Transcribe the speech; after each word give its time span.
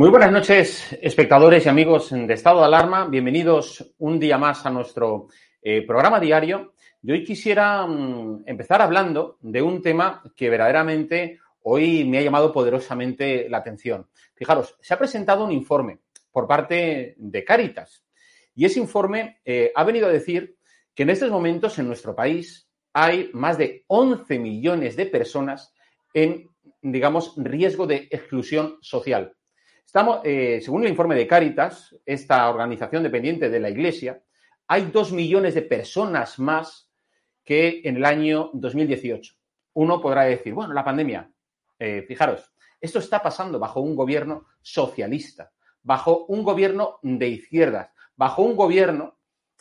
Muy 0.00 0.08
buenas 0.08 0.32
noches, 0.32 0.96
espectadores 1.02 1.66
y 1.66 1.68
amigos 1.68 2.08
de 2.08 2.32
Estado 2.32 2.60
de 2.60 2.64
Alarma. 2.64 3.06
Bienvenidos 3.06 3.92
un 3.98 4.18
día 4.18 4.38
más 4.38 4.64
a 4.64 4.70
nuestro 4.70 5.28
eh, 5.60 5.86
programa 5.86 6.18
diario. 6.18 6.72
Y 7.02 7.12
hoy 7.12 7.22
quisiera 7.22 7.84
mm, 7.86 8.44
empezar 8.46 8.80
hablando 8.80 9.36
de 9.42 9.60
un 9.60 9.82
tema 9.82 10.22
que 10.34 10.48
verdaderamente 10.48 11.38
hoy 11.64 12.06
me 12.06 12.16
ha 12.16 12.22
llamado 12.22 12.50
poderosamente 12.50 13.46
la 13.50 13.58
atención. 13.58 14.08
Fijaros, 14.34 14.74
se 14.80 14.94
ha 14.94 14.98
presentado 14.98 15.44
un 15.44 15.52
informe 15.52 15.98
por 16.32 16.48
parte 16.48 17.14
de 17.18 17.44
Cáritas 17.44 18.02
y 18.54 18.64
ese 18.64 18.80
informe 18.80 19.42
eh, 19.44 19.70
ha 19.74 19.84
venido 19.84 20.06
a 20.06 20.12
decir 20.12 20.56
que 20.94 21.02
en 21.02 21.10
estos 21.10 21.30
momentos 21.30 21.78
en 21.78 21.86
nuestro 21.86 22.16
país 22.16 22.70
hay 22.94 23.28
más 23.34 23.58
de 23.58 23.84
11 23.88 24.38
millones 24.38 24.96
de 24.96 25.04
personas 25.04 25.74
en, 26.14 26.48
digamos, 26.80 27.34
riesgo 27.36 27.86
de 27.86 28.08
exclusión 28.10 28.78
social. 28.80 29.36
Eh, 30.22 30.60
según 30.62 30.84
el 30.84 30.90
informe 30.90 31.16
de 31.16 31.26
Cáritas, 31.26 31.96
esta 32.06 32.48
organización 32.48 33.02
dependiente 33.02 33.50
de 33.50 33.58
la 33.58 33.70
Iglesia, 33.70 34.22
hay 34.68 34.82
dos 34.92 35.10
millones 35.10 35.54
de 35.54 35.62
personas 35.62 36.38
más 36.38 36.88
que 37.44 37.80
en 37.82 37.96
el 37.96 38.04
año 38.04 38.50
2018. 38.52 39.34
Uno 39.74 40.00
podrá 40.00 40.22
decir, 40.22 40.54
bueno, 40.54 40.72
la 40.74 40.84
pandemia, 40.84 41.28
eh, 41.76 42.04
fijaros, 42.06 42.54
esto 42.80 43.00
está 43.00 43.20
pasando 43.20 43.58
bajo 43.58 43.80
un 43.80 43.96
gobierno 43.96 44.46
socialista, 44.62 45.50
bajo 45.82 46.24
un 46.26 46.44
gobierno 46.44 47.00
de 47.02 47.28
izquierdas, 47.28 47.90
bajo 48.14 48.42
un 48.42 48.54
gobierno 48.54 49.18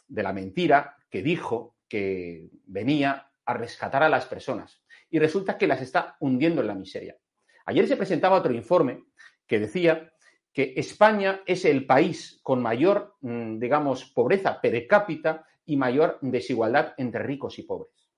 de 0.07 0.23
la 0.23 0.33
mentira 0.33 0.95
que 1.09 1.23
dijo 1.23 1.75
que 1.87 2.49
venía 2.65 3.31
a 3.45 3.53
rescatar 3.55 4.03
a 4.03 4.09
las 4.09 4.27
personas. 4.27 4.83
Y 5.09 5.17
resulta 5.17 5.57
que 5.57 5.65
las 5.65 5.81
está 5.81 6.17
hundiendo 6.19 6.61
en 6.61 6.67
la 6.67 6.75
miseria. 6.75 7.17
Ayer 7.65 7.87
se 7.87 7.97
presentaba 7.97 8.37
otro 8.37 8.53
informe 8.53 9.05
que 9.47 9.59
decía 9.59 10.13
que 10.59 10.73
España 10.75 11.41
es 11.45 11.63
el 11.63 11.85
país 11.85 12.41
con 12.43 12.61
mayor, 12.61 13.15
mm, 13.21 13.59
digamos, 13.59 14.03
pobreza 14.03 14.59
per 14.59 14.85
cápita 14.87 15.45
y 15.65 15.77
mayor 15.77 16.17
desigualdad 16.19 16.95
entre 16.97 17.23
ricos 17.23 17.57
y 17.59 17.63
pobres. 17.63 18.11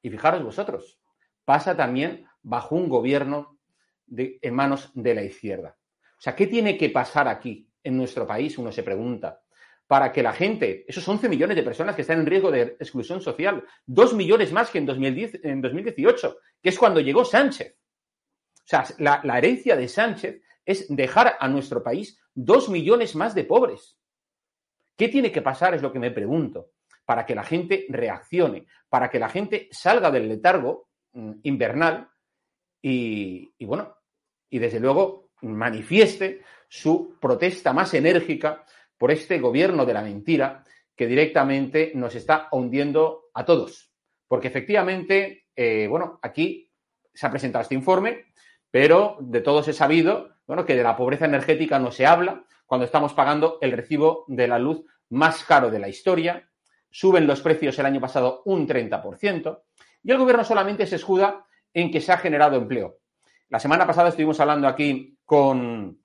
Y 0.00 0.08
fijaros 0.08 0.44
vosotros, 0.44 1.00
pasa 1.44 1.76
también 1.76 2.28
bajo 2.44 2.76
un 2.76 2.88
gobierno 2.88 3.58
de, 4.06 4.38
en 4.40 4.54
manos 4.54 4.92
de 4.94 5.16
la 5.16 5.24
izquierda. 5.24 5.76
O 6.16 6.20
sea, 6.20 6.36
¿qué 6.36 6.46
tiene 6.46 6.78
que 6.78 6.90
pasar 6.90 7.26
aquí 7.26 7.68
en 7.82 7.96
nuestro 7.96 8.24
país? 8.24 8.56
Uno 8.56 8.70
se 8.70 8.84
pregunta. 8.84 9.42
Para 9.88 10.12
que 10.12 10.22
la 10.22 10.32
gente, 10.32 10.84
esos 10.86 11.08
11 11.08 11.28
millones 11.28 11.56
de 11.56 11.64
personas 11.64 11.96
que 11.96 12.02
están 12.02 12.20
en 12.20 12.26
riesgo 12.26 12.52
de 12.52 12.76
exclusión 12.78 13.20
social, 13.20 13.64
dos 13.84 14.14
millones 14.14 14.52
más 14.52 14.70
que 14.70 14.78
en, 14.78 14.86
2010, 14.86 15.40
en 15.42 15.60
2018, 15.60 16.36
que 16.62 16.68
es 16.68 16.78
cuando 16.78 17.00
llegó 17.00 17.24
Sánchez. 17.24 17.76
O 18.58 18.62
sea, 18.64 18.84
la 18.98 19.38
herencia 19.38 19.74
de 19.74 19.88
Sánchez 19.88 20.40
es 20.64 20.86
dejar 20.88 21.36
a 21.38 21.48
nuestro 21.48 21.82
país 21.82 22.18
dos 22.34 22.68
millones 22.68 23.14
más 23.14 23.34
de 23.34 23.44
pobres. 23.44 23.98
¿Qué 24.96 25.08
tiene 25.08 25.32
que 25.32 25.42
pasar? 25.42 25.74
Es 25.74 25.82
lo 25.82 25.92
que 25.92 25.98
me 25.98 26.10
pregunto, 26.10 26.70
para 27.04 27.26
que 27.26 27.34
la 27.34 27.42
gente 27.42 27.86
reaccione, 27.88 28.66
para 28.88 29.10
que 29.10 29.18
la 29.18 29.28
gente 29.28 29.68
salga 29.70 30.10
del 30.10 30.28
letargo 30.28 30.88
mm, 31.12 31.32
invernal 31.42 32.08
y, 32.80 33.64
bueno, 33.64 33.96
y 34.50 34.58
desde 34.58 34.78
luego 34.78 35.30
manifieste 35.42 36.42
su 36.68 37.16
protesta 37.20 37.72
más 37.72 37.94
enérgica 37.94 38.64
por 38.98 39.10
este 39.10 39.38
gobierno 39.38 39.86
de 39.86 39.94
la 39.94 40.02
mentira 40.02 40.64
que 40.94 41.06
directamente 41.06 41.92
nos 41.94 42.14
está 42.14 42.48
hundiendo 42.52 43.30
a 43.34 43.44
todos. 43.44 43.90
Porque 44.28 44.48
efectivamente, 44.48 45.46
eh, 45.56 45.86
bueno, 45.88 46.18
aquí 46.22 46.70
se 47.12 47.26
ha 47.26 47.30
presentado 47.30 47.62
este 47.62 47.74
informe, 47.74 48.26
pero 48.74 49.18
de 49.20 49.40
todos 49.40 49.68
he 49.68 49.72
sabido 49.72 50.30
bueno, 50.48 50.66
que 50.66 50.74
de 50.74 50.82
la 50.82 50.96
pobreza 50.96 51.26
energética 51.26 51.78
no 51.78 51.92
se 51.92 52.06
habla 52.06 52.44
cuando 52.66 52.84
estamos 52.84 53.14
pagando 53.14 53.58
el 53.60 53.70
recibo 53.70 54.24
de 54.26 54.48
la 54.48 54.58
luz 54.58 54.84
más 55.10 55.44
caro 55.44 55.70
de 55.70 55.78
la 55.78 55.88
historia. 55.88 56.50
Suben 56.90 57.28
los 57.28 57.40
precios 57.40 57.78
el 57.78 57.86
año 57.86 58.00
pasado 58.00 58.42
un 58.46 58.66
30% 58.66 59.62
y 60.02 60.10
el 60.10 60.18
gobierno 60.18 60.42
solamente 60.42 60.88
se 60.88 60.96
escuda 60.96 61.46
en 61.72 61.92
que 61.92 62.00
se 62.00 62.10
ha 62.10 62.18
generado 62.18 62.56
empleo. 62.56 62.98
La 63.48 63.60
semana 63.60 63.86
pasada 63.86 64.08
estuvimos 64.08 64.40
hablando 64.40 64.66
aquí 64.66 65.20
con 65.24 66.02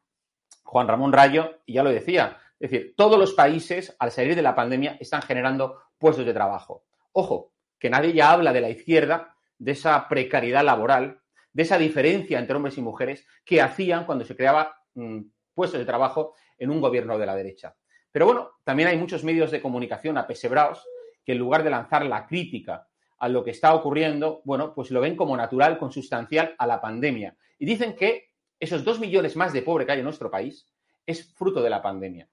Juan 0.61 0.87
Ramón 0.87 1.11
Rayo 1.11 1.61
y 1.65 1.73
ya 1.73 1.81
lo 1.81 1.89
decía. 1.89 2.37
Es 2.59 2.69
decir, 2.69 2.93
todos 2.95 3.17
los 3.17 3.33
países 3.33 3.95
al 3.97 4.11
salir 4.11 4.35
de 4.35 4.43
la 4.43 4.53
pandemia 4.53 4.95
están 4.99 5.23
generando 5.23 5.81
puestos 5.97 6.23
de 6.23 6.35
trabajo. 6.35 6.83
Ojo, 7.13 7.51
que 7.79 7.89
nadie 7.89 8.13
ya 8.13 8.31
habla 8.31 8.53
de 8.53 8.61
la 8.61 8.69
izquierda, 8.69 9.35
de 9.57 9.71
esa 9.71 10.07
precariedad 10.07 10.63
laboral, 10.63 11.19
de 11.53 11.63
esa 11.63 11.77
diferencia 11.77 12.39
entre 12.39 12.55
hombres 12.55 12.77
y 12.77 12.81
mujeres 12.81 13.25
que 13.43 13.61
hacían 13.61 14.05
cuando 14.05 14.25
se 14.25 14.35
creaba 14.35 14.75
mm, 14.93 15.21
puestos 15.53 15.79
de 15.79 15.85
trabajo 15.85 16.35
en 16.57 16.69
un 16.69 16.81
gobierno 16.81 17.17
de 17.17 17.25
la 17.25 17.35
derecha. 17.35 17.75
Pero 18.11 18.25
bueno, 18.25 18.51
también 18.63 18.89
hay 18.89 18.97
muchos 18.97 19.23
medios 19.23 19.51
de 19.51 19.61
comunicación 19.61 20.17
apesebrados 20.17 20.85
que 21.23 21.33
en 21.33 21.37
lugar 21.37 21.63
de 21.63 21.69
lanzar 21.69 22.05
la 22.05 22.25
crítica 22.25 22.87
a 23.19 23.29
lo 23.29 23.43
que 23.43 23.51
está 23.51 23.73
ocurriendo, 23.73 24.41
bueno, 24.45 24.73
pues 24.73 24.91
lo 24.91 25.01
ven 25.01 25.15
como 25.15 25.35
natural, 25.35 25.77
consustancial 25.77 26.55
a 26.57 26.65
la 26.65 26.81
pandemia. 26.81 27.35
Y 27.57 27.65
dicen 27.65 27.95
que 27.95 28.29
esos 28.59 28.83
dos 28.83 28.99
millones 28.99 29.35
más 29.35 29.53
de 29.53 29.61
pobres 29.61 29.85
que 29.85 29.91
hay 29.91 29.99
en 29.99 30.05
nuestro 30.05 30.31
país 30.31 30.65
es 31.05 31.33
fruto 31.33 31.61
de 31.61 31.69
la 31.69 31.81
pandemia. 31.81 32.29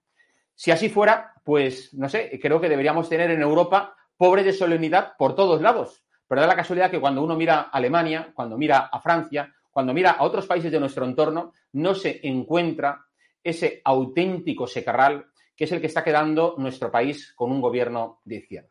Si 0.55 0.71
así 0.71 0.89
fuera, 0.89 1.35
pues 1.45 1.93
no 1.95 2.09
sé, 2.09 2.39
creo 2.41 2.61
que 2.61 2.69
deberíamos 2.69 3.09
tener 3.09 3.31
en 3.31 3.43
Europa 3.43 3.97
pobres 4.17 4.45
de 4.45 4.53
solemnidad 4.53 5.13
por 5.19 5.35
todos 5.35 5.61
lados. 5.61 6.06
Pero 6.29 6.41
da 6.41 6.47
la 6.47 6.57
casualidad 6.57 6.91
que 6.91 7.01
cuando 7.01 7.23
uno 7.23 7.37
mira 7.37 7.61
a 7.61 7.71
Alemania, 7.71 8.33
cuando 8.35 8.59
mira 8.59 8.89
a 8.91 9.01
Francia, 9.01 9.53
cuando 9.71 9.93
mira 9.93 10.13
a 10.13 10.25
otros 10.25 10.47
países 10.47 10.73
de 10.73 10.81
nuestro 10.81 11.05
entorno, 11.05 11.53
no 11.73 11.95
se 11.95 12.21
encuentra 12.27 13.07
ese 13.43 13.81
auténtico 13.85 14.67
secarral 14.67 15.27
que 15.57 15.65
es 15.65 15.73
el 15.73 15.81
que 15.81 15.87
está 15.87 16.05
quedando 16.05 16.55
nuestro 16.59 16.91
país 16.91 17.33
con 17.35 17.51
un 17.51 17.61
gobierno 17.61 18.21
de 18.25 18.37
izquierda. 18.37 18.69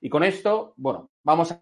Y 0.00 0.08
con 0.08 0.22
esto, 0.22 0.74
bueno, 0.76 1.10
vamos 1.24 1.50
a 1.50 1.60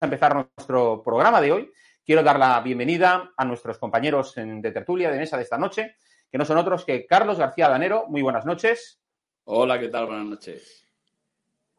empezar 0.00 0.34
nuestro 0.34 1.02
programa 1.02 1.40
de 1.40 1.52
hoy. 1.52 1.72
Quiero 2.04 2.22
dar 2.22 2.38
la 2.38 2.60
bienvenida 2.60 3.32
a 3.36 3.44
nuestros 3.44 3.78
compañeros 3.78 4.34
de 4.34 4.72
tertulia 4.72 5.10
de 5.10 5.18
mesa 5.18 5.36
de 5.36 5.42
esta 5.42 5.58
noche, 5.58 5.96
que 6.30 6.38
no 6.38 6.44
son 6.44 6.56
otros 6.56 6.84
que 6.84 7.06
Carlos 7.06 7.38
García 7.38 7.68
Danero. 7.68 8.06
Muy 8.08 8.22
buenas 8.22 8.46
noches. 8.46 9.00
Hola, 9.44 9.78
¿qué 9.78 9.88
tal? 9.88 10.06
Buenas 10.06 10.26
noches. 10.26 10.86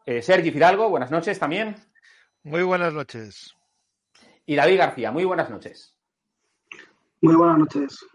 Eh, 0.06 0.22
Sergi 0.22 0.52
Fidalgo, 0.52 0.90
buenas 0.90 1.10
noches 1.10 1.40
también. 1.40 1.76
Muy 2.46 2.62
buenas 2.62 2.94
noches. 2.94 3.56
Y 4.46 4.56
David 4.56 4.78
García, 4.78 5.12
muy 5.12 5.26
buenas 5.26 5.50
noches. 5.50 5.98
Muy 7.22 7.34
buenas 7.34 7.58
noches. 7.58 8.06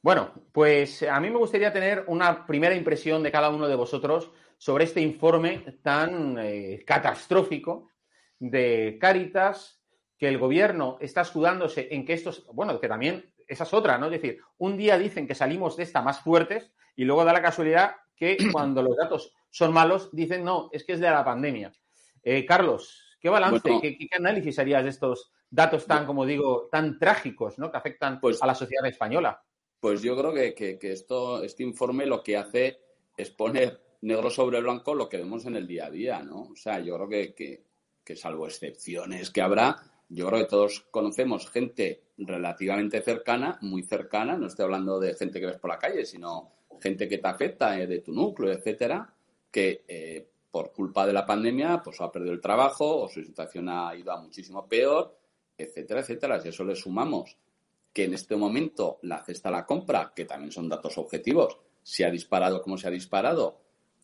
Bueno, 0.00 0.32
pues 0.52 1.02
a 1.02 1.18
mí 1.18 1.28
me 1.28 1.38
gustaría 1.38 1.72
tener 1.72 2.04
una 2.06 2.46
primera 2.46 2.72
impresión 2.72 3.20
de 3.20 3.32
cada 3.32 3.50
uno 3.50 3.66
de 3.66 3.74
vosotros 3.74 4.30
sobre 4.58 4.84
este 4.84 5.00
informe 5.00 5.80
tan 5.82 6.38
eh, 6.38 6.84
catastrófico 6.86 7.88
de 8.38 8.96
Cáritas, 9.00 9.82
que 10.16 10.28
el 10.28 10.38
gobierno 10.38 10.98
está 11.00 11.22
escudándose 11.22 11.88
en 11.90 12.06
que 12.06 12.12
estos, 12.12 12.46
bueno, 12.52 12.78
que 12.78 12.86
también 12.86 13.34
esa 13.48 13.64
es 13.64 13.74
otra, 13.74 13.98
¿no? 13.98 14.06
Es 14.06 14.12
decir, 14.12 14.38
un 14.58 14.76
día 14.76 14.96
dicen 14.96 15.26
que 15.26 15.34
salimos 15.34 15.76
de 15.76 15.82
esta 15.82 16.00
más 16.00 16.20
fuertes 16.20 16.70
y 16.94 17.04
luego 17.04 17.24
da 17.24 17.32
la 17.32 17.42
casualidad 17.42 17.96
que 18.14 18.36
cuando 18.52 18.84
los 18.84 18.96
datos 18.96 19.34
son 19.50 19.72
malos 19.72 20.10
dicen, 20.12 20.44
no, 20.44 20.68
es 20.70 20.84
que 20.84 20.92
es 20.92 21.00
de 21.00 21.10
la 21.10 21.24
pandemia. 21.24 21.72
Eh, 22.22 22.46
Carlos, 22.46 23.11
¿qué 23.22 23.28
balance, 23.28 23.62
qué, 23.80 24.08
análisis 24.18 24.58
harías 24.58 24.82
de 24.82 24.90
estos 24.90 25.30
datos 25.48 25.86
tan, 25.86 26.04
como 26.04 26.26
digo, 26.26 26.68
tan 26.70 26.98
trágicos, 26.98 27.58
¿no? 27.58 27.70
Que 27.70 27.78
afectan 27.78 28.20
pues, 28.20 28.42
a 28.42 28.46
la 28.46 28.54
sociedad 28.54 28.84
española. 28.86 29.42
Pues 29.80 30.02
yo 30.02 30.16
creo 30.16 30.34
que, 30.34 30.78
esto, 30.82 31.42
este 31.42 31.62
informe 31.62 32.04
lo 32.04 32.22
que 32.22 32.36
hace 32.36 32.80
es 33.16 33.30
poner 33.30 33.80
negro 34.02 34.30
sobre 34.30 34.60
blanco 34.60 34.94
lo 34.94 35.08
que 35.08 35.18
vemos 35.18 35.46
en 35.46 35.56
el 35.56 35.66
día 35.66 35.86
a 35.86 35.90
día, 35.90 36.22
¿no? 36.22 36.42
O 36.52 36.56
sea, 36.56 36.80
yo 36.80 36.96
creo 36.96 37.08
que, 37.08 37.64
que 38.04 38.16
salvo 38.16 38.46
excepciones 38.46 39.30
que 39.30 39.40
habrá, 39.40 39.76
yo 40.08 40.26
creo 40.26 40.40
que 40.40 40.50
todos 40.50 40.80
conocemos 40.90 41.48
gente 41.48 42.02
relativamente 42.18 43.00
cercana, 43.00 43.58
muy 43.62 43.82
cercana, 43.82 44.36
no 44.36 44.46
estoy 44.46 44.64
hablando 44.64 45.00
de 45.00 45.14
gente 45.14 45.40
que 45.40 45.46
ves 45.46 45.58
por 45.58 45.70
la 45.70 45.78
calle, 45.78 46.04
sino 46.04 46.52
gente 46.80 47.08
que 47.08 47.18
te 47.18 47.28
afecta 47.28 47.80
eh, 47.80 47.86
de 47.86 48.00
tu 48.00 48.12
núcleo, 48.12 48.52
etcétera, 48.52 49.10
que 49.50 49.84
eh, 49.88 50.28
por 50.52 50.70
culpa 50.70 51.06
de 51.06 51.14
la 51.14 51.26
pandemia 51.26 51.80
pues 51.82 52.00
ha 52.00 52.12
perdido 52.12 52.34
el 52.34 52.40
trabajo 52.40 53.02
o 53.02 53.08
su 53.08 53.24
situación 53.24 53.70
ha 53.70 53.96
ido 53.96 54.12
a 54.12 54.20
muchísimo 54.20 54.68
peor, 54.68 55.16
etcétera, 55.56 56.00
etcétera. 56.00 56.40
Si 56.40 56.50
eso 56.50 56.62
le 56.62 56.76
sumamos 56.76 57.36
que 57.92 58.04
en 58.04 58.14
este 58.14 58.36
momento 58.36 58.98
la 59.02 59.24
cesta 59.24 59.48
a 59.48 59.52
la 59.52 59.66
compra, 59.66 60.12
que 60.14 60.26
también 60.26 60.52
son 60.52 60.68
datos 60.68 60.96
objetivos, 60.98 61.58
se 61.82 62.04
ha 62.04 62.10
disparado 62.10 62.62
como 62.62 62.76
se 62.76 62.86
ha 62.86 62.90
disparado, 62.90 63.60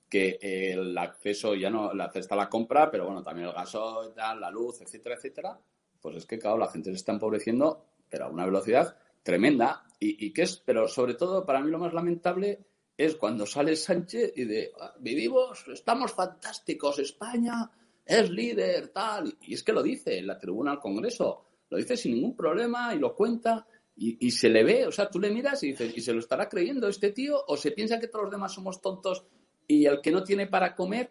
que 0.09 0.39
el 0.41 0.97
acceso 0.97 1.55
ya 1.55 1.69
no, 1.69 1.93
la 1.93 2.11
cesta 2.11 2.35
a 2.35 2.39
la 2.39 2.49
compra, 2.49 2.91
pero 2.91 3.05
bueno, 3.05 3.23
también 3.23 3.49
el 3.49 3.55
gasoil, 3.55 4.13
la 4.17 4.51
luz, 4.51 4.81
etcétera, 4.81 5.17
etcétera, 5.17 5.61
pues 6.01 6.17
es 6.17 6.27
que, 6.27 6.39
claro, 6.39 6.57
la 6.57 6.69
gente 6.69 6.91
se 6.91 6.97
está 6.97 7.13
empobreciendo, 7.13 7.85
pero 8.09 8.25
a 8.25 8.29
una 8.29 8.47
velocidad 8.47 8.97
tremenda. 9.23 9.85
Y, 10.01 10.27
y 10.27 10.33
que 10.33 10.43
es, 10.43 10.57
pero 10.65 10.89
sobre 10.89 11.15
todo, 11.15 11.45
para 11.45 11.61
mí 11.61 11.71
lo 11.71 11.79
más 11.79 11.93
lamentable 11.93 12.65
es 12.99 13.15
cuando 13.15 13.47
sale 13.47 13.77
Sánchez 13.77 14.33
y 14.35 14.45
de 14.45 14.73
ah, 14.81 14.93
vivimos, 14.99 15.65
estamos 15.69 16.13
fantásticos, 16.13 16.99
España 16.99 17.71
es 18.05 18.29
líder, 18.29 18.89
tal. 18.89 19.39
Y 19.43 19.55
es 19.55 19.63
que 19.63 19.73
lo 19.73 19.85
dice 19.85 20.19
en 20.19 20.27
la 20.27 20.37
tribuna 20.37 20.73
al 20.73 20.81
Congreso, 20.81 21.45
lo 21.71 21.79
dice 21.79 21.97
sin 21.97 22.15
ningún 22.15 22.35
problema 22.35 22.93
y 22.95 22.99
lo 22.99 23.15
cuenta. 23.15 23.67
Y, 24.01 24.31
se 24.31 24.49
le 24.49 24.63
ve, 24.63 24.87
o 24.87 24.93
sea, 24.93 25.11
tú 25.11 25.19
le 25.19 25.29
miras 25.29 25.61
y 25.65 25.69
dices, 25.69 25.93
¿y 25.97 26.01
se 26.01 26.13
lo 26.13 26.21
estará 26.21 26.49
creyendo 26.49 26.87
este 26.87 27.11
tío? 27.11 27.37
¿O 27.49 27.57
se 27.57 27.73
piensa 27.73 27.99
que 27.99 28.07
todos 28.07 28.27
los 28.27 28.33
demás 28.33 28.55
somos 28.55 28.81
tontos 28.81 29.25
y 29.67 29.87
el 29.87 30.01
que 30.01 30.13
no 30.13 30.23
tiene 30.23 30.47
para 30.47 30.77
comer 30.77 31.11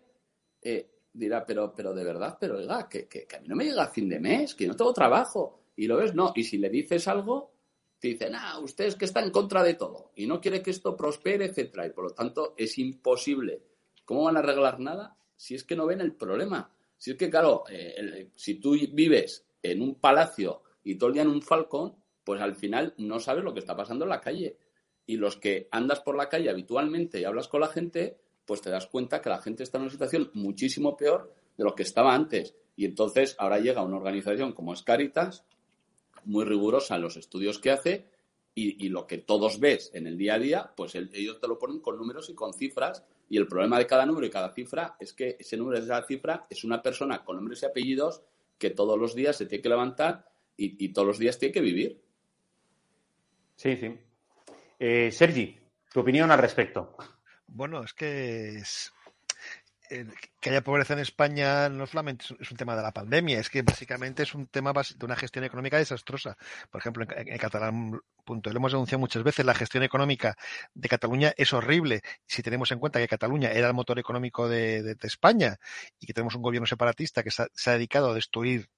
eh, 0.62 0.90
dirá, 1.12 1.46
pero, 1.46 1.74
pero 1.76 1.94
de 1.94 2.06
verdad, 2.06 2.38
pero 2.40 2.58
oiga, 2.58 2.88
que, 2.88 3.08
que, 3.10 3.28
que, 3.28 3.36
a 3.36 3.40
mí 3.42 3.48
no 3.50 3.58
me 3.58 3.66
llega 3.66 3.84
a 3.84 3.90
fin 3.90 4.08
de 4.08 4.22
mes, 4.22 4.56
que 4.56 4.68
no 4.68 4.76
tengo 4.76 4.94
trabajo. 4.94 5.64
Y 5.76 5.86
lo 5.86 5.98
ves, 5.98 6.16
no. 6.16 6.32
Y 6.34 6.44
si 6.44 6.58
le 6.58 6.70
dices 6.70 7.10
algo, 7.10 7.57
te 8.00 8.10
dicen, 8.10 8.36
ah, 8.36 8.60
usted 8.60 8.86
es 8.86 8.96
que 8.96 9.06
está 9.06 9.22
en 9.24 9.32
contra 9.32 9.64
de 9.64 9.74
todo 9.74 10.12
y 10.16 10.28
no 10.28 10.40
quiere 10.40 10.62
que 10.62 10.72
esto 10.72 10.96
prospere, 10.96 11.46
etcétera. 11.46 11.88
Y 11.88 11.92
por 11.92 12.06
lo 12.06 12.10
tanto 12.12 12.54
es 12.58 12.78
imposible. 12.78 13.64
¿Cómo 14.06 14.24
van 14.24 14.38
a 14.38 14.40
arreglar 14.40 14.80
nada 14.80 15.18
si 15.36 15.56
es 15.56 15.64
que 15.64 15.76
no 15.76 15.86
ven 15.86 16.02
el 16.02 16.14
problema? 16.14 16.72
Si 16.98 17.12
es 17.12 17.18
que, 17.18 17.30
claro, 17.30 17.64
eh, 17.70 18.30
si 18.36 18.56
tú 18.56 18.76
vives 18.94 19.46
en 19.62 19.82
un 19.82 19.96
palacio 19.96 20.62
y 20.84 20.96
todo 20.96 21.10
el 21.10 21.14
día 21.14 21.24
en 21.24 21.30
un 21.30 21.42
falcón, 21.42 21.96
pues 22.24 22.42
al 22.42 22.56
final 22.56 22.94
no 22.98 23.20
sabes 23.20 23.44
lo 23.44 23.54
que 23.54 23.60
está 23.60 23.76
pasando 23.76 24.06
en 24.06 24.10
la 24.10 24.22
calle. 24.22 24.58
Y 25.06 25.18
los 25.18 25.38
que 25.38 25.68
andas 25.72 26.02
por 26.02 26.18
la 26.18 26.30
calle 26.30 26.50
habitualmente 26.50 27.20
y 27.20 27.24
hablas 27.24 27.48
con 27.48 27.62
la 27.62 27.68
gente, 27.68 28.18
pues 28.46 28.62
te 28.62 28.70
das 28.70 28.88
cuenta 28.88 29.22
que 29.22 29.30
la 29.30 29.42
gente 29.42 29.64
está 29.64 29.78
en 29.78 29.84
una 29.84 29.92
situación 29.92 30.32
muchísimo 30.34 30.98
peor 30.98 31.34
de 31.58 31.64
lo 31.64 31.76
que 31.76 31.84
estaba 31.84 32.14
antes. 32.14 32.56
Y 32.76 32.86
entonces 32.86 33.36
ahora 33.40 33.60
llega 33.60 33.84
una 33.84 33.98
organización 33.98 34.54
como 34.54 34.74
es 34.74 34.84
Caritas, 34.84 35.46
muy 36.28 36.46
rigurosa 36.46 36.96
en 36.96 37.02
los 37.02 37.18
estudios 37.18 37.58
que 37.60 37.72
hace 37.72 38.06
y, 38.54 38.90
lo 38.90 39.06
que 39.06 39.20
todos 39.20 39.60
ves 39.60 39.92
en 39.94 40.08
el 40.08 40.18
día 40.18 40.34
a 40.34 40.40
día, 40.40 40.74
pues 40.76 40.96
ellos 40.96 41.40
te 41.40 41.48
lo 41.48 41.60
ponen 41.60 41.80
con 41.80 41.96
números 41.96 42.28
y 42.32 42.34
con 42.34 42.56
cifras. 42.56 43.06
Y 43.30 43.38
el 43.38 43.46
problema 43.46 43.78
de 43.78 43.86
cada 43.86 44.04
número 44.04 44.26
y 44.26 44.32
cada 44.32 44.52
cifra 44.52 44.96
es 45.00 45.14
que 45.14 45.38
ese 45.40 45.58
número 45.58 45.78
de 45.78 45.86
esa 45.86 46.02
cifra 46.08 46.48
es 46.50 46.64
una 46.64 46.82
persona 46.82 47.24
con 47.24 47.36
nombres 47.36 47.62
y 47.62 47.68
apellidos 47.68 48.24
que 48.58 48.72
todos 48.72 48.98
los 48.98 49.14
días 49.14 49.38
se 49.38 49.46
tiene 49.46 49.62
que 49.62 49.70
levantar 49.70 50.28
y, 50.56 50.90
todos 50.90 51.08
los 51.08 51.20
días 51.20 51.38
tiene 51.38 51.54
que 51.54 51.62
vivir. 51.62 52.02
Sí, 53.56 53.78
sí. 53.78 53.94
Eh, 54.80 55.12
Sergi, 55.12 55.56
tu 55.94 56.00
opinión 56.00 56.32
al 56.32 56.40
respecto. 56.40 56.96
Bueno, 57.46 57.84
es 57.84 57.94
que 57.94 58.58
es, 58.58 58.92
que 60.40 60.50
haya 60.50 60.62
pobreza 60.62 60.94
en 60.94 61.00
España 61.00 61.70
no 61.70 61.88
solamente 61.88 62.26
es 62.40 62.52
un 62.52 62.58
tema 62.58 62.76
de 62.76 62.82
la 62.82 62.92
pandemia, 62.92 63.40
es 63.40 63.50
que 63.50 63.62
básicamente 63.62 64.24
es 64.24 64.34
un 64.34 64.48
tema 64.48 64.74
de 64.74 65.06
una 65.06 65.16
gestión 65.16 65.46
económica 65.46 65.78
desastrosa. 65.78 66.38
Por 66.70 66.82
ejemplo, 66.82 67.06
en, 67.10 67.38
Catalán, 67.38 67.92
lo 67.92 68.52
hemos 68.52 68.72
denunciado 68.72 69.00
muchas 69.00 69.24
veces, 69.24 69.46
la 69.46 69.54
gestión 69.54 69.84
económica 69.84 70.38
de 70.74 70.90
Cataluña 70.90 71.34
es 71.38 71.54
horrible. 71.54 72.02
Si 72.26 72.44
tenemos 72.44 72.72
en 72.72 72.80
cuenta 72.80 73.00
que 73.00 73.08
Cataluña 73.08 73.52
era 73.52 73.68
el 73.68 73.74
motor 73.74 74.00
económico 74.00 74.48
de, 74.50 74.98
España 75.02 75.58
y 76.00 76.06
que 76.06 76.14
tenemos 76.14 76.36
un 76.36 76.42
gobierno 76.42 76.68
separatista 76.68 77.24
que 77.24 77.32
se 77.32 77.70
ha 77.70 77.74
dedicado 77.74 78.12
a 78.12 78.14
destruir 78.14 78.70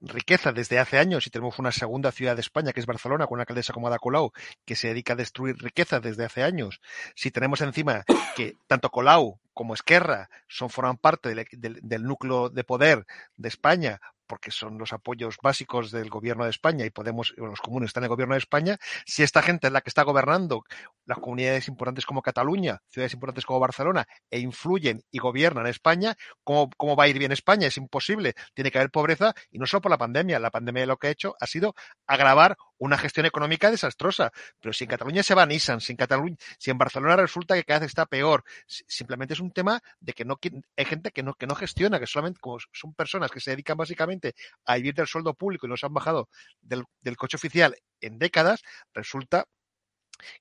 riqueza 0.00 0.52
desde 0.52 0.78
hace 0.78 0.98
años 0.98 1.26
y 1.26 1.30
tenemos 1.30 1.58
una 1.58 1.72
segunda 1.72 2.12
ciudad 2.12 2.34
de 2.34 2.40
España 2.40 2.72
que 2.72 2.80
es 2.80 2.86
Barcelona 2.86 3.26
con 3.26 3.36
una 3.36 3.42
alcaldesa 3.42 3.72
como 3.72 3.88
Ada 3.88 3.98
Colau 3.98 4.32
que 4.64 4.76
se 4.76 4.88
dedica 4.88 5.14
a 5.14 5.16
destruir 5.16 5.56
riqueza 5.56 6.00
desde 6.00 6.24
hace 6.24 6.42
años. 6.42 6.80
Si 7.14 7.30
tenemos 7.30 7.60
encima 7.60 8.04
que 8.36 8.56
tanto 8.66 8.90
Colau 8.90 9.40
como 9.56 9.72
Esquerra 9.72 10.28
son 10.48 10.68
forman 10.68 10.98
parte 10.98 11.32
del 11.32 12.02
núcleo 12.04 12.50
de 12.50 12.62
poder 12.62 13.06
de 13.38 13.48
España 13.48 13.98
porque 14.26 14.50
son 14.50 14.76
los 14.76 14.92
apoyos 14.92 15.36
básicos 15.42 15.90
del 15.90 16.10
gobierno 16.10 16.44
de 16.44 16.50
España 16.50 16.84
y 16.84 16.90
Podemos, 16.90 17.32
los 17.36 17.60
comunes 17.60 17.88
están 17.88 18.02
en 18.02 18.06
el 18.06 18.10
gobierno 18.10 18.34
de 18.34 18.38
España, 18.38 18.76
si 19.06 19.22
esta 19.22 19.40
gente 19.40 19.68
es 19.68 19.72
la 19.72 19.80
que 19.80 19.90
está 19.90 20.02
gobernando 20.02 20.64
las 21.04 21.18
comunidades 21.18 21.68
importantes 21.68 22.04
como 22.04 22.22
Cataluña, 22.22 22.82
ciudades 22.88 23.14
importantes 23.14 23.46
como 23.46 23.60
Barcelona, 23.60 24.06
e 24.30 24.40
influyen 24.40 25.02
y 25.10 25.18
gobiernan 25.18 25.66
España, 25.66 26.16
¿cómo, 26.42 26.68
¿cómo 26.76 26.96
va 26.96 27.04
a 27.04 27.08
ir 27.08 27.18
bien 27.18 27.32
España? 27.32 27.68
Es 27.68 27.76
imposible. 27.76 28.34
Tiene 28.54 28.70
que 28.70 28.78
haber 28.78 28.90
pobreza 28.90 29.34
y 29.50 29.58
no 29.58 29.66
solo 29.66 29.82
por 29.82 29.90
la 29.90 29.98
pandemia. 29.98 30.38
La 30.38 30.50
pandemia 30.50 30.86
lo 30.86 30.96
que 30.96 31.08
ha 31.08 31.10
hecho 31.10 31.36
ha 31.38 31.46
sido 31.46 31.74
agravar 32.06 32.56
una 32.78 32.98
gestión 32.98 33.26
económica 33.26 33.70
desastrosa. 33.70 34.32
Pero 34.60 34.72
si 34.72 34.84
en 34.84 34.90
Cataluña 34.90 35.22
se 35.22 35.34
va 35.34 35.46
Nissan, 35.46 35.80
si 35.80 35.92
en 35.92 35.96
Cataluña, 35.96 36.36
si 36.58 36.70
en 36.70 36.78
Barcelona 36.78 37.16
resulta 37.16 37.54
que 37.54 37.64
cada 37.64 37.80
vez 37.80 37.88
está 37.88 38.06
peor, 38.06 38.44
simplemente 38.66 39.34
es 39.34 39.40
un 39.40 39.52
tema 39.52 39.80
de 40.00 40.12
que 40.12 40.24
no 40.24 40.38
hay 40.76 40.84
gente 40.84 41.10
que 41.10 41.22
no, 41.22 41.34
que 41.34 41.46
no 41.46 41.54
gestiona, 41.54 41.98
que 41.98 42.06
solamente 42.06 42.40
como 42.40 42.58
son 42.72 42.94
personas 42.94 43.30
que 43.30 43.40
se 43.40 43.50
dedican 43.50 43.76
básicamente 43.76 44.34
a 44.64 44.76
vivir 44.76 44.94
del 44.94 45.06
sueldo 45.06 45.34
público 45.34 45.66
y 45.66 45.70
no 45.70 45.76
se 45.76 45.86
han 45.86 45.94
bajado 45.94 46.28
del 46.60 47.16
coche 47.16 47.36
oficial 47.36 47.76
en 48.00 48.18
décadas, 48.18 48.62
resulta 48.92 49.46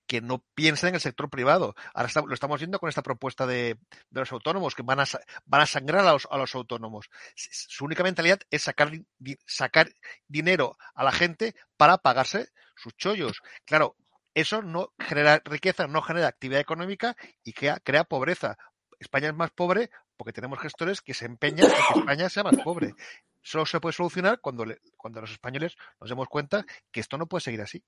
que 0.08 0.22
no 0.22 0.44
piensen 0.54 0.90
en 0.90 0.96
el 0.96 1.02
sector 1.02 1.30
privado. 1.30 1.76
Ahora 1.94 2.10
lo 2.26 2.34
estamos 2.34 2.60
viendo 2.60 2.80
con 2.80 2.90
esta 2.90 3.04
propuesta 3.04 3.46
de, 3.46 3.78
los 4.12 4.32
autónomos, 4.32 4.76
que 4.76 4.84
van 4.84 5.00
a, 5.00 5.06
van 5.46 5.62
a 5.62 5.66
sangrar 5.66 6.06
a 6.06 6.14
los, 6.14 6.28
a 6.30 6.38
los 6.38 6.56
autónomos. 6.56 7.10
Su 7.36 7.86
única 7.86 8.04
mentalidad 8.04 8.40
es 8.50 8.64
sacar, 8.64 8.92
sacar 9.46 9.90
dinero 10.28 10.78
a 10.94 11.04
la 11.04 11.12
gente 11.12 11.56
para 11.78 11.98
pagarse 11.98 12.50
sus 12.76 12.96
chollos. 12.96 13.42
Claro, 13.66 13.96
eso 14.34 14.62
no 14.62 14.94
genera 15.00 15.42
riqueza, 15.46 15.88
no 15.88 16.02
genera 16.02 16.28
actividad 16.28 16.62
económica 16.62 17.16
y 17.44 17.54
crea, 17.54 17.80
crea 17.80 18.04
pobreza. 18.04 18.58
España 19.00 19.30
es 19.30 19.36
más 19.36 19.52
pobre 19.52 19.90
porque 20.18 20.34
tenemos 20.34 20.60
gestores 20.60 21.02
que 21.02 21.14
se 21.14 21.26
empeñan 21.26 21.70
en 21.70 21.78
que 21.94 22.00
España 22.00 22.30
sea 22.30 22.44
más 22.44 22.58
pobre. 22.64 22.94
solo 23.42 23.66
se 23.66 23.80
puede 23.80 23.94
solucionar 23.94 24.40
cuando, 24.42 24.66
cuando 24.98 25.22
los 25.22 25.32
españoles 25.32 25.76
nos 26.00 26.10
demos 26.10 26.28
cuenta 26.28 26.66
que 26.92 27.00
esto 27.00 27.18
no 27.18 27.28
puede 27.28 27.42
seguir 27.42 27.62
así. 27.62 27.84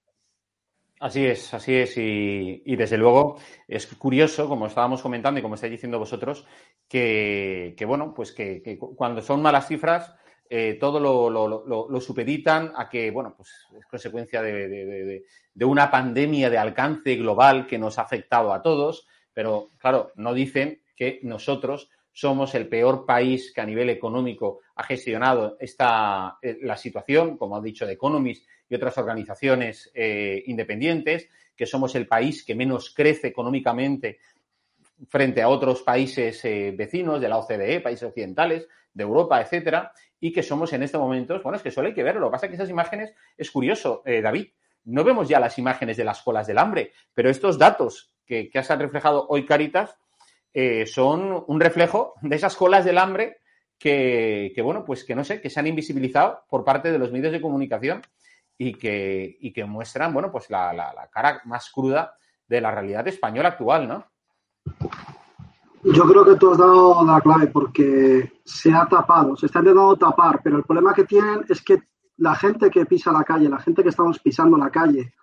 Así 1.00 1.26
es, 1.26 1.54
así 1.54 1.76
es. 1.76 1.94
Y, 1.98 2.76
desde 2.76 2.98
luego 2.98 3.38
es 3.68 3.86
curioso, 3.88 4.48
como 4.48 4.66
estábamos 4.66 5.02
comentando 5.02 5.40
y 5.40 5.44
como 5.44 5.56
estáis 5.56 5.72
diciendo 5.72 6.00
vosotros, 6.00 6.46
que, 6.88 7.76
bueno, 7.86 8.14
pues 8.16 8.32
que, 8.32 8.78
cuando 8.96 9.22
son 9.22 9.42
malas 9.42 9.68
cifras, 9.68 10.14
eh, 10.50 10.78
todo 10.80 11.00
lo, 11.00 12.02
supeditan 12.02 12.74
a 12.76 12.90
que, 12.90 13.12
bueno, 13.12 13.36
pues 13.38 13.50
es 13.78 13.86
consecuencia 13.86 14.42
de, 14.42 15.24
una 15.62 15.92
pandemia 15.92 16.50
de 16.50 16.58
alcance 16.58 17.16
global 17.16 17.68
que 17.68 17.78
nos 17.78 18.00
ha 18.00 18.04
afectado 18.04 18.52
a 18.52 18.62
todos, 18.64 19.08
pero 19.34 19.72
claro, 19.78 20.12
no 20.16 20.34
dicen 20.34 20.82
que 20.96 21.20
nosotros 21.22 21.92
somos 22.12 22.56
el 22.56 22.68
peor 22.68 23.06
país 23.06 23.54
que 23.54 23.62
a 23.62 23.66
nivel 23.66 23.92
económico 23.92 24.62
ha 24.76 24.82
gestionado 24.82 25.58
esta, 25.60 26.40
eh, 26.42 26.58
la 26.64 26.76
situación, 26.76 27.38
como 27.38 27.56
ha 27.56 27.62
dicho 27.62 27.86
The 27.86 27.92
Economist 27.92 28.48
y 28.70 28.76
otras 28.76 28.98
organizaciones 28.98 29.92
eh, 29.94 30.44
independientes, 30.48 31.30
que 31.56 31.66
somos 31.66 31.96
el 31.96 32.08
país 32.08 32.44
que 32.44 32.56
menos 32.56 32.94
crece 32.94 33.28
económicamente 33.28 34.20
frente 35.10 35.42
a 35.42 35.50
otros 35.50 35.82
países 35.84 36.44
eh, 36.46 36.74
vecinos 36.76 37.22
de 37.22 37.30
la 37.30 37.38
OCDE, 37.38 37.82
países 37.82 38.08
occidentales, 38.08 38.68
de 38.94 39.04
Europa, 39.04 39.40
etcétera, 39.42 39.92
y 40.20 40.32
que 40.32 40.42
somos 40.42 40.74
en 40.74 40.82
este 40.82 40.98
momento, 40.98 41.40
bueno, 41.44 41.58
es 41.58 41.62
que 41.62 41.72
solo 41.72 41.88
hay 41.88 41.94
que 41.94 42.04
verlo. 42.04 42.22
Lo 42.22 42.28
que 42.28 42.32
pasa 42.32 42.46
es 42.48 42.50
que 42.50 42.56
esas 42.56 42.70
imágenes, 42.70 43.14
es 43.38 43.52
curioso, 43.52 44.02
eh, 44.06 44.22
David, 44.22 44.48
no 44.86 45.04
vemos 45.04 45.28
ya 45.28 45.40
las 45.40 45.58
imágenes 45.60 45.98
de 45.98 46.04
las 46.04 46.22
colas 46.22 46.48
del 46.48 46.58
hambre, 46.58 46.94
pero 47.14 47.30
estos 47.30 47.60
datos 47.60 48.14
que, 48.26 48.50
que 48.50 48.60
has 48.60 48.68
reflejado 48.70 49.28
hoy, 49.30 49.46
Caritas, 49.46 49.98
son 50.88 51.44
un 51.46 51.60
reflejo 51.60 52.16
de 52.24 52.36
esas 52.36 52.56
colas 52.56 52.84
del 52.84 52.98
hambre 52.98 53.38
que, 53.78 54.52
que, 54.56 54.62
bueno, 54.64 54.84
pues 54.84 55.04
que 55.04 55.14
no 55.14 55.24
sé, 55.24 55.40
que 55.40 55.52
se 55.52 55.60
han 55.60 55.68
invisibilizado 55.68 56.44
por 56.50 56.64
parte 56.64 56.92
de 56.92 56.98
los 56.98 57.12
medios 57.12 57.32
de 57.32 57.42
comunicación 57.42 58.02
y 58.58 58.74
que, 58.74 59.38
y 59.40 59.54
que 59.54 59.66
muestran, 59.66 60.14
bueno, 60.14 60.32
pues 60.32 60.50
la, 60.50 60.74
la, 60.74 61.08
cara 61.12 61.42
más 61.46 61.70
cruda 61.72 62.16
de 62.48 62.62
la 62.62 62.72
realidad 62.72 63.08
española 63.08 63.50
actual, 63.50 63.88
¿no? 63.88 64.06
Yo 65.84 66.04
creo 66.06 66.26
que 66.26 66.36
tú 66.36 66.52
has 66.52 66.58
dado 66.58 67.06
la 67.06 67.22
clave 67.22 67.48
porque 67.48 68.40
se 68.44 68.74
ha 68.74 68.88
tapado, 68.88 69.38
se 69.38 69.46
está 69.46 69.60
intentando 69.60 69.96
tapar, 69.96 70.42
pero 70.44 70.58
el 70.58 70.64
problema 70.64 70.94
que 70.94 71.06
tienen 71.06 71.46
es 71.48 71.62
que 71.62 71.84
la 72.18 72.36
gente 72.36 72.70
que 72.70 72.86
pisa 72.86 73.12
la 73.12 73.24
calle, 73.24 73.48
la 73.48 73.60
gente 73.60 73.84
que 73.84 73.90
estamos 73.90 74.20
pisando 74.20 74.58
la 74.58 74.72
calle 74.72 75.14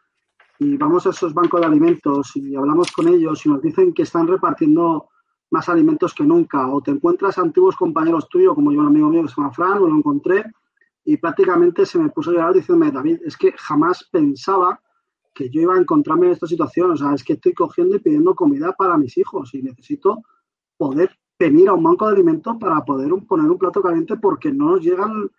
y 0.61 0.77
vamos 0.77 1.07
a 1.07 1.11
esos 1.11 1.35
bancos 1.35 1.61
de 1.61 1.67
alimentos 1.67 2.37
y 2.37 2.55
hablamos 2.55 2.93
con 2.93 3.09
ellos 3.09 3.45
y 3.45 3.49
nos 3.49 3.61
dicen 3.61 3.93
que 3.93 4.03
están 4.03 4.29
repartiendo 4.29 5.09
más 5.51 5.69
alimentos 5.69 6.15
que 6.15 6.25
nunca 6.25 6.69
o 6.69 6.81
te 6.81 6.93
encuentras 6.93 7.37
antiguos 7.39 7.77
compañeros 7.77 8.29
tuyos, 8.29 8.55
como 8.55 8.73
yo 8.73 8.81
un 8.81 8.87
amigo 8.87 9.09
mío 9.09 9.23
que 9.23 9.29
se 9.29 9.35
llama 9.37 9.53
Fran, 9.53 9.81
lo 9.81 9.89
encontré 9.89 10.45
y 11.05 11.19
prácticamente 11.19 11.85
se 11.85 11.99
me 11.99 12.09
puso 12.09 12.31
a 12.31 12.35
llorar 12.35 12.55
diciéndome, 12.55 12.91
David, 12.91 13.21
es 13.25 13.37
que 13.37 13.53
jamás 13.53 14.09
pensaba 14.11 14.81
que 15.35 15.51
yo 15.51 15.61
iba 15.61 15.75
a 15.75 15.81
encontrarme 15.81 16.27
en 16.27 16.33
esta 16.33 16.47
situación. 16.47 16.93
O 16.93 16.97
sea, 16.97 17.13
es 17.13 17.23
que 17.23 17.35
estoy 17.35 17.53
cogiendo 17.53 17.97
y 17.97 17.99
pidiendo 17.99 18.35
comida 18.35 18.73
para 18.73 18.97
mis 18.97 19.19
hijos 19.19 19.53
y 19.55 19.63
necesito 19.63 20.23
poder 20.77 21.11
venir 21.39 21.69
a 21.69 21.75
un 21.75 21.83
banco 21.83 22.07
de 22.07 22.15
alimentos 22.15 22.57
para 22.59 22.83
poder 22.85 23.11
poner 23.27 23.51
un 23.51 23.59
plato 23.59 23.83
caliente 23.83 24.17
porque 24.17 24.53
no 24.53 24.71
nos 24.71 24.81
llegan, 24.81 25.31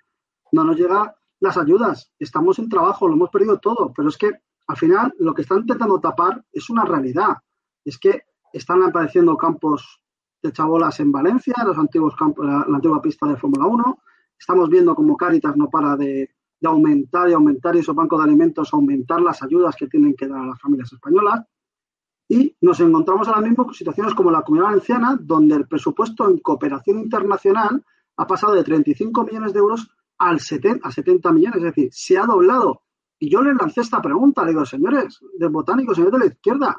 no 0.52 0.64
nos 0.64 0.78
llegan 0.78 1.12
las 1.40 1.58
ayudas. 1.58 2.12
Estamos 2.20 2.60
en 2.60 2.70
trabajo, 2.70 3.08
lo 3.08 3.16
hemos 3.16 3.30
perdido 3.30 3.58
todo, 3.58 3.92
pero 3.96 4.10
es 4.10 4.18
que 4.18 4.32
al 4.68 4.78
final 4.78 5.14
lo 5.20 5.34
que 5.34 5.44
están 5.44 5.60
intentando 5.60 6.00
tapar 6.00 6.44
es 6.52 6.70
una 6.70 6.86
realidad. 6.86 7.38
Es 7.84 7.98
que 7.98 8.24
están 8.54 8.84
apareciendo 8.84 9.38
campos 9.38 10.02
de 10.44 10.52
chabolas 10.52 11.00
en 11.00 11.12
Valencia, 11.12 11.56
los 11.66 11.78
antiguos 11.78 12.16
campos, 12.16 12.46
la, 12.46 12.66
la 12.68 12.76
antigua 12.76 13.02
pista 13.02 13.26
de 13.28 13.38
Fórmula 13.38 13.66
1, 13.66 13.98
Estamos 14.38 14.70
viendo 14.70 14.96
como 14.96 15.18
Cáritas 15.18 15.56
no 15.56 15.70
para 15.70 15.96
de, 15.96 16.30
aumentar 16.64 17.30
y 17.30 17.34
aumentar 17.34 17.76
esos 17.76 17.96
bancos 17.96 18.20
de 18.20 18.26
alimentos, 18.26 18.74
aumentar 18.74 19.22
las 19.22 19.44
ayudas 19.44 19.76
que 19.76 19.88
tienen 19.88 20.16
que 20.16 20.28
dar 20.28 20.40
a 20.40 20.48
las 20.48 20.62
familias 20.62 20.92
españolas. 20.92 21.44
Y 22.28 22.56
nos 22.62 22.80
encontramos 22.80 23.28
ahora 23.28 23.42
mismo 23.42 23.66
con 23.66 23.74
situaciones 23.74 24.16
como 24.16 24.32
la 24.32 24.42
Comunidad 24.42 24.70
Valenciana, 24.70 25.18
donde 25.20 25.56
el 25.56 25.68
presupuesto 25.68 26.28
en 26.28 26.40
cooperación 26.40 27.00
internacional 27.00 27.84
ha 28.18 28.28
pasado 28.28 28.54
de 28.54 28.64
35 28.64 29.24
millones 29.26 29.54
de 29.54 29.60
euros 29.60 29.88
al 30.18 30.40
70, 30.40 30.88
a 30.88 30.92
70 30.92 31.32
millones, 31.32 31.58
es 31.58 31.64
decir, 31.64 31.90
se 31.92 32.18
ha 32.18 32.26
doblado. 32.26 32.82
Y 33.20 33.30
yo 33.30 33.42
les 33.42 33.56
lancé 33.56 33.82
esta 33.82 34.02
pregunta, 34.02 34.44
le 34.44 34.50
digo, 34.52 34.66
señores 34.66 35.20
de 35.38 35.48
botánicos, 35.48 35.96
señores 35.96 36.20
de 36.20 36.26
la 36.26 36.34
izquierda, 36.34 36.78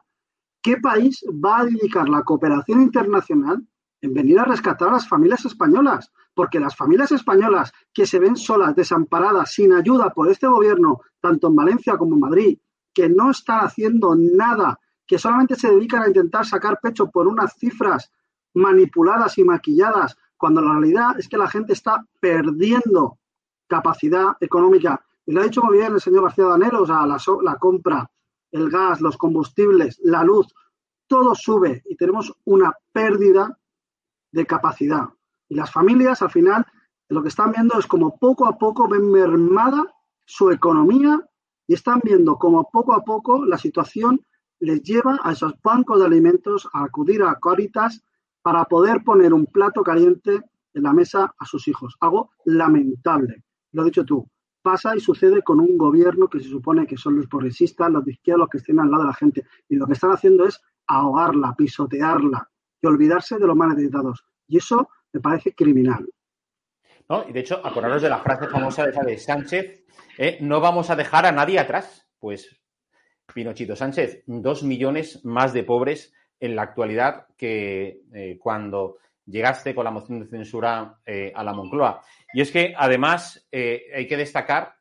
¿qué 0.63 0.79
país 0.79 1.25
va 1.33 1.61
a 1.61 1.65
dedicar 1.65 2.09
la 2.09 2.23
cooperación 2.23 2.83
internacional 2.83 3.67
en 4.01 4.15
venir 4.15 4.39
a 4.39 4.45
rescatar 4.45 4.89
a 4.89 4.93
las 4.93 5.09
familias 5.09 5.45
españolas? 5.45 6.13
Porque 6.37 6.61
las 6.61 6.77
familias 6.77 7.11
españolas 7.13 7.73
que 7.95 8.07
se 8.07 8.19
ven 8.19 8.37
solas, 8.37 8.77
desamparadas, 8.77 9.53
sin 9.53 9.73
ayuda 9.73 10.11
por 10.11 10.31
este 10.31 10.47
gobierno, 10.47 11.01
tanto 11.19 11.49
en 11.49 11.57
Valencia 11.57 11.97
como 11.97 12.15
en 12.15 12.21
Madrid, 12.21 12.59
que 12.93 13.09
no 13.09 13.31
están 13.31 13.61
haciendo 13.61 14.15
nada, 14.15 14.79
que 15.07 15.19
solamente 15.19 15.57
se 15.57 15.71
dedican 15.71 16.03
a 16.03 16.09
intentar 16.09 16.45
sacar 16.45 16.79
pecho 16.83 17.11
por 17.11 17.27
unas 17.27 17.55
cifras 17.55 18.13
manipuladas 18.53 19.39
y 19.39 19.45
maquilladas, 19.45 20.19
cuando 20.37 20.61
la 20.61 20.73
realidad 20.73 21.19
es 21.19 21.27
que 21.27 21.39
la 21.39 21.49
gente 21.49 21.73
está 21.73 22.05
perdiendo 22.21 23.19
capacidad 23.67 24.37
económica. 24.39 25.03
Y 25.25 25.33
lo 25.33 25.41
ha 25.41 25.45
dicho 25.45 25.63
muy 25.63 25.79
bien 25.79 25.95
el 25.95 26.03
señor 26.03 26.25
García 26.25 26.45
Danero, 26.45 26.83
o 26.83 26.87
sea, 26.87 27.07
la, 27.07 27.19
la 27.43 27.57
compra, 27.57 28.11
el 28.51 28.69
gas, 28.69 29.01
los 29.01 29.17
combustibles, 29.17 29.99
la 30.05 30.23
luz, 30.23 30.47
todo 31.07 31.35
sube 31.35 31.83
y 31.87 31.97
tenemos 31.97 32.31
una 32.45 32.75
pérdida 32.93 33.59
de 34.33 34.45
capacidad. 34.45 35.16
Y 35.49 35.55
las 35.55 35.71
familias, 35.71 36.23
al 36.23 36.31
final, 36.31 36.67
lo 37.09 37.23
que 37.23 37.29
están 37.29 37.53
viendo 37.53 37.79
es 37.79 37.87
como 37.87 38.19
poco 38.19 38.47
a 38.47 38.59
poco 38.59 38.89
ven 38.89 39.11
mermada 39.11 39.85
su 40.25 40.51
economía 40.51 41.21
y 41.67 41.75
están 41.75 42.01
viendo 42.03 42.37
como 42.37 42.69
poco 42.71 42.95
a 42.95 43.05
poco 43.05 43.45
la 43.45 43.59
situación 43.59 44.21
les 44.59 44.83
lleva 44.83 45.19
a 45.23 45.33
esos 45.33 45.55
bancos 45.63 46.01
de 46.01 46.07
alimentos 46.07 46.69
a 46.73 46.85
acudir 46.85 47.23
a 47.23 47.39
Caritas 47.41 48.03
para 48.43 48.65
poder 48.65 49.03
poner 49.05 49.35
un 49.35 49.47
plato 49.47 49.83
caliente 49.83 50.41
en 50.75 50.83
la 50.83 50.93
mesa 50.93 51.35
a 51.39 51.45
sus 51.45 51.69
hijos. 51.69 51.97
Algo 52.01 52.31
lamentable. 52.45 53.45
Lo 53.73 53.83
has 53.83 53.87
dicho 53.87 54.05
tú. 54.05 54.29
Pasa 54.63 54.97
y 54.97 55.01
sucede 55.01 55.43
con 55.43 55.61
un 55.61 55.79
gobierno 55.79 56.29
que 56.29 56.41
se 56.41 56.49
supone 56.49 56.87
que 56.87 56.97
son 56.97 57.17
los 57.17 57.27
progresistas, 57.29 57.91
los 57.91 58.05
de 58.05 58.13
izquierda, 58.13 58.41
los 58.41 58.49
que 58.49 58.59
estén 58.59 58.81
al 58.81 58.91
lado 58.91 59.03
de 59.05 59.09
la 59.09 59.15
gente. 59.15 59.47
Y 59.69 59.77
lo 59.77 59.87
que 59.87 59.93
están 59.93 60.11
haciendo 60.11 60.47
es 60.47 60.61
ahogarla, 60.87 61.55
pisotearla 61.57 62.49
y 62.81 62.87
olvidarse 62.87 63.39
de 63.39 63.47
los 63.47 63.57
más 63.57 63.69
necesitados. 63.71 64.25
Y 64.49 64.59
eso 64.59 64.89
me 65.17 65.21
parece 65.21 65.55
criminal. 65.55 66.07
¿No? 67.09 67.29
Y 67.29 67.33
de 67.33 67.41
hecho, 67.41 67.65
acordaros 67.65 68.03
de 68.03 68.09
la 68.09 68.19
frase 68.19 68.49
famosa 68.49 68.87
de, 68.87 68.93
de 68.93 69.19
Sánchez, 69.19 69.85
¿eh? 70.19 70.39
no 70.41 70.61
vamos 70.61 70.91
a 70.91 70.97
dejar 70.97 71.25
a 71.25 71.33
nadie 71.33 71.59
atrás. 71.59 72.07
Pues, 72.19 72.61
Pinochito 73.33 73.77
Sánchez, 73.77 74.25
dos 74.27 74.63
millones 74.63 75.25
más 75.25 75.53
de 75.53 75.65
pobres 75.65 76.13
en 76.39 76.55
la 76.55 76.63
actualidad 76.63 77.27
que 77.37 78.03
eh, 78.13 78.39
cuando 78.39 78.99
llegaste 79.25 79.75
con 79.75 79.85
la 79.85 79.91
moción 79.91 80.21
de 80.21 80.27
censura 80.27 80.99
eh, 81.07 81.33
a 81.35 81.43
la 81.43 81.53
Moncloa. 81.53 82.03
Y 82.35 82.41
es 82.41 82.51
que, 82.51 82.75
además, 82.77 83.49
hay 83.53 84.07
que 84.07 84.17
destacar 84.17 84.75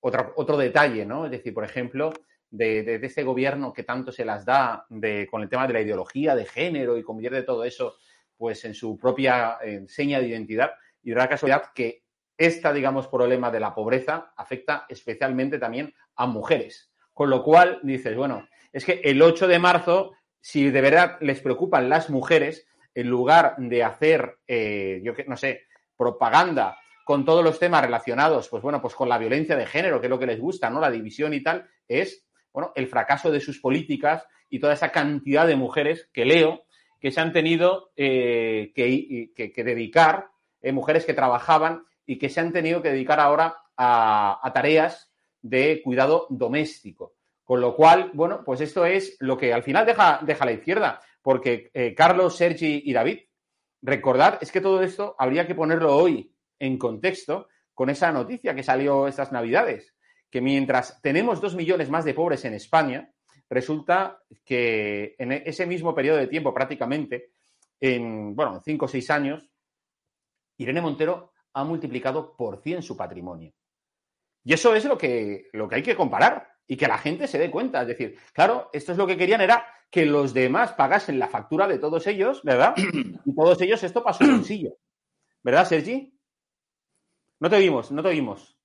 otro, 0.00 0.32
otro 0.36 0.56
detalle, 0.56 1.04
¿no? 1.04 1.24
Es 1.24 1.30
decir, 1.30 1.52
por 1.52 1.64
ejemplo, 1.64 2.12
de, 2.50 2.82
de, 2.82 3.06
ese 3.06 3.22
gobierno 3.22 3.72
que 3.72 3.82
tanto 3.82 4.12
se 4.12 4.24
las 4.24 4.44
da 4.44 4.86
de, 4.88 5.26
con 5.30 5.42
el 5.42 5.48
tema 5.48 5.66
de 5.66 5.72
la 5.72 5.80
ideología 5.80 6.34
de 6.34 6.46
género 6.46 6.96
y 6.96 7.02
convierte 7.02 7.42
todo 7.42 7.64
eso 7.64 7.96
pues 8.40 8.64
en 8.64 8.72
su 8.72 8.96
propia 8.96 9.58
seña 9.86 10.18
de 10.18 10.28
identidad. 10.28 10.72
Y 11.02 11.10
de 11.10 11.16
la 11.16 11.28
casualidad 11.28 11.72
que 11.74 12.04
esta, 12.38 12.72
digamos, 12.72 13.06
problema 13.06 13.50
de 13.50 13.60
la 13.60 13.74
pobreza 13.74 14.32
afecta 14.34 14.86
especialmente 14.88 15.58
también 15.58 15.92
a 16.16 16.26
mujeres. 16.26 16.90
Con 17.12 17.28
lo 17.28 17.42
cual 17.42 17.80
dices, 17.82 18.16
bueno, 18.16 18.48
es 18.72 18.86
que 18.86 19.02
el 19.04 19.20
8 19.20 19.46
de 19.46 19.58
marzo, 19.58 20.12
si 20.40 20.70
de 20.70 20.80
verdad 20.80 21.18
les 21.20 21.42
preocupan 21.42 21.90
las 21.90 22.08
mujeres, 22.08 22.66
en 22.94 23.08
lugar 23.10 23.56
de 23.58 23.84
hacer, 23.84 24.38
eh, 24.46 25.02
yo 25.04 25.14
que 25.14 25.26
no 25.26 25.36
sé, 25.36 25.66
propaganda 25.94 26.78
con 27.04 27.26
todos 27.26 27.44
los 27.44 27.58
temas 27.58 27.84
relacionados, 27.84 28.48
pues 28.48 28.62
bueno, 28.62 28.80
pues 28.80 28.94
con 28.94 29.10
la 29.10 29.18
violencia 29.18 29.54
de 29.54 29.66
género, 29.66 30.00
que 30.00 30.06
es 30.06 30.10
lo 30.10 30.18
que 30.18 30.26
les 30.26 30.40
gusta, 30.40 30.70
¿no? 30.70 30.80
La 30.80 30.90
división 30.90 31.34
y 31.34 31.42
tal, 31.42 31.68
es, 31.86 32.26
bueno, 32.54 32.72
el 32.74 32.86
fracaso 32.86 33.30
de 33.30 33.40
sus 33.40 33.60
políticas 33.60 34.26
y 34.48 34.60
toda 34.60 34.72
esa 34.72 34.90
cantidad 34.90 35.46
de 35.46 35.56
mujeres 35.56 36.08
que 36.10 36.24
leo 36.24 36.64
que 37.00 37.10
se 37.10 37.20
han 37.20 37.32
tenido 37.32 37.90
eh, 37.96 38.72
que, 38.74 39.64
dedicar, 39.64 40.28
eh, 40.60 40.72
mujeres 40.72 41.06
que 41.06 41.14
trabajaban 41.14 41.84
y 42.04 42.18
que 42.18 42.28
se 42.28 42.40
han 42.40 42.52
tenido 42.52 42.82
que 42.82 42.90
dedicar 42.90 43.18
ahora 43.18 43.56
a, 43.76 44.50
tareas 44.52 45.10
de 45.40 45.80
cuidado 45.82 46.26
doméstico. 46.28 47.14
Con 47.42 47.60
lo 47.60 47.74
cual, 47.74 48.10
bueno, 48.14 48.42
pues 48.44 48.60
esto 48.60 48.84
es 48.84 49.16
lo 49.20 49.36
que 49.38 49.52
al 49.52 49.62
final 49.62 49.86
deja, 49.86 50.20
deja 50.22 50.44
la 50.44 50.52
izquierda, 50.52 51.00
porque 51.22 51.70
eh, 51.72 51.94
Carlos, 51.94 52.36
Sergi 52.36 52.82
y 52.84 52.92
David, 52.92 53.20
recordad, 53.82 54.38
es 54.40 54.52
que 54.52 54.60
todo 54.60 54.82
esto 54.82 55.16
habría 55.18 55.46
que 55.46 55.54
ponerlo 55.54 55.96
hoy 55.96 56.34
en 56.58 56.78
contexto 56.78 57.48
con 57.74 57.88
esa 57.88 58.12
noticia 58.12 58.54
que 58.54 58.62
salió 58.62 59.08
estas 59.08 59.32
navidades, 59.32 59.94
que 60.30 60.42
mientras 60.42 61.00
tenemos 61.00 61.40
dos 61.40 61.54
millones 61.54 61.88
más 61.88 62.04
de 62.04 62.14
pobres 62.14 62.44
en 62.44 62.52
España, 62.52 63.10
resulta 63.50 64.22
que 64.44 65.16
en 65.18 65.32
ese 65.32 65.66
mismo 65.66 65.94
periodo 65.94 66.18
de 66.18 66.28
tiempo, 66.28 66.54
prácticamente, 66.54 67.32
en, 67.80 68.34
bueno, 68.36 68.60
cinco 68.64 68.84
o 68.84 68.88
seis 68.88 69.10
años, 69.10 69.50
Irene 70.56 70.80
Montero 70.80 71.32
ha 71.54 71.64
multiplicado 71.64 72.36
por 72.36 72.62
100 72.62 72.82
su 72.82 72.96
patrimonio. 72.96 73.52
Y 74.44 74.52
eso 74.52 74.74
es 74.74 74.84
lo 74.84 74.96
que, 74.96 75.48
lo 75.52 75.68
que 75.68 75.76
hay 75.76 75.82
que 75.82 75.96
comparar 75.96 76.48
y 76.66 76.76
que 76.76 76.86
la 76.86 76.98
gente 76.98 77.26
se 77.26 77.38
dé 77.38 77.50
cuenta. 77.50 77.82
Es 77.82 77.88
decir, 77.88 78.16
claro, 78.32 78.70
esto 78.72 78.92
es 78.92 78.98
lo 78.98 79.06
que 79.06 79.16
querían, 79.16 79.40
era 79.40 79.66
que 79.90 80.06
los 80.06 80.32
demás 80.32 80.72
pagasen 80.74 81.18
la 81.18 81.28
factura 81.28 81.66
de 81.66 81.78
todos 81.78 82.06
ellos, 82.06 82.42
¿verdad? 82.44 82.74
Y 83.24 83.34
todos 83.34 83.60
ellos 83.60 83.82
esto 83.82 84.04
pasó 84.04 84.24
su 84.24 84.30
bolsillo. 84.30 84.76
¿Verdad, 85.42 85.66
Sergi? 85.66 86.14
No 87.40 87.50
te 87.50 87.58
vimos, 87.58 87.90
no 87.90 88.02
te 88.02 88.10
vimos 88.10 88.59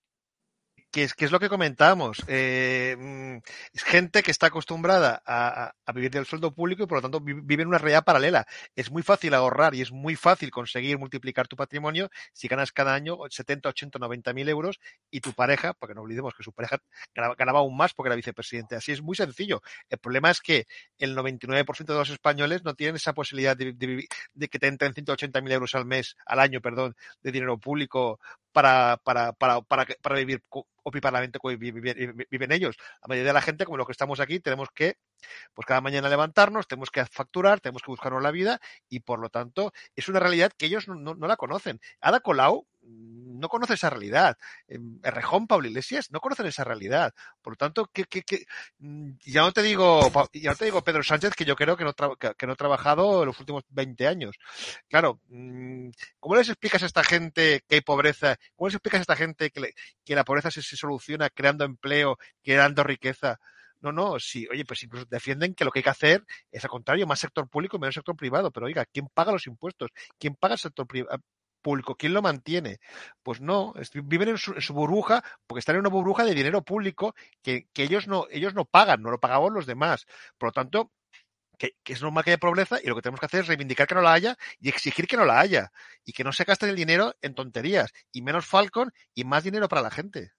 que 0.96 1.26
es, 1.26 1.32
lo 1.32 1.42
que 1.42 1.50
comentábamos. 1.50 2.24
Eh, 2.28 2.96
mm, 2.98 3.38
es 3.74 3.84
gente 3.84 4.24
que 4.24 4.32
está 4.32 4.48
acostumbrada 4.48 5.22
a, 5.26 5.74
a, 5.86 5.92
vivir 5.92 6.12
del 6.12 6.26
sueldo 6.26 6.54
público 6.54 6.84
y 6.84 6.88
por 6.88 6.98
lo 6.98 7.02
tanto 7.02 7.20
vive 7.22 7.64
en 7.64 7.68
una 7.68 7.78
realidad 7.78 8.04
paralela. 8.04 8.46
Es 8.76 8.92
muy 8.92 9.04
fácil 9.04 9.34
ahorrar 9.34 9.76
y 9.76 9.82
es 9.82 9.92
muy 9.92 10.16
fácil 10.16 10.52
conseguir 10.52 10.98
multiplicar 10.98 11.48
tu 11.48 11.56
patrimonio 11.56 12.10
si 12.34 12.48
ganas 12.48 12.72
cada 12.72 12.94
año 12.94 13.18
70, 13.30 13.70
80, 13.70 14.00
90 14.00 14.34
mil 14.34 14.50
euros 14.50 14.80
y 15.12 15.22
tu 15.22 15.34
pareja, 15.34 15.74
porque 15.74 15.96
no 15.96 16.02
olvidemos 16.02 16.34
que 16.34 16.44
su 16.44 16.52
pareja 16.54 16.80
ganaba, 17.14 17.60
aún 17.60 17.76
más 17.76 17.94
porque 17.94 18.10
era 18.10 18.16
vicepresidente. 18.16 18.76
Así 18.76 18.92
es 18.92 19.02
muy 19.02 19.16
sencillo. 19.16 19.62
El 19.90 19.98
problema 20.00 20.32
es 20.32 20.42
que 20.42 20.68
el 20.98 21.16
99% 21.16 21.86
de 21.86 21.94
los 21.94 22.10
españoles 22.10 22.64
no 22.64 22.76
tienen 22.76 22.96
esa 22.96 23.14
posibilidad 23.14 23.56
de, 23.56 23.74
de, 23.74 24.08
de 24.34 24.48
que 24.48 24.60
te 24.60 24.68
entren 24.68 24.94
180 24.94 25.42
mil 25.42 25.52
euros 25.52 25.76
al 25.76 25.86
mes, 25.86 26.16
al 26.26 26.40
año, 26.40 26.62
perdón, 26.62 26.96
de 27.22 27.32
dinero 27.32 27.58
público 27.58 28.20
para, 28.52 28.98
para, 29.04 29.34
para, 29.34 29.62
para, 29.62 29.86
para 30.02 30.16
vivir 30.16 30.42
opíparamente 30.84 31.40
viven 31.44 32.52
ellos. 32.52 32.78
La 33.02 33.08
mayoría 33.08 33.32
de 33.32 33.34
la 33.34 33.42
gente, 33.42 33.66
como 33.66 33.78
los 33.78 33.88
que 33.88 33.92
estamos 33.92 34.20
aquí, 34.20 34.40
tenemos 34.40 34.70
que, 34.74 34.98
pues 35.54 35.66
cada 35.76 35.82
mañana 35.82 36.08
levantarnos, 36.08 36.70
tenemos 36.70 36.90
que 36.90 37.04
facturar, 37.06 37.60
tenemos 37.60 37.82
que 37.82 37.92
buscarnos 37.92 38.24
la 38.24 38.32
vida 38.32 38.62
y 38.88 39.02
por 39.02 39.20
lo 39.20 39.28
tanto 39.28 39.74
es 39.94 40.08
una 40.08 40.22
realidad 40.22 40.54
que 40.58 40.68
ellos 40.68 40.88
no, 40.88 41.14
la 41.16 41.36
conocen. 41.36 41.82
Ada 42.00 42.22
Colau 42.22 42.66
no 42.82 43.50
conoce 43.50 43.74
esa 43.74 43.90
realidad. 43.90 44.38
Errejón, 45.04 45.48
Pablo 45.48 45.68
Iglesias, 45.68 46.12
no 46.12 46.22
conocen 46.22 46.46
esa 46.46 46.64
realidad. 46.64 47.14
Por 47.42 47.54
lo 47.54 47.58
tanto, 47.58 47.90
mm, 48.80 49.10
ya 49.26 49.42
no 49.42 49.52
te 49.52 49.64
digo, 49.64 50.10
ya 50.32 50.52
no 50.52 50.56
te 50.56 50.64
digo 50.64 50.82
Pedro 50.82 51.04
Sánchez, 51.04 51.34
que 51.36 51.44
yo 51.44 51.58
creo 51.58 51.76
que 51.76 51.84
no, 51.84 51.94
que 51.94 52.48
no 52.48 52.54
ha 52.54 52.56
trabajado 52.56 53.24
en 53.24 53.28
los 53.28 53.40
últimos 53.42 53.64
20 53.68 54.08
años. 54.08 54.38
Claro, 54.88 55.20
mm, 55.28 55.90
¿cómo 56.22 56.36
les 56.38 56.48
explicas 56.48 56.84
a 56.84 56.86
esta 56.86 57.04
gente 57.04 57.66
que 57.68 57.76
hay 57.76 57.82
pobreza? 57.82 58.38
¿Cómo 58.56 58.70
les 58.70 58.76
explicas 58.76 59.00
a 59.00 59.02
esta 59.02 59.18
gente 59.18 59.50
que, 59.50 59.60
le, 59.60 59.74
que 60.06 60.16
la 60.16 60.24
pobreza 60.24 60.52
se, 60.52 60.62
soluciona 60.62 61.30
creando 61.30 61.66
empleo, 61.66 62.18
creando 62.44 62.84
riqueza? 62.84 63.42
No, 63.82 63.92
no, 63.92 64.20
sí, 64.20 64.48
oye, 64.52 64.66
pues 64.66 64.84
incluso 64.84 65.06
defienden 65.10 65.54
que 65.54 65.66
lo 65.66 65.72
que 65.72 65.80
hay 65.80 65.84
que 65.84 65.90
hacer 65.90 66.26
es 66.52 66.64
al 66.64 66.70
contrario, 66.70 67.08
más 67.08 67.20
sector 67.20 67.48
público 67.50 67.78
y 67.78 67.80
menos 67.80 67.96
sector 67.96 68.16
privado. 68.16 68.52
Pero 68.52 68.66
oiga, 68.66 68.86
¿quién 68.86 69.08
paga 69.14 69.32
los 69.32 69.48
impuestos? 69.48 69.92
¿Quién 70.20 70.36
paga 70.36 70.56
el 70.56 70.60
sector 70.60 70.88
privado? 70.88 71.20
público. 71.66 71.96
¿Quién 71.96 72.14
lo 72.14 72.22
mantiene? 72.22 72.80
Pues 73.24 73.42
no, 73.42 73.74
viven 74.04 74.30
en 74.30 74.38
su, 74.38 74.54
en 74.54 74.62
su, 74.62 74.74
burbuja 74.74 75.24
porque 75.48 75.60
están 75.60 75.76
en 75.76 75.82
una 75.82 75.90
burbuja 75.90 76.24
de 76.24 76.36
dinero 76.36 76.64
público 76.64 77.16
que, 77.42 77.68
ellos, 77.76 78.08
no, 78.08 78.28
ellos 78.30 78.54
no 78.54 78.66
pagan, 78.66 79.02
no 79.02 79.10
lo 79.10 79.20
pagamos 79.20 79.52
los 79.52 79.66
demás. 79.66 80.06
Por 80.38 80.50
lo 80.50 80.54
tanto, 80.54 80.92
que, 81.58 81.76
es 81.86 82.02
normal 82.04 82.24
que 82.24 82.32
haya 82.32 82.38
pobreza 82.38 82.78
y 82.84 82.88
lo 82.88 82.96
que 82.96 83.02
tenemos 83.02 83.20
que 83.20 83.26
hacer 83.26 83.42
es 83.42 83.48
reivindicar 83.48 83.88
que 83.88 83.96
no 83.96 84.02
la 84.02 84.14
haya 84.14 84.38
y 84.60 84.70
exigir 84.70 85.08
que 85.08 85.18
no 85.18 85.26
la 85.26 85.40
haya 85.40 85.72
y 86.06 86.14
que 86.14 86.24
no 86.24 86.32
se 86.34 86.44
gasten 86.44 86.70
el 86.70 86.76
dinero 86.76 87.16
en 87.24 87.34
tonterías 87.34 87.92
y 88.12 88.22
menos 88.22 88.46
Falcon 88.46 88.94
y 89.16 89.24
más 89.24 89.44
dinero 89.44 89.68
para 89.68 89.82
la 89.82 89.90
gente. 89.90 90.34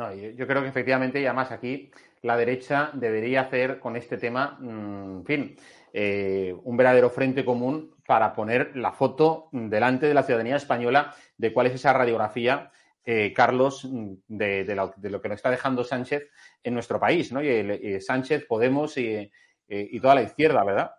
No, 0.00 0.14
yo, 0.14 0.46
creo 0.46 0.62
que 0.62 0.68
efectivamente 0.68 1.20
y 1.20 1.26
además 1.26 1.50
aquí 1.50 1.90
la 2.22 2.34
derecha 2.34 2.90
debería 2.94 3.42
hacer 3.42 3.78
con 3.78 3.96
este 3.96 4.16
tema, 4.16 4.56
mmm, 4.58 5.18
en 5.18 5.24
fin, 5.26 5.56
eh, 5.92 6.56
un 6.64 6.74
verdadero 6.74 7.10
frente 7.10 7.44
común 7.44 7.94
para 8.06 8.32
poner 8.32 8.74
la 8.78 8.92
foto 8.92 9.50
delante 9.52 10.06
de 10.06 10.14
la 10.14 10.22
ciudadanía 10.22 10.56
española 10.56 11.14
de 11.36 11.52
cuál 11.52 11.66
es 11.66 11.74
esa 11.74 11.92
radiografía, 11.92 12.72
eh, 13.04 13.34
Carlos, 13.34 13.86
de, 14.26 14.64
de, 14.64 14.74
lo, 14.74 15.20
que 15.20 15.28
nos 15.28 15.36
está 15.36 15.50
dejando 15.50 15.84
Sánchez 15.84 16.30
en 16.62 16.72
nuestro 16.72 16.98
país, 16.98 17.30
¿no? 17.30 17.42
Y 17.42 18.00
Sánchez, 18.00 18.46
Podemos 18.46 18.96
y, 18.96 19.06
eh, 19.12 19.30
y, 19.68 20.00
toda 20.00 20.14
la 20.14 20.22
izquierda, 20.22 20.64
¿verdad? 20.64 20.92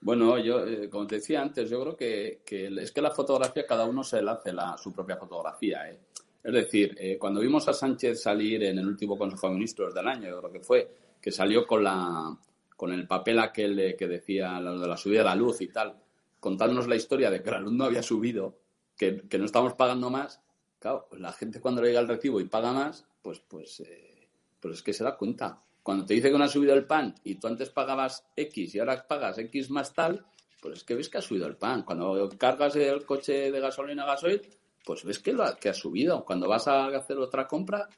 Bueno, 0.00 0.36
yo, 0.38 0.64
como 0.90 1.06
te 1.06 1.16
decía 1.16 1.42
antes, 1.42 1.70
yo 1.70 1.80
creo 1.80 1.96
que, 1.96 2.42
es 2.44 2.90
que 2.90 3.02
la 3.02 3.12
fotografía 3.12 3.66
cada 3.68 3.84
uno 3.84 4.02
se 4.02 4.20
le 4.20 4.32
hace 4.32 4.52
la, 4.52 4.76
su 4.78 4.92
propia 4.92 5.16
fotografía. 5.16 5.88
¿eh? 5.88 6.00
Es 6.42 6.52
decir, 6.52 6.96
eh, 6.98 7.18
cuando 7.18 7.40
vimos 7.40 7.68
a 7.68 7.72
Sánchez 7.72 8.22
salir 8.22 8.62
en 8.64 8.78
el 8.78 8.86
último 8.86 9.18
Consejo 9.18 9.48
de 9.48 9.54
Ministros 9.54 9.94
del 9.94 10.08
año, 10.08 10.38
creo 10.38 10.52
que 10.52 10.60
fue, 10.60 10.90
que 11.20 11.30
salió 11.30 11.66
con 11.66 11.84
la, 11.84 12.36
con 12.76 12.92
el 12.92 13.06
papel 13.06 13.38
aquel 13.38 13.94
que 13.96 14.08
decía 14.08 14.58
lo 14.60 14.78
de 14.78 14.88
la 14.88 14.96
subida 14.96 15.18
de 15.18 15.24
la 15.26 15.34
luz 15.34 15.60
y 15.60 15.68
tal, 15.68 15.94
contándonos 16.40 16.88
la 16.88 16.96
historia 16.96 17.30
de 17.30 17.42
que 17.42 17.50
la 17.50 17.60
luz 17.60 17.72
no 17.72 17.84
había 17.84 18.02
subido, 18.02 18.58
que, 18.96 19.22
que 19.28 19.38
no 19.38 19.44
estamos 19.44 19.74
pagando 19.74 20.08
más, 20.08 20.40
claro, 20.78 21.06
pues 21.10 21.20
la 21.20 21.32
gente 21.32 21.60
cuando 21.60 21.82
le 21.82 21.88
llega 21.88 22.00
el 22.00 22.08
recibo 22.08 22.40
y 22.40 22.44
paga 22.44 22.72
más, 22.72 23.06
pues, 23.22 23.40
pues, 23.40 23.80
eh, 23.80 24.28
pues 24.58 24.76
es 24.76 24.82
que 24.82 24.94
se 24.94 25.04
da 25.04 25.16
cuenta. 25.16 25.62
Cuando 25.82 26.04
te 26.06 26.14
dice 26.14 26.30
que 26.30 26.38
no 26.38 26.44
ha 26.44 26.48
subido 26.48 26.74
el 26.74 26.86
pan 26.86 27.14
y 27.24 27.36
tú 27.36 27.46
antes 27.46 27.70
pagabas 27.70 28.26
X 28.36 28.74
y 28.74 28.78
ahora 28.78 29.06
pagas 29.06 29.38
X 29.38 29.70
más 29.70 29.92
tal, 29.94 30.24
pues 30.60 30.78
es 30.78 30.84
que 30.84 30.94
ves 30.94 31.08
que 31.08 31.18
ha 31.18 31.22
subido 31.22 31.46
el 31.46 31.56
pan. 31.56 31.82
Cuando 31.82 32.28
cargas 32.38 32.76
el 32.76 33.04
coche 33.04 33.50
de 33.50 33.60
gasolina 33.60 34.04
a 34.04 34.06
gasoil, 34.06 34.42
pues 34.84 35.04
ves 35.04 35.18
que, 35.18 35.32
lo 35.32 35.44
ha, 35.44 35.56
que 35.56 35.68
ha 35.68 35.74
subido. 35.74 36.24
Cuando 36.24 36.48
vas 36.48 36.68
a 36.68 36.86
hacer 36.86 37.18
otra 37.18 37.46
compra, 37.46 37.88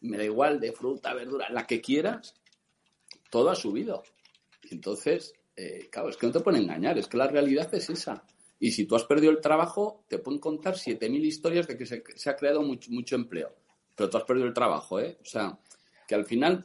me 0.00 0.16
da 0.16 0.24
igual 0.24 0.60
de 0.60 0.72
fruta, 0.72 1.14
verdura, 1.14 1.48
la 1.50 1.66
que 1.66 1.80
quieras, 1.80 2.34
todo 3.30 3.50
ha 3.50 3.54
subido. 3.54 4.02
Entonces, 4.70 5.34
eh, 5.56 5.88
claro, 5.90 6.08
es 6.08 6.16
que 6.16 6.26
no 6.26 6.32
te 6.32 6.40
pueden 6.40 6.62
engañar, 6.62 6.98
es 6.98 7.08
que 7.08 7.16
la 7.16 7.26
realidad 7.26 7.72
es 7.74 7.90
esa. 7.90 8.24
Y 8.60 8.72
si 8.72 8.86
tú 8.86 8.96
has 8.96 9.04
perdido 9.04 9.32
el 9.32 9.40
trabajo, 9.40 10.04
te 10.08 10.18
pueden 10.18 10.40
contar 10.40 10.74
7.000 10.74 11.24
historias 11.24 11.66
de 11.66 11.76
que 11.76 11.86
se, 11.86 12.30
ha 12.30 12.36
creado 12.36 12.62
mucho, 12.62 12.90
mucho 12.90 13.16
empleo. 13.16 13.54
Pero 13.94 14.10
tú 14.10 14.16
has 14.16 14.24
perdido 14.24 14.46
el 14.46 14.54
trabajo, 14.54 15.00
¿eh? 15.00 15.18
O 15.20 15.24
sea, 15.24 15.58
que 16.06 16.14
al 16.14 16.24
final 16.24 16.64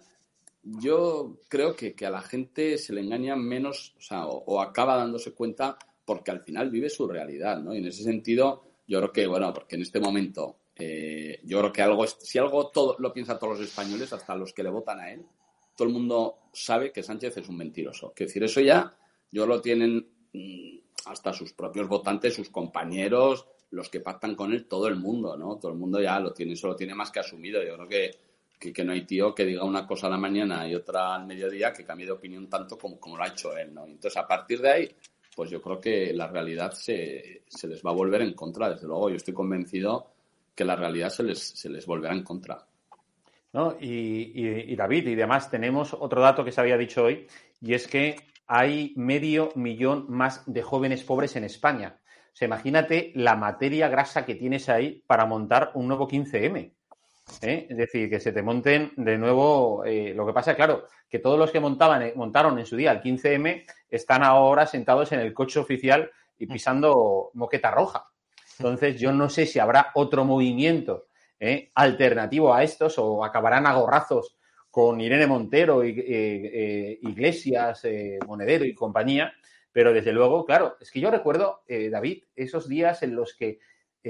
yo 0.62 1.40
creo 1.50 1.76
que, 1.76 1.94
que 1.94 2.06
a 2.06 2.10
la 2.10 2.22
gente 2.22 2.78
se 2.78 2.94
le 2.94 3.02
engaña 3.02 3.36
menos, 3.36 3.96
o 3.98 4.02
sea, 4.02 4.28
o, 4.28 4.44
o, 4.46 4.62
acaba 4.62 4.96
dándose 4.96 5.34
cuenta 5.34 5.78
porque 6.06 6.32
al 6.32 6.42
final 6.42 6.70
vive 6.70 6.90
su 6.90 7.08
realidad, 7.08 7.60
¿no? 7.60 7.74
Y 7.74 7.80
en 7.80 7.88
ese 7.88 8.04
sentido, 8.04 8.64
yo 8.88 9.00
creo 9.00 9.12
que, 9.12 9.28
bueno, 9.28 9.54
porque 9.54 9.76
en 9.76 9.82
este 9.82 10.00
momento, 10.00 10.58
eh, 10.76 11.40
yo 11.44 11.60
creo 11.60 11.72
que 11.72 11.82
algo, 11.82 12.06
si 12.08 12.38
algo 12.38 12.70
todo, 12.70 12.96
lo 13.00 13.14
piensan 13.14 13.40
todos 13.40 13.60
los 13.60 13.68
españoles, 13.68 14.12
hasta 14.14 14.36
los 14.36 14.54
que 14.54 14.64
le 14.64 14.70
votan 14.70 15.00
a 15.00 15.12
él, 15.12 15.26
todo 15.76 15.88
el 15.88 15.94
mundo 15.94 16.40
sabe 16.52 16.92
que 16.92 17.04
Sánchez 17.04 17.38
es 17.38 17.50
un 17.50 17.58
mentiroso. 17.58 18.14
Que 18.14 18.26
decir, 18.26 18.44
eso 18.44 18.62
ya 18.62 18.96
yo 19.32 19.46
lo 19.46 19.62
tienen 19.62 20.08
mmm, 20.34 20.78
hasta 21.06 21.34
sus 21.34 21.54
propios 21.54 21.88
votantes, 21.88 22.36
sus 22.36 22.50
compañeros, 22.50 23.48
los 23.72 23.90
que 23.90 24.00
pactan 24.00 24.36
con 24.36 24.54
él, 24.54 24.68
todo 24.68 24.88
el 24.88 24.96
mundo, 24.96 25.36
¿no? 25.36 25.58
Todo 25.58 25.72
el 25.72 25.78
mundo 25.78 26.00
ya 26.00 26.20
lo 26.20 26.32
tiene, 26.32 26.54
eso 26.54 26.68
lo 26.68 26.76
tiene 26.76 26.94
más 26.94 27.10
que 27.10 27.20
asumido. 27.20 27.64
Yo 27.64 27.76
creo 27.76 27.88
que, 27.88 28.12
que, 28.60 28.72
que, 28.72 28.84
no 28.84 28.94
hay 28.94 29.06
tío 29.06 29.34
que 29.34 29.46
diga 29.46 29.64
una 29.64 29.88
cosa 29.88 30.08
a 30.08 30.12
la 30.12 30.18
mañana 30.18 30.68
y 30.68 30.76
otra 30.76 31.16
al 31.16 31.26
mediodía 31.26 31.74
que 31.74 31.84
cambie 31.84 32.06
de 32.06 32.12
opinión 32.12 32.48
tanto 32.48 32.78
como, 32.78 33.00
como 33.00 33.18
lo 33.18 33.24
ha 33.24 33.30
hecho 33.30 33.58
él, 33.58 33.74
¿no? 33.74 33.86
Entonces, 33.86 34.16
a 34.18 34.28
partir 34.28 34.62
de 34.62 34.72
ahí, 34.72 34.96
pues 35.36 35.50
yo 35.50 35.62
creo 35.62 35.80
que 35.80 36.14
la 36.14 36.28
realidad 36.28 36.72
se, 36.72 37.44
se 37.48 37.68
les 37.68 37.84
va 37.84 37.92
a 37.92 37.96
volver 37.96 38.22
en 38.22 38.34
contra. 38.34 38.70
Desde 38.70 38.88
luego, 38.88 39.10
yo 39.10 39.16
estoy 39.16 39.34
convencido 39.34 40.08
que 40.56 40.66
la 40.66 40.76
realidad 40.76 41.10
se 41.10 41.24
les, 41.24 41.40
se 41.40 41.70
les 41.70 41.86
volverá 41.86 42.14
en 42.14 42.24
contra. 42.24 42.66
¿no? 43.54 43.76
Y, 43.80 44.32
y, 44.34 44.72
y, 44.72 44.76
David, 44.76 45.08
y 45.08 45.14
además 45.14 45.50
tenemos 45.50 45.94
otro 45.94 46.22
dato 46.22 46.44
que 46.44 46.52
se 46.52 46.62
había 46.62 46.78
dicho 46.78 47.04
hoy, 47.04 47.28
y 47.62 47.74
es 47.74 47.88
que 47.88 48.16
hay 48.48 48.94
medio 48.96 49.52
millón 49.56 50.06
más 50.10 50.44
de 50.46 50.62
jóvenes 50.62 51.04
pobres 51.04 51.36
en 51.36 51.44
España. 51.44 52.00
O 52.34 52.36
sea, 52.36 52.48
imagínate 52.48 53.12
la 53.16 53.36
materia 53.36 53.88
grasa 53.90 54.26
que 54.26 54.36
tienes 54.36 54.70
ahí 54.70 55.04
para 55.06 55.26
montar 55.26 55.72
un 55.76 55.88
nuevo 55.88 56.08
15M. 56.08 56.72
¿Eh? 57.42 57.68
Es 57.70 57.78
decir, 57.78 58.10
que 58.10 58.20
se 58.20 58.32
te 58.32 58.42
monten 58.42 58.94
de 58.96 59.18
nuevo. 59.18 59.84
Eh, 59.86 60.14
lo 60.16 60.26
que 60.26 60.34
pasa, 60.34 60.56
claro, 60.56 60.88
que 61.10 61.20
todos 61.20 61.38
los 61.38 61.52
que 61.52 61.60
montaban, 61.60 62.02
eh, 62.02 62.14
montaron 62.16 62.58
en 62.60 62.66
su 62.66 62.76
día 62.76 62.92
el 62.92 63.02
15M 63.02 63.66
están 63.90 64.24
ahora 64.24 64.66
sentados 64.66 65.12
en 65.12 65.20
el 65.20 65.34
coche 65.34 65.60
oficial 65.60 66.12
y 66.38 66.48
pisando 66.48 67.32
moqueta 67.34 67.72
roja. 67.72 68.10
Entonces, 68.60 69.00
yo 69.00 69.12
no 69.12 69.30
sé 69.30 69.46
si 69.46 69.60
habrá 69.60 69.92
otro 69.96 70.26
movimiento 70.26 71.08
¿eh? 71.40 71.72
alternativo 71.76 72.54
a 72.54 72.64
estos 72.64 72.98
o 72.98 73.24
acabarán 73.24 73.68
a 73.68 73.74
gorrazos 73.74 74.38
con 74.70 75.00
Irene 75.02 75.28
Montero, 75.28 75.86
y, 75.86 75.90
Iglesias, 77.02 77.86
eh, 77.86 78.18
Monedero 78.26 78.66
y 78.66 78.74
compañía. 78.74 79.34
Pero 79.72 79.92
desde 79.92 80.14
luego, 80.14 80.46
claro, 80.46 80.78
es 80.80 80.92
que 80.92 81.00
yo 81.00 81.12
recuerdo, 81.12 81.64
eh, 81.68 81.90
David, 81.90 82.24
esos 82.36 82.68
días 82.70 83.04
en 83.04 83.16
los 83.16 83.36
que 83.36 83.60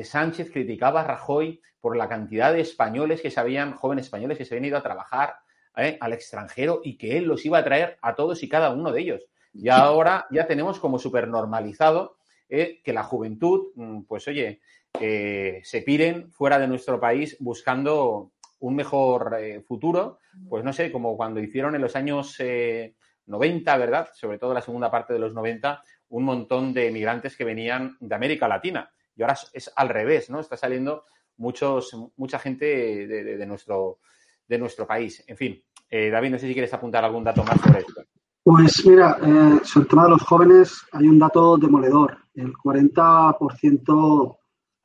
Sánchez 0.01 0.51
criticaba 0.51 1.01
a 1.01 1.07
Rajoy 1.07 1.61
por 1.79 1.95
la 1.97 2.09
cantidad 2.09 2.53
de 2.53 2.61
españoles 2.61 3.21
que 3.21 3.29
se 3.29 3.39
habían, 3.39 3.73
jóvenes 3.73 4.05
españoles 4.05 4.37
que 4.37 4.45
se 4.45 4.55
habían 4.55 4.65
ido 4.65 4.77
a 4.77 4.83
trabajar 4.83 5.35
al 5.73 6.13
extranjero 6.13 6.81
y 6.83 6.97
que 6.97 7.17
él 7.17 7.25
los 7.25 7.45
iba 7.45 7.57
a 7.57 7.63
traer 7.63 7.97
a 8.01 8.15
todos 8.15 8.43
y 8.43 8.49
cada 8.49 8.71
uno 8.71 8.91
de 8.91 9.01
ellos. 9.01 9.21
Y 9.53 9.69
ahora 9.69 10.25
ya 10.31 10.47
tenemos 10.47 10.79
como 10.79 10.99
súper 10.99 11.27
normalizado 11.27 12.17
que 12.47 12.93
la 12.93 13.03
juventud, 13.03 13.71
mm, 13.75 14.03
pues 14.03 14.27
oye, 14.27 14.61
eh, 14.99 15.61
se 15.63 15.81
piren 15.81 16.31
fuera 16.31 16.59
de 16.59 16.67
nuestro 16.67 16.99
país 16.99 17.35
buscando 17.39 18.31
un 18.59 18.75
mejor 18.75 19.35
eh, 19.39 19.61
futuro, 19.61 20.19
pues 20.47 20.63
no 20.63 20.71
sé, 20.71 20.91
como 20.91 21.17
cuando 21.17 21.39
hicieron 21.39 21.75
en 21.75 21.81
los 21.81 21.95
años 21.95 22.35
eh, 22.39 22.95
90, 23.25 23.77
¿verdad? 23.77 24.09
Sobre 24.13 24.37
todo 24.37 24.53
la 24.53 24.61
segunda 24.61 24.91
parte 24.91 25.13
de 25.13 25.19
los 25.19 25.33
90, 25.33 25.83
un 26.09 26.23
montón 26.23 26.73
de 26.73 26.91
migrantes 26.91 27.35
que 27.35 27.43
venían 27.43 27.97
de 27.99 28.15
América 28.15 28.47
Latina, 28.47 28.92
y 29.15 29.21
ahora 29.21 29.37
es 29.53 29.71
al 29.75 29.89
revés, 29.89 30.29
¿no? 30.29 30.39
Está 30.39 30.57
saliendo 30.57 31.05
muchos, 31.37 31.95
mucha 32.17 32.39
gente 32.39 32.65
de, 33.07 33.45
nuestro, 33.45 33.99
de 34.47 34.57
nuestro 34.57 34.87
país. 34.87 35.23
En 35.27 35.37
fin, 35.37 35.63
eh, 35.89 36.09
David, 36.09 36.31
no 36.31 36.39
sé 36.39 36.47
si 36.47 36.53
quieres 36.53 36.73
apuntar 36.73 37.03
algún 37.05 37.23
dato 37.23 37.43
más 37.43 37.59
sobre 37.59 37.79
esto. 37.79 38.03
Pues 38.43 38.85
mira, 38.85 39.17
eh, 39.21 39.59
sobre 39.63 39.83
el 39.83 39.89
tema 39.89 40.03
de 40.03 40.09
los 40.09 40.23
jóvenes 40.23 40.81
hay 40.91 41.07
un 41.07 41.17
dato 41.17 41.57
demoledor. 41.57 42.17
El 42.33 42.53
40% 42.53 44.37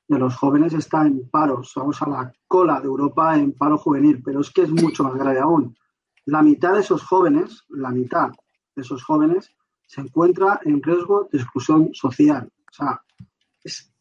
de 0.06 0.18
los 0.18 0.36
jóvenes 0.36 0.74
está 0.74 1.02
en 1.02 1.28
paro. 1.28 1.64
Somos 1.64 2.00
a 2.02 2.08
la 2.08 2.32
cola 2.46 2.80
de 2.80 2.86
Europa 2.86 3.36
en 3.36 3.52
paro 3.52 3.78
juvenil, 3.78 4.22
pero 4.22 4.40
es 4.40 4.50
que 4.50 4.62
es 4.62 4.70
mucho 4.70 5.04
más 5.04 5.14
grave 5.14 5.40
aún. 5.40 5.76
La 6.26 6.42
mitad 6.42 6.74
de 6.74 6.80
esos 6.80 7.02
jóvenes, 7.02 7.64
la 7.70 7.90
mitad 7.90 8.28
de 8.76 8.82
esos 8.82 9.02
jóvenes 9.02 9.50
se 9.86 10.02
encuentra 10.02 10.60
en 10.64 10.82
riesgo 10.82 11.28
de 11.32 11.38
exclusión 11.38 11.90
social. 11.94 12.52
O 12.70 12.72
sea, 12.72 13.02
es 13.64 13.92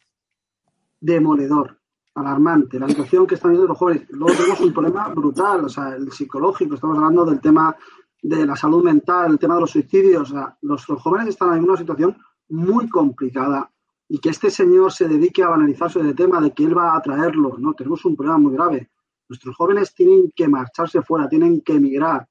demoledor, 1.00 1.80
alarmante 2.16 2.80
la 2.80 2.88
situación 2.88 3.28
que 3.28 3.36
están 3.36 3.52
viviendo 3.52 3.70
los 3.70 3.78
jóvenes. 3.78 4.08
Luego 4.10 4.36
tenemos 4.36 4.60
un 4.62 4.74
problema 4.74 5.08
brutal, 5.10 5.66
o 5.66 5.70
sea, 5.70 5.96
el 5.96 6.12
psicológico, 6.12 6.76
estamos 6.76 6.98
hablando 6.98 7.26
del 7.26 7.40
tema 7.40 7.76
de 8.22 8.46
la 8.46 8.56
salud 8.56 8.84
mental, 8.84 9.32
el 9.32 9.40
tema 9.40 9.56
de 9.56 9.62
los 9.62 9.72
suicidios. 9.72 10.32
O 10.32 10.34
sea, 10.34 10.58
los, 10.62 10.86
jóvenes 10.86 11.30
están 11.30 11.58
en 11.58 11.64
una 11.64 11.78
situación 11.78 12.18
muy 12.50 12.90
complicada 12.90 13.72
y 14.10 14.20
que 14.20 14.30
este 14.30 14.50
señor 14.50 14.92
se 14.92 15.08
dedique 15.08 15.44
a 15.44 15.50
banalizar 15.50 15.92
sobre 15.92 16.10
el 16.10 16.16
tema 16.16 16.42
de 16.42 16.52
que 16.52 16.64
él 16.64 16.78
va 16.78 16.96
a 16.96 17.02
traerlo, 17.02 17.58
¿no? 17.58 17.74
Tenemos 17.74 18.04
un 18.06 18.16
problema 18.16 18.38
muy 18.38 18.54
grave. 18.54 18.90
Nuestros 19.30 19.56
jóvenes 19.56 19.94
tienen 19.94 20.32
que 20.34 20.48
marcharse 20.48 21.02
fuera, 21.02 21.28
tienen 21.28 21.62
que 21.62 21.74
emigrar. 21.74 22.28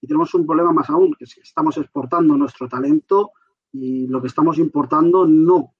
Y 0.00 0.06
tenemos 0.06 0.32
un 0.34 0.46
problema 0.46 0.72
más 0.72 0.88
aún, 0.90 1.14
que 1.14 1.24
estamos 1.24 1.76
exportando 1.76 2.36
nuestro 2.36 2.68
talento 2.68 3.32
y 3.72 4.06
lo 4.06 4.20
que 4.20 4.28
estamos 4.28 4.58
importando 4.58 5.26
no 5.26 5.74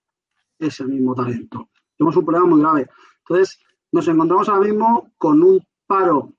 es 0.59 0.81
el 0.81 0.89
mismo 0.89 1.15
talento. 1.15 1.71
Tenemos 1.99 2.17
un 2.17 2.25
problema 2.25 2.47
muy 2.47 2.61
grave. 2.61 2.89
Entonces, 3.19 3.59
nos 3.93 4.07
encontramos 4.09 4.49
ahora 4.49 4.67
mismo 4.67 5.11
con 5.19 5.43
un 5.43 5.61
paro 5.87 6.33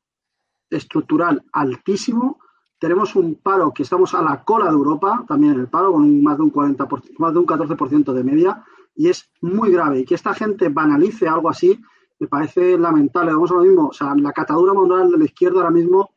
estructural 0.70 1.44
altísimo. 1.52 2.40
Tenemos 2.80 3.16
un 3.16 3.36
paro 3.36 3.74
que 3.74 3.84
estamos 3.84 4.14
a 4.14 4.22
la 4.22 4.44
cola 4.44 4.66
de 4.66 4.72
Europa, 4.72 5.26
también 5.28 5.60
el 5.60 5.68
paro, 5.68 5.92
con 5.92 6.24
más 6.24 6.38
de 6.38 6.44
un 6.44 6.54
40%, 6.54 7.16
más 7.18 7.34
de 7.34 7.40
un 7.40 7.46
14% 7.46 8.14
de 8.14 8.24
media, 8.24 8.64
y 8.96 9.10
es 9.10 9.30
muy 9.42 9.72
grave. 9.72 10.00
Y 10.00 10.06
que 10.06 10.16
esta 10.16 10.34
gente 10.34 10.70
banalice 10.70 11.28
algo 11.28 11.50
así 11.50 11.80
me 12.20 12.28
parece 12.28 12.78
lamentable. 12.78 13.34
Vamos 13.34 13.52
a 13.52 13.56
lo 13.56 13.62
mismo, 13.62 13.88
o 13.88 13.94
sea, 13.94 14.16
la 14.16 14.32
catadura 14.32 14.74
moral 14.74 15.12
de 15.12 15.18
la 15.18 15.26
izquierda 15.26 15.58
ahora 15.58 15.72
mismo 15.72 16.12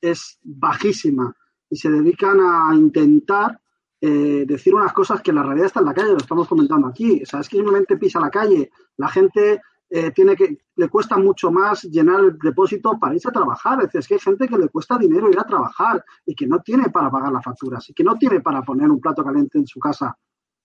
es 0.00 0.38
bajísima 0.42 1.34
y 1.68 1.76
se 1.76 1.90
dedican 1.90 2.40
a 2.40 2.74
intentar 2.74 3.60
eh, 4.00 4.44
decir 4.46 4.74
unas 4.74 4.92
cosas 4.92 5.20
que 5.22 5.32
la 5.32 5.42
realidad 5.42 5.66
está 5.66 5.80
en 5.80 5.86
la 5.86 5.94
calle, 5.94 6.10
lo 6.10 6.18
estamos 6.18 6.48
comentando 6.48 6.86
aquí. 6.86 7.22
O 7.22 7.26
sea, 7.26 7.40
es 7.40 7.48
que 7.48 7.56
simplemente 7.56 7.96
pisa 7.96 8.20
la 8.20 8.30
calle, 8.30 8.70
la 8.96 9.08
gente 9.08 9.60
eh, 9.90 10.10
tiene 10.10 10.36
que, 10.36 10.58
le 10.76 10.88
cuesta 10.88 11.16
mucho 11.16 11.50
más 11.50 11.82
llenar 11.84 12.20
el 12.20 12.38
depósito 12.38 12.98
para 12.98 13.14
irse 13.14 13.28
a 13.28 13.32
trabajar. 13.32 13.78
Es 13.80 13.86
decir, 13.86 14.00
es 14.00 14.08
que 14.08 14.14
hay 14.14 14.20
gente 14.20 14.48
que 14.48 14.58
le 14.58 14.68
cuesta 14.68 14.98
dinero 14.98 15.30
ir 15.30 15.38
a 15.38 15.44
trabajar 15.44 16.04
y 16.26 16.34
que 16.34 16.46
no 16.46 16.60
tiene 16.60 16.90
para 16.90 17.10
pagar 17.10 17.32
las 17.32 17.44
facturas 17.44 17.88
y 17.88 17.94
que 17.94 18.04
no 18.04 18.16
tiene 18.16 18.40
para 18.40 18.62
poner 18.62 18.90
un 18.90 19.00
plato 19.00 19.24
caliente 19.24 19.58
en 19.58 19.66
su 19.66 19.80
casa. 19.80 20.16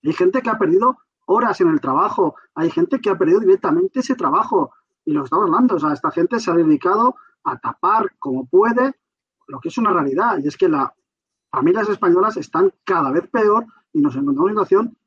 Hay 0.04 0.14
gente 0.14 0.42
que 0.42 0.50
ha 0.50 0.58
perdido 0.58 0.98
horas 1.26 1.62
en 1.62 1.70
el 1.70 1.80
trabajo, 1.80 2.36
hay 2.54 2.70
gente 2.70 3.00
que 3.00 3.10
ha 3.10 3.18
perdido 3.18 3.40
directamente 3.40 4.02
ese 4.02 4.16
trabajo 4.16 4.72
y 5.06 5.14
lo 5.14 5.24
estamos 5.24 5.46
hablando. 5.46 5.76
O 5.76 5.80
sea, 5.80 5.94
esta 5.94 6.12
gente 6.12 6.40
se 6.40 6.52
ha 6.52 6.56
dedicado 6.56 7.16
a 7.46 7.58
tapar 7.58 8.12
como 8.20 8.46
puede 8.46 8.94
lo 9.48 9.60
que 9.60 9.70
es 9.70 9.78
una 9.78 9.92
realidad 9.92 10.38
y 10.44 10.48
es 10.48 10.58
que 10.58 10.70
las 10.70 10.90
familias 11.54 11.88
españolas 11.88 12.36
están 12.38 12.74
cada 12.84 13.12
vez 13.12 13.28
peor 13.30 13.68
y 13.94 14.02
nos 14.02 14.16
encontramos 14.16 14.50
en 14.50 14.58
una 14.58 14.66
situación 14.66 14.98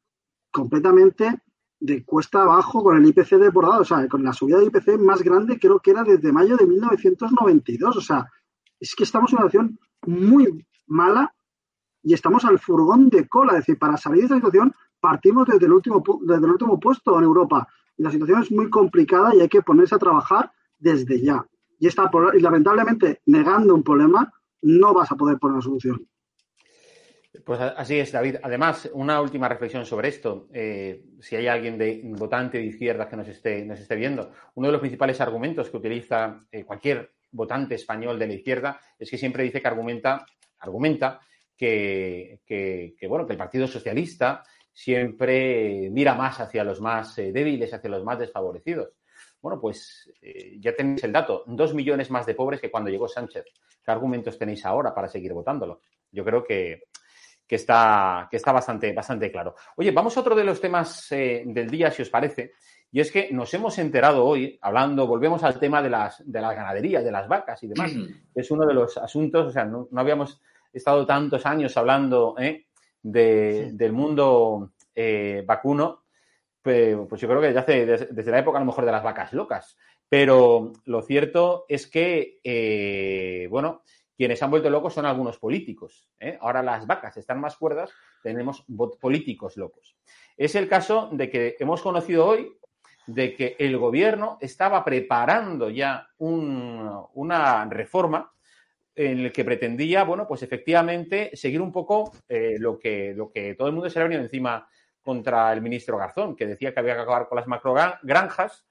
completamente 0.53 1.43
de 1.81 2.05
cuesta 2.05 2.43
abajo 2.43 2.85
con 2.85 2.97
el 2.97 3.07
IPC 3.07 3.31
desbordado, 3.33 3.83
o 3.83 3.85
sea, 3.85 4.07
con 4.09 4.23
la 4.23 4.33
subida 4.33 4.59
de 4.59 4.67
IPC 4.67 4.99
más 5.01 5.23
grande 5.23 5.59
creo 5.59 5.81
que 5.81 5.91
era 5.91 6.05
desde 6.05 6.33
mayo 6.33 6.57
de 6.57 6.67
1992, 6.67 7.97
o 7.97 8.01
sea, 8.01 8.27
es 8.79 8.95
que 8.95 9.03
estamos 9.03 9.33
en 9.33 9.39
una 9.39 9.49
situación 9.49 9.79
muy 10.07 10.65
mala 10.87 11.35
y 12.03 12.15
estamos 12.15 12.45
al 12.45 12.61
furgón 12.61 13.09
de 13.09 13.27
cola, 13.27 13.55
es 13.55 13.59
decir, 13.59 13.79
para 13.79 13.97
salir 13.97 14.21
de 14.21 14.25
esta 14.27 14.37
situación 14.37 14.73
partimos 15.01 15.49
desde 15.49 15.67
el 15.67 15.73
último, 15.73 16.03
desde 16.23 16.47
el 16.47 16.53
último 16.53 16.79
puesto 16.79 17.19
en 17.19 17.25
Europa 17.25 17.67
y 17.97 18.05
la 18.05 18.13
situación 18.13 18.43
es 18.43 18.53
muy 18.53 18.71
complicada 18.71 19.35
y 19.35 19.41
hay 19.41 19.49
que 19.49 19.63
ponerse 19.63 19.97
a 19.97 19.99
trabajar 19.99 20.53
desde 20.79 21.21
ya. 21.21 21.45
Y, 21.81 21.89
está, 21.89 22.09
y 22.35 22.41
lamentablemente, 22.41 23.21
negando 23.27 23.75
un 23.75 23.83
problema, 23.83 24.33
no 24.63 24.95
vas 24.95 25.11
a 25.11 25.17
poder 25.17 25.39
poner 25.39 25.55
una 25.55 25.63
solución. 25.63 26.07
Pues 27.45 27.61
así 27.61 27.99
es, 27.99 28.13
David. 28.13 28.37
Además, 28.43 28.89
una 28.93 29.21
última 29.21 29.49
reflexión 29.49 29.85
sobre 29.85 30.09
esto. 30.09 30.49
Eh, 30.53 31.03
si 31.21 31.37
hay 31.37 31.47
alguien 31.47 31.77
de 31.77 32.01
votante 32.05 32.59
de 32.59 32.65
izquierda 32.65 33.09
que 33.09 33.17
nos 33.17 33.29
esté, 33.29 33.65
nos 33.65 33.81
esté 33.81 33.97
viendo, 33.97 34.33
uno 34.55 34.69
de 34.69 34.73
los 34.73 34.81
principales 34.81 35.21
argumentos 35.21 35.71
que 35.71 35.77
utiliza 35.77 36.45
eh, 36.51 36.65
cualquier 36.65 37.13
votante 37.33 37.75
español 37.75 38.19
de 38.19 38.27
la 38.29 38.35
izquierda 38.35 38.81
es 38.99 39.11
que 39.11 39.19
siempre 39.19 39.43
dice 39.43 39.61
que 39.61 39.69
argumenta, 39.69 40.25
argumenta 40.61 41.21
que, 41.57 42.41
bueno, 43.09 43.27
que 43.27 43.33
el 43.33 43.39
Partido 43.39 43.67
Socialista 43.67 44.43
siempre 44.73 45.89
mira 45.91 46.15
más 46.15 46.41
hacia 46.41 46.65
los 46.65 46.81
más 46.81 47.19
eh, 47.19 47.33
débiles, 47.33 47.73
hacia 47.73 47.91
los 47.91 48.05
más 48.05 48.19
desfavorecidos. 48.19 48.93
Bueno, 49.41 49.61
pues 49.61 50.11
ya 50.59 50.75
tenéis 50.75 51.05
el 51.05 51.13
dato, 51.13 51.45
dos 51.47 51.73
millones 51.73 52.11
más 52.11 52.27
de 52.27 52.35
pobres 52.35 52.61
que 52.61 52.71
cuando 52.71 52.91
llegó 52.91 53.07
Sánchez. 53.07 53.45
¿Qué 53.85 53.91
argumentos 53.91 54.39
tenéis 54.39 54.65
ahora 54.65 54.95
para 54.95 55.09
seguir 55.09 55.33
votándolo? 55.33 55.81
Yo 56.11 56.25
creo 56.25 56.43
que, 56.43 56.85
que 57.47 57.57
está, 57.57 58.27
que 58.31 58.37
está 58.37 58.53
bastante, 58.53 58.93
bastante 58.93 59.31
claro. 59.31 59.55
Oye, 59.77 59.93
vamos 59.93 60.17
a 60.17 60.21
otro 60.21 60.35
de 60.35 60.45
los 60.45 60.61
temas 60.61 61.11
eh, 61.13 61.45
del 61.47 61.71
día, 61.71 61.91
si 61.91 62.03
os 62.03 62.11
parece, 62.11 62.53
y 62.91 63.01
es 63.01 63.13
que 63.13 63.31
nos 63.33 63.53
hemos 63.55 63.79
enterado 63.79 64.25
hoy, 64.25 64.59
hablando, 64.61 65.07
volvemos 65.07 65.43
al 65.45 65.59
tema 65.59 65.81
de 65.83 65.91
las, 65.91 66.23
de 66.25 66.41
las 66.41 66.57
ganaderías, 66.57 67.05
de 67.05 67.13
las 67.13 67.29
vacas 67.29 67.63
y 67.63 67.69
demás, 67.69 67.93
es 68.35 68.51
uno 68.51 68.67
de 68.67 68.75
los 68.75 68.97
asuntos, 68.99 69.47
o 69.47 69.51
sea, 69.51 69.65
no, 69.65 69.89
habíamos 69.95 70.41
estado 70.73 71.07
tantos 71.07 71.47
años 71.47 71.77
hablando 71.77 72.35
eh, 72.39 72.67
de, 73.03 73.71
del 73.73 73.93
mundo 73.93 74.73
eh, 74.95 75.45
vacuno, 75.47 76.03
pues 76.61 77.21
yo 77.21 77.29
creo 77.29 77.41
que 77.41 77.47
desde, 77.53 77.61
hace, 77.61 77.87
desde, 77.87 78.31
la 78.33 78.41
época 78.41 78.59
a 78.59 78.61
lo 78.61 78.67
mejor 78.67 78.85
de 78.85 78.91
las 78.91 79.05
vacas 79.05 79.33
locas. 79.33 79.77
Pero 80.09 80.73
lo 80.85 81.03
cierto 81.03 81.65
es 81.69 81.87
que, 81.87 83.47
bueno, 83.49 83.83
quienes 84.17 84.43
han 84.43 84.51
vuelto 84.51 84.71
locos 84.71 84.95
son 84.95 85.07
algunos 85.07 85.39
políticos. 85.39 86.09
¿eh? 86.19 86.39
Ahora 86.41 86.63
las 86.63 86.87
vacas 86.87 87.17
están 87.17 87.41
más 87.41 87.57
cuerdas, 87.57 87.91
tenemos 88.23 88.65
políticos 89.01 89.57
locos. 89.57 89.97
Es 90.37 90.55
el 90.55 90.69
caso 90.69 91.11
de 91.13 91.31
que 91.31 91.57
hemos 91.59 91.83
conocido 91.83 92.27
hoy 92.27 92.57
de 93.07 93.35
que 93.35 93.57
el 93.59 93.77
gobierno 93.79 94.39
estaba 94.41 94.85
preparando 94.85 95.71
ya 95.71 96.09
una 96.19 97.65
reforma 97.71 98.33
en 98.95 99.21
el 99.21 99.33
que 99.33 99.45
pretendía, 99.45 100.05
bueno, 100.05 100.27
pues 100.27 100.43
efectivamente 100.43 101.31
seguir 101.35 101.61
un 101.61 101.71
poco 101.71 102.13
eh, 102.29 102.57
lo, 102.59 102.79
que, 102.79 103.13
lo 103.15 103.31
que 103.31 103.55
todo 103.55 103.69
el 103.69 103.75
mundo 103.75 103.91
se 103.91 103.99
le 103.99 104.05
ha 104.05 104.09
venido 104.09 104.23
encima 104.23 104.67
contra 105.03 105.53
el 105.53 105.61
ministro 105.61 105.99
Garzón, 105.99 106.35
que 106.35 106.47
decía 106.47 106.73
que 106.73 106.81
había 106.81 106.95
que 106.95 107.03
acabar 107.03 107.29
con 107.29 107.37
las 107.37 107.47
macrogranjas 107.47 108.67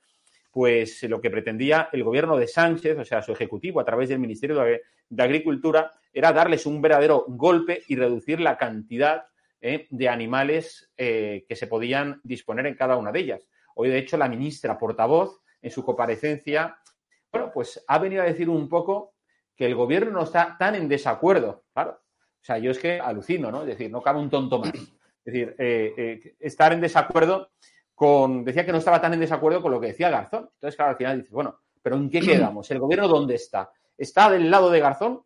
pues 0.55 1.03
lo 1.03 1.19
que 1.19 1.29
pretendía 1.29 1.89
el 1.91 2.05
gobierno 2.05 2.37
de 2.37 2.47
Sánchez, 2.47 2.97
o 2.97 3.03
sea, 3.03 3.21
su 3.21 3.33
ejecutivo 3.33 3.81
a 3.81 3.83
través 3.83 4.07
del 4.07 4.19
Ministerio 4.19 4.63
de, 4.63 4.81
Agricultura, 5.21 5.91
era 6.13 6.31
darles 6.31 6.65
un 6.65 6.81
verdadero 6.81 7.25
golpe 7.27 7.83
y 7.89 7.97
reducir 7.97 8.39
la 8.39 8.57
cantidad 8.57 9.25
eh, 9.59 9.85
de 9.89 10.07
animales 10.07 10.89
eh, 10.95 11.43
que 11.49 11.57
se 11.57 11.67
podían 11.67 12.21
disponer 12.23 12.67
en 12.67 12.75
cada 12.75 12.95
una 12.95 13.11
de 13.11 13.19
ellas. 13.19 13.49
Hoy, 13.75 13.89
de 13.89 13.97
hecho, 13.97 14.15
la 14.15 14.29
ministra 14.29 14.79
portavoz, 14.79 15.41
en 15.61 15.71
su 15.71 15.83
comparecencia, 15.83 16.77
bueno, 17.33 17.51
pues 17.53 17.83
ha 17.85 17.99
venido 17.99 18.21
a 18.21 18.25
decir 18.25 18.47
un 18.49 18.69
poco 18.69 19.15
que 19.57 19.65
el 19.65 19.75
gobierno 19.75 20.11
no 20.11 20.23
está 20.23 20.55
tan 20.57 20.75
en 20.75 20.87
desacuerdo. 20.87 21.65
Claro. 21.73 21.99
O 21.99 22.45
sea, 22.45 22.59
yo 22.59 22.71
es 22.71 22.79
que 22.79 22.97
alucino, 22.97 23.51
¿no? 23.51 23.63
Es 23.63 23.67
decir, 23.67 23.91
no 23.91 24.01
cabe 24.01 24.19
un 24.19 24.29
tonto 24.29 24.59
más. 24.59 24.73
Es 24.73 25.33
decir, 25.33 25.53
eh, 25.57 26.35
estar 26.39 26.71
en 26.71 26.79
desacuerdo 26.79 27.49
decía 28.43 28.65
que 28.65 28.71
no 28.71 28.79
estaba 28.79 29.01
tan 29.01 29.13
en 29.13 29.19
desacuerdo 29.19 29.61
con 29.61 29.71
lo 29.71 29.79
que 29.79 29.87
decía 29.87 30.09
Garzón. 30.09 30.49
Entonces, 30.53 30.75
claro, 30.75 30.91
al 30.91 30.97
final 30.97 31.21
dice, 31.21 31.33
bueno, 31.33 31.59
pero 31.81 31.95
¿en 31.95 32.09
qué 32.09 32.19
quedamos? 32.21 32.69
¿El 32.71 32.79
gobierno 32.79 33.07
dónde 33.07 33.35
está? 33.35 33.71
¿Está 33.97 34.29
del 34.29 34.49
lado 34.49 34.69
de 34.69 34.79
Garzón? 34.79 35.23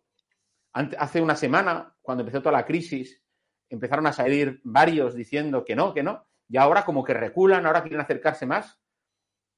Hace 0.72 1.22
una 1.22 1.36
semana, 1.36 1.96
cuando 2.02 2.22
empezó 2.22 2.42
toda 2.42 2.54
la 2.54 2.66
crisis, 2.66 3.24
empezaron 3.70 4.06
a 4.08 4.14
salir 4.14 4.62
varios 4.64 5.16
diciendo 5.16 5.66
que 5.66 5.76
no, 5.76 5.94
que 5.94 6.04
no, 6.04 6.28
y 6.48 6.58
ahora 6.58 6.86
como 6.86 7.04
que 7.04 7.14
reculan, 7.14 7.66
ahora 7.66 7.82
quieren 7.82 8.02
acercarse 8.02 8.46
más. 8.46 8.80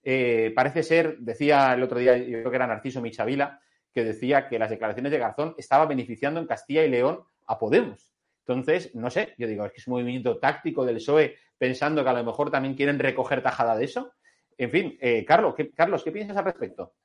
Eh, 0.03 0.51
parece 0.55 0.83
ser, 0.83 1.17
decía 1.19 1.73
el 1.73 1.83
otro 1.83 1.99
día, 1.99 2.17
yo 2.17 2.39
creo 2.39 2.49
que 2.49 2.55
era 2.55 2.67
Narciso 2.67 3.01
Michavila, 3.01 3.59
que 3.93 4.03
decía 4.03 4.47
que 4.47 4.57
las 4.57 4.69
declaraciones 4.69 5.11
de 5.11 5.19
Garzón 5.19 5.53
estaban 5.57 5.89
beneficiando 5.89 6.39
en 6.39 6.47
Castilla 6.47 6.83
y 6.83 6.89
León 6.89 7.21
a 7.45 7.59
Podemos. 7.59 8.13
Entonces, 8.45 8.95
no 8.95 9.09
sé, 9.09 9.35
yo 9.37 9.47
digo, 9.47 9.65
es 9.65 9.71
que 9.71 9.79
es 9.79 9.87
un 9.87 9.93
movimiento 9.93 10.39
táctico 10.39 10.85
del 10.85 10.95
PSOE 10.95 11.35
pensando 11.61 12.03
que 12.03 12.09
a 12.09 12.13
lo 12.13 12.23
mejor 12.23 12.49
también 12.49 12.73
quieren 12.73 12.97
recoger 12.97 13.43
tajada 13.43 13.77
de 13.77 13.85
eso. 13.85 14.13
En 14.57 14.71
fin, 14.71 14.97
eh, 14.99 15.23
Carlos, 15.23 15.53
¿qué, 15.55 15.69
Carlos, 15.69 16.03
¿qué 16.03 16.11
piensas 16.11 16.35
al 16.35 16.45
respecto? 16.45 16.95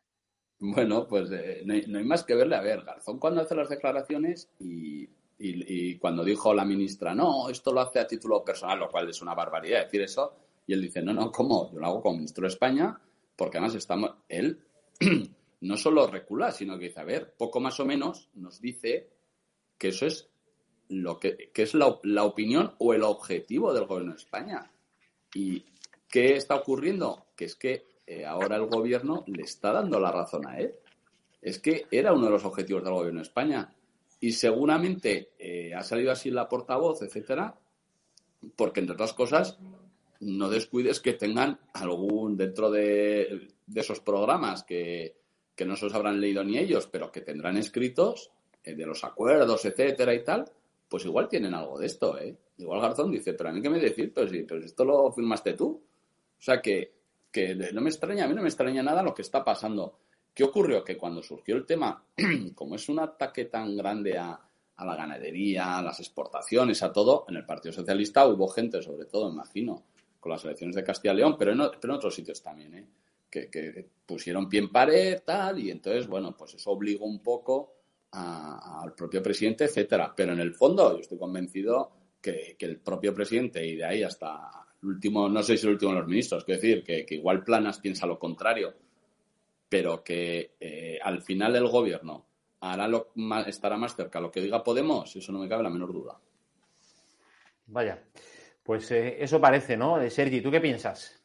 Bueno, 0.58 1.06
pues 1.06 1.30
eh, 1.30 1.60
no, 1.66 1.74
hay, 1.74 2.04
más 2.04 2.24
que 2.24 2.34
verle. 2.34 2.56
A 2.56 2.62
ver, 2.62 2.80
Garzón 2.80 3.18
cuando 3.18 3.42
hace 3.42 3.54
las 3.54 3.68
declaraciones 3.68 4.50
y, 4.58 5.98
cuando 5.98 6.24
dijo 6.24 6.54
la 6.54 6.64
ministra, 6.64 7.14
no, 7.14 7.50
esto 7.50 7.70
lo 7.70 7.82
hace 7.82 7.98
a 7.98 8.06
título 8.06 8.42
personal, 8.42 8.78
lo 8.78 8.88
cual 8.88 9.10
es 9.10 9.20
una 9.20 9.34
barbaridad 9.34 9.84
decir 9.84 10.00
eso, 10.00 10.34
Y 10.66 10.72
él 10.72 10.80
dice, 10.80 11.02
no, 11.02 11.12
no, 11.12 11.30
¿cómo? 11.30 11.70
Yo 11.74 11.78
lo 11.78 11.86
hago 11.86 12.00
como 12.00 12.16
ministro 12.16 12.44
de 12.44 12.48
España, 12.48 12.98
porque 13.36 13.58
además 13.58 13.74
estamos, 13.74 14.12
él 14.26 14.58
no 15.60 15.76
solo 15.76 16.06
recula, 16.06 16.50
sino 16.50 16.78
que 16.78 16.86
dice, 16.86 17.00
a 17.00 17.04
ver, 17.04 17.34
poco 17.36 17.60
más 17.60 17.78
o 17.78 17.84
menos 17.84 18.30
nos 18.32 18.62
dice 18.62 19.10
que 19.76 19.88
eso 19.88 20.06
es 20.06 20.30
lo 20.88 21.18
que, 21.18 21.50
es 21.54 21.74
la, 21.74 22.24
opinión 22.24 22.74
o 22.78 22.94
el 22.94 23.02
objetivo 23.02 23.72
del 23.72 23.86
gobierno 23.86 24.12
de 24.12 24.18
España. 24.18 24.70
¿Y 25.34 25.64
qué 26.08 26.36
está 26.36 26.56
ocurriendo? 26.56 27.26
Que 27.36 27.46
es 27.46 27.56
que 27.56 27.84
eh, 28.06 28.24
ahora 28.24 28.56
el 28.56 28.66
gobierno 28.66 29.24
le 29.26 29.42
está 29.42 29.72
dando 29.72 29.98
la 30.00 30.12
razón 30.12 30.46
a 30.46 30.58
él. 30.58 30.74
Es 31.42 31.58
que 31.58 31.86
era 31.90 32.12
uno 32.12 32.26
de 32.26 32.32
los 32.32 32.44
objetivos 32.44 32.84
del 32.84 32.94
gobierno 32.94 33.20
de 33.20 33.26
España. 33.26 33.72
Y 34.20 34.32
seguramente 34.32 35.30
eh, 35.38 35.74
ha 35.74 35.82
salido 35.82 36.12
así 36.12 36.30
la 36.30 36.48
portavoz, 36.48 37.02
etcétera, 37.02 37.54
porque 38.56 38.80
entre 38.80 38.94
otras 38.94 39.12
cosas, 39.12 39.58
no 40.20 40.48
descuides 40.48 41.00
que 41.00 41.14
tengan 41.14 41.58
algún 41.74 42.36
dentro 42.36 42.70
de, 42.70 43.48
esos 43.74 44.00
programas 44.00 44.62
que, 44.62 45.16
no 45.64 45.76
se 45.76 45.86
los 45.86 45.94
habrán 45.94 46.20
leído 46.20 46.44
ni 46.44 46.58
ellos, 46.58 46.88
pero 46.90 47.10
que 47.10 47.20
tendrán 47.20 47.56
escritos 47.56 48.30
eh, 48.64 48.74
de 48.74 48.86
los 48.86 49.04
acuerdos, 49.04 49.64
etcétera 49.64 50.14
y 50.14 50.24
tal, 50.24 50.50
pues 50.88 51.04
igual 51.04 51.28
tienen 51.28 51.54
algo 51.54 51.78
de 51.78 51.86
esto, 51.86 52.18
¿eh? 52.18 52.36
Igual 52.58 52.80
Garzón 52.80 53.10
dice, 53.10 53.34
pero 53.34 53.50
a 53.50 53.52
mí 53.52 53.60
qué 53.60 53.68
me 53.68 53.78
decir, 53.78 54.12
pero 54.14 54.28
si, 54.28 54.42
pero 54.42 54.64
esto 54.64 54.84
lo 54.84 55.12
firmaste 55.12 55.54
tú. 55.54 55.82
O 56.38 56.42
sea 56.42 56.60
que, 56.60 56.94
que 57.30 57.54
no 57.54 57.80
me 57.80 57.90
extraña, 57.90 58.24
a 58.24 58.28
mí 58.28 58.34
no 58.34 58.42
me 58.42 58.48
extraña 58.48 58.82
nada 58.82 59.02
lo 59.02 59.14
que 59.14 59.22
está 59.22 59.44
pasando. 59.44 59.98
¿Qué 60.32 60.44
ocurrió? 60.44 60.84
Que 60.84 60.96
cuando 60.96 61.22
surgió 61.22 61.56
el 61.56 61.64
tema, 61.66 62.04
como 62.54 62.76
es 62.76 62.88
un 62.88 63.00
ataque 63.00 63.46
tan 63.46 63.76
grande 63.76 64.18
a, 64.18 64.38
la 64.78 64.96
ganadería, 64.96 65.78
a 65.78 65.82
las 65.82 65.98
exportaciones, 66.00 66.82
a 66.82 66.92
todo, 66.92 67.24
en 67.28 67.36
el 67.36 67.46
Partido 67.46 67.72
Socialista 67.72 68.26
hubo 68.26 68.46
gente, 68.48 68.82
sobre 68.82 69.06
todo, 69.06 69.30
imagino, 69.30 69.84
con 70.20 70.32
las 70.32 70.44
elecciones 70.44 70.76
de 70.76 70.84
Castilla 70.84 71.14
y 71.14 71.16
León, 71.16 71.36
pero 71.38 71.52
en, 71.52 71.60
otros 71.62 72.14
sitios 72.14 72.42
también, 72.42 72.74
¿eh? 72.74 72.86
que, 73.30 73.88
pusieron 74.04 74.48
pie 74.48 74.60
en 74.60 74.70
pared, 74.70 75.22
tal, 75.24 75.58
y 75.58 75.70
entonces, 75.70 76.06
bueno, 76.06 76.36
pues 76.36 76.54
eso 76.54 76.70
obligó 76.70 77.06
un 77.06 77.22
poco 77.22 77.75
al 78.16 78.94
propio 78.94 79.22
presidente, 79.22 79.64
etcétera. 79.64 80.12
Pero 80.16 80.32
en 80.32 80.40
el 80.40 80.54
fondo, 80.54 80.94
yo 80.94 81.00
estoy 81.00 81.18
convencido 81.18 81.92
que, 82.20 82.56
el 82.58 82.78
propio 82.80 83.14
presidente, 83.14 83.64
y 83.66 83.76
de 83.76 83.84
ahí 83.84 84.02
hasta 84.02 84.66
el 84.82 84.88
último, 84.88 85.28
no 85.28 85.42
sé 85.42 85.56
si 85.56 85.66
el 85.66 85.74
último 85.74 85.92
de 85.92 85.98
los 85.98 86.08
ministros, 86.08 86.44
quiero 86.44 86.60
decir, 86.60 86.84
que, 86.84 87.04
que 87.04 87.16
igual 87.16 87.44
Planas 87.44 87.78
piensa 87.78 88.06
lo 88.06 88.18
contrario, 88.18 88.74
pero 89.68 90.02
que 90.02 90.56
eh, 90.60 90.98
al 91.02 91.22
final 91.22 91.56
el 91.56 91.68
gobierno 91.68 92.26
estará 93.46 93.76
más 93.76 93.94
cerca 93.94 94.20
lo 94.20 94.30
que 94.30 94.40
diga 94.40 94.64
Podemos, 94.64 95.14
eso 95.14 95.32
no 95.32 95.38
me 95.38 95.48
cabe 95.48 95.62
la 95.62 95.70
menor 95.70 95.92
duda. 95.92 96.18
Vaya, 97.66 98.02
pues 98.62 98.90
eh, 98.90 99.16
eso 99.22 99.40
parece, 99.40 99.76
¿no? 99.76 100.00
Eh, 100.00 100.10
Sergi, 100.10 100.40
¿tú 100.40 100.50
qué 100.50 100.60
piensas? 100.60 101.22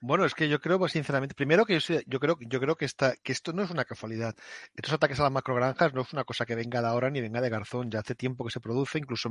Bueno, 0.00 0.26
es 0.26 0.34
que 0.34 0.48
yo 0.48 0.60
creo, 0.60 0.78
pues, 0.78 0.92
sinceramente, 0.92 1.34
primero 1.34 1.64
que 1.64 1.78
yo, 1.80 2.00
yo 2.06 2.20
creo, 2.20 2.36
yo 2.40 2.60
creo 2.60 2.76
que, 2.76 2.84
esta, 2.84 3.16
que 3.22 3.32
esto 3.32 3.52
no 3.52 3.62
es 3.62 3.70
una 3.70 3.84
casualidad. 3.86 4.34
Estos 4.74 4.92
ataques 4.92 5.18
a 5.20 5.22
las 5.24 5.32
macrogranjas 5.32 5.94
no 5.94 6.02
es 6.02 6.12
una 6.12 6.24
cosa 6.24 6.44
que 6.44 6.54
venga 6.54 6.82
de 6.82 6.86
ahora 6.88 7.10
ni 7.10 7.20
venga 7.20 7.40
de 7.40 7.48
Garzón. 7.48 7.90
Ya 7.90 8.00
hace 8.00 8.14
tiempo 8.14 8.44
que 8.44 8.50
se 8.50 8.60
produce, 8.60 8.98
incluso 8.98 9.30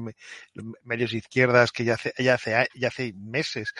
medios 0.83 1.11
de 1.11 1.17
izquierdas 1.17 1.71
que 1.71 1.85
ya 1.85 1.93
hace, 1.93 2.13
ya 2.17 2.33
hace, 2.33 2.67
ya 2.73 2.87
hace 2.87 3.13
meses 3.13 3.73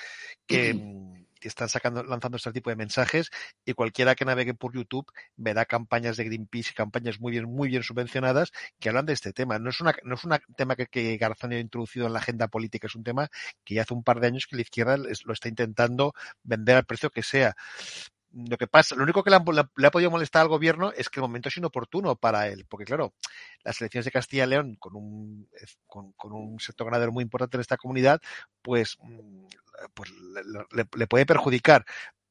que, 0.45 1.24
están 1.47 1.69
sacando, 1.69 2.03
lanzando 2.03 2.37
este 2.37 2.51
tipo 2.51 2.69
de 2.69 2.75
mensajes 2.75 3.29
y 3.65 3.73
cualquiera 3.73 4.15
que 4.15 4.25
navegue 4.25 4.53
por 4.53 4.73
YouTube 4.73 5.11
verá 5.35 5.65
campañas 5.65 6.17
de 6.17 6.25
Greenpeace 6.25 6.71
y 6.71 6.73
campañas 6.73 7.19
muy 7.19 7.31
bien, 7.31 7.45
muy 7.45 7.69
bien 7.69 7.83
subvencionadas 7.83 8.51
que 8.79 8.89
hablan 8.89 9.05
de 9.05 9.13
este 9.13 9.33
tema. 9.33 9.59
No 9.59 9.69
es 9.69 9.81
una, 9.81 9.95
no 10.03 10.15
es 10.15 10.23
un 10.23 10.37
tema 10.55 10.75
que, 10.75 10.87
que 10.87 11.17
Garzón 11.17 11.51
haya 11.51 11.61
introducido 11.61 12.07
en 12.07 12.13
la 12.13 12.19
agenda 12.19 12.47
política, 12.47 12.87
es 12.87 12.95
un 12.95 13.03
tema 13.03 13.29
que 13.63 13.75
ya 13.75 13.83
hace 13.83 13.93
un 13.93 14.03
par 14.03 14.19
de 14.19 14.27
años 14.27 14.47
que 14.47 14.55
la 14.55 14.61
izquierda 14.63 14.97
lo 14.97 15.33
está 15.33 15.49
intentando 15.49 16.13
vender 16.43 16.77
al 16.77 16.85
precio 16.85 17.09
que 17.09 17.23
sea 17.23 17.55
lo 18.35 18.57
que 18.57 18.67
pasa, 18.67 18.95
lo 18.95 19.03
único 19.03 19.23
que 19.23 19.29
le, 19.29 19.37
ha 19.37 19.91
podido 19.91 20.11
molestar 20.11 20.41
al 20.41 20.49
gobierno 20.49 20.91
es 20.91 21.09
que 21.09 21.19
el 21.19 21.23
momento 21.23 21.47
es 21.47 21.57
inoportuno 21.57 22.17
para 22.17 22.49
él, 22.49 22.65
porque 22.67 22.83
claro, 22.83 23.13
las 23.63 23.79
elecciones 23.79 24.05
de 24.05 24.11
Castilla 24.11 24.43
y 24.43 24.47
León 24.47 24.75
con 24.77 24.95
un, 24.95 25.49
con, 25.87 26.13
un 26.33 26.59
sector 26.59 26.85
ganadero 26.85 27.13
muy 27.13 27.23
importante 27.23 27.55
en 27.55 27.61
esta 27.61 27.77
comunidad, 27.77 28.19
pues 28.61 28.97
mm, 29.01 29.45
pues 29.93 30.11
le, 30.73 31.07
puede 31.07 31.25
perjudicar 31.25 31.85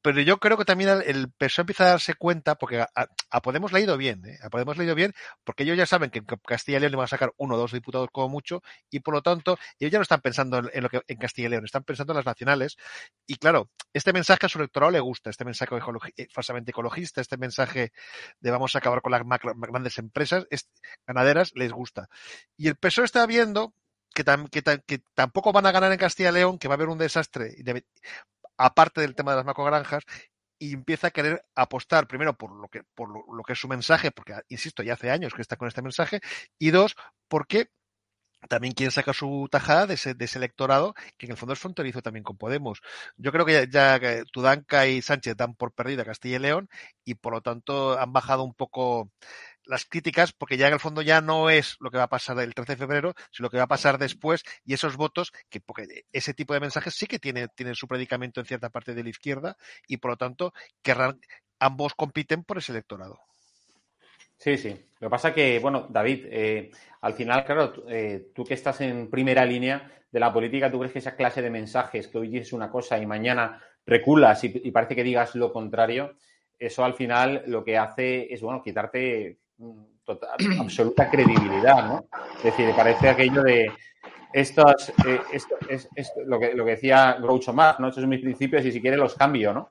pero 0.05 0.21
yo 0.21 0.37
creo 0.37 0.55
que 0.55 0.65
también 0.65 1.01
el 1.03 1.31
PSOE 1.31 1.63
empieza 1.63 1.85
a 1.85 1.89
darse 1.89 2.13
cuenta, 2.13 2.59
porque 2.59 2.79
a, 2.79 3.41
Podemos 3.41 3.73
le 3.73 3.79
ha 3.79 3.81
ido 3.81 3.97
bien, 3.97 4.23
¿eh? 4.23 4.37
a 4.43 4.51
Podemos 4.51 4.77
le 4.77 4.83
ha 4.83 4.85
ido 4.85 4.93
bien, 4.93 5.13
porque 5.43 5.63
ellos 5.63 5.75
ya 5.75 5.87
saben 5.87 6.11
que 6.11 6.19
en 6.19 6.25
Castilla 6.45 6.77
y 6.77 6.81
León 6.81 6.91
le 6.91 6.97
van 6.97 7.05
a 7.05 7.07
sacar 7.07 7.33
uno 7.37 7.55
o 7.55 7.57
dos 7.57 7.71
diputados 7.71 8.09
como 8.11 8.29
mucho, 8.29 8.61
y 8.91 8.99
por 8.99 9.15
lo 9.15 9.23
tanto, 9.23 9.57
ellos 9.79 9.91
ya 9.91 9.97
no 9.97 10.03
están 10.03 10.21
pensando 10.21 10.59
en, 10.71 10.83
lo 10.83 10.89
que 10.89 11.01
en 11.07 11.17
Castilla 11.17 11.47
y 11.47 11.49
León, 11.49 11.65
están 11.65 11.85
pensando 11.85 12.13
en 12.13 12.17
las 12.17 12.25
nacionales. 12.27 12.77
Y 13.25 13.37
claro, 13.37 13.71
este 13.93 14.13
mensaje 14.13 14.45
a 14.45 14.49
su 14.49 14.59
electorado 14.59 14.91
le 14.91 14.99
gusta, 14.99 15.31
este 15.31 15.43
mensaje 15.43 15.75
eh, 16.17 16.27
falsamente 16.31 16.69
ecologista, 16.69 17.19
este 17.19 17.37
mensaje 17.37 17.91
de 18.39 18.51
vamos 18.51 18.75
a 18.75 18.77
acabar 18.77 19.01
con 19.01 19.11
las 19.11 19.23
grandes 19.25 19.97
empresas 19.97 20.45
ganaderas, 21.07 21.51
les 21.55 21.71
gusta. 21.71 22.09
Y 22.57 22.67
el 22.67 22.75
PSOE 22.75 23.05
está 23.05 23.25
viendo 23.25 23.73
que, 24.15 24.23
que, 24.85 24.99
tampoco 25.13 25.51
van 25.51 25.65
a 25.65 25.71
ganar 25.71 25.91
en 25.91 25.97
Castilla 25.97 26.29
y 26.29 26.33
León, 26.33 26.57
que 26.57 26.67
va 26.67 26.75
a 26.75 26.77
haber 26.77 26.89
un 26.89 26.97
desastre, 26.97 27.55
aparte 28.57 29.01
del 29.01 29.15
tema 29.15 29.31
de 29.31 29.37
las 29.37 29.45
macrogranjas, 29.45 30.03
y 30.57 30.73
empieza 30.73 31.07
a 31.07 31.11
querer 31.11 31.45
apostar 31.55 32.07
primero 32.07 32.37
por 32.37 32.51
lo 32.51 32.67
que 32.69 32.83
por 32.95 33.09
lo, 33.09 33.43
que 33.43 33.53
es 33.53 33.59
su 33.59 33.67
mensaje, 33.67 34.11
porque 34.11 34.35
insisto, 34.49 34.83
ya 34.83 34.93
hace 34.93 35.11
años 35.11 35.33
que 35.33 35.41
está 35.41 35.57
con 35.57 35.67
este 35.67 35.81
mensaje, 35.81 36.21
y 36.57 36.71
dos, 36.71 36.95
porque 37.27 37.69
también 38.49 38.73
quiere 38.73 38.91
sacar 38.91 39.15
su 39.15 39.47
tajada 39.51 39.87
de 39.87 39.95
ese, 39.95 40.13
de 40.13 40.25
ese, 40.25 40.37
electorado, 40.37 40.93
que 41.17 41.25
en 41.25 41.31
el 41.31 41.37
fondo 41.37 41.53
es 41.53 41.59
fronterizo 41.59 42.01
también 42.01 42.23
con 42.23 42.37
Podemos. 42.37 42.81
Yo 43.17 43.31
creo 43.31 43.45
que 43.45 43.67
ya, 43.69 43.99
ya 43.99 44.23
Tudanca 44.31 44.87
y 44.87 45.01
Sánchez 45.01 45.35
dan 45.35 45.55
por 45.55 45.73
perdida 45.73 46.05
Castilla 46.05 46.35
y 46.37 46.39
León 46.39 46.69
y 47.03 47.15
por 47.15 47.33
lo 47.33 47.41
tanto 47.41 47.99
han 47.99 48.13
bajado 48.13 48.43
un 48.43 48.53
poco 48.53 49.11
las 49.67 49.85
críticas, 49.85 50.33
porque 50.33 50.57
ya 50.57 50.67
en 50.67 50.73
el 50.73 50.79
fondo 50.79 51.01
ya 51.01 51.21
no 51.21 51.49
es 51.49 51.77
lo 51.79 51.91
que 51.91 51.97
va 51.97 52.03
a 52.03 52.09
pasar 52.09 52.39
el 52.39 52.53
13 52.53 52.73
de 52.73 52.77
febrero, 52.77 53.13
sino 53.31 53.45
lo 53.45 53.49
que 53.49 53.57
va 53.57 53.63
a 53.63 53.67
pasar 53.67 53.97
después 53.97 54.43
y 54.63 54.73
esos 54.73 54.97
votos, 54.97 55.31
que 55.49 55.59
porque 55.59 56.05
ese 56.11 56.33
tipo 56.33 56.53
de 56.53 56.59
mensajes 56.59 56.95
sí 56.95 57.07
que 57.07 57.19
tiene, 57.19 57.47
tienen 57.49 57.75
su 57.75 57.87
predicamento 57.87 58.39
en 58.39 58.45
cierta 58.45 58.69
parte 58.69 58.93
de 58.93 59.03
la 59.03 59.09
izquierda 59.09 59.57
y 59.87 59.97
por 59.97 60.11
lo 60.11 60.17
tanto 60.17 60.53
querrán, 60.81 61.19
ambos 61.59 61.95
compiten 61.95 62.43
por 62.43 62.57
ese 62.57 62.71
electorado. 62.71 63.19
Sí, 64.37 64.57
sí. 64.57 64.69
Lo 64.99 65.07
que 65.07 65.11
pasa 65.11 65.33
que, 65.33 65.59
bueno, 65.59 65.87
David, 65.89 66.25
eh, 66.29 66.71
al 67.01 67.13
final, 67.13 67.45
claro, 67.45 67.85
eh, 67.87 68.31
tú 68.33 68.43
que 68.43 68.53
estás 68.53 68.81
en 68.81 69.09
primera 69.09 69.45
línea 69.45 69.91
de 70.11 70.19
la 70.19 70.33
política, 70.33 70.69
¿tú 70.69 70.79
crees 70.79 70.93
que 70.93 70.99
esa 70.99 71.15
clase 71.15 71.41
de 71.41 71.49
mensajes 71.49 72.07
que 72.07 72.17
hoy 72.17 72.27
dices 72.27 72.53
una 72.53 72.69
cosa 72.69 72.97
y 72.97 73.05
mañana 73.05 73.61
reculas 73.85 74.43
y 74.43 74.71
parece 74.71 74.95
que 74.95 75.03
digas 75.03 75.35
lo 75.35 75.53
contrario, 75.53 76.15
eso 76.57 76.83
al 76.83 76.93
final 76.93 77.43
lo 77.47 77.63
que 77.63 77.77
hace 77.77 78.33
es, 78.33 78.41
bueno, 78.41 78.61
quitarte 78.61 79.39
total, 80.03 80.37
absoluta 80.59 81.09
credibilidad, 81.09 81.87
¿no? 81.87 82.05
Es 82.37 82.43
decir, 82.43 82.73
parece 82.75 83.09
aquello 83.09 83.43
de 83.43 83.71
estos, 84.33 84.89
eh, 85.05 85.21
esto, 85.31 85.55
es, 85.69 85.87
lo, 86.25 86.39
que, 86.39 86.53
lo 86.53 86.65
que 86.65 86.71
decía 86.71 87.17
Groucho 87.21 87.53
Marx, 87.53 87.79
¿no? 87.79 87.87
Estos 87.87 88.01
son 88.01 88.09
mis 88.09 88.21
principios 88.21 88.65
y 88.65 88.71
si 88.71 88.81
quiere 88.81 88.97
los 88.97 89.15
cambio, 89.15 89.53
¿no? 89.53 89.69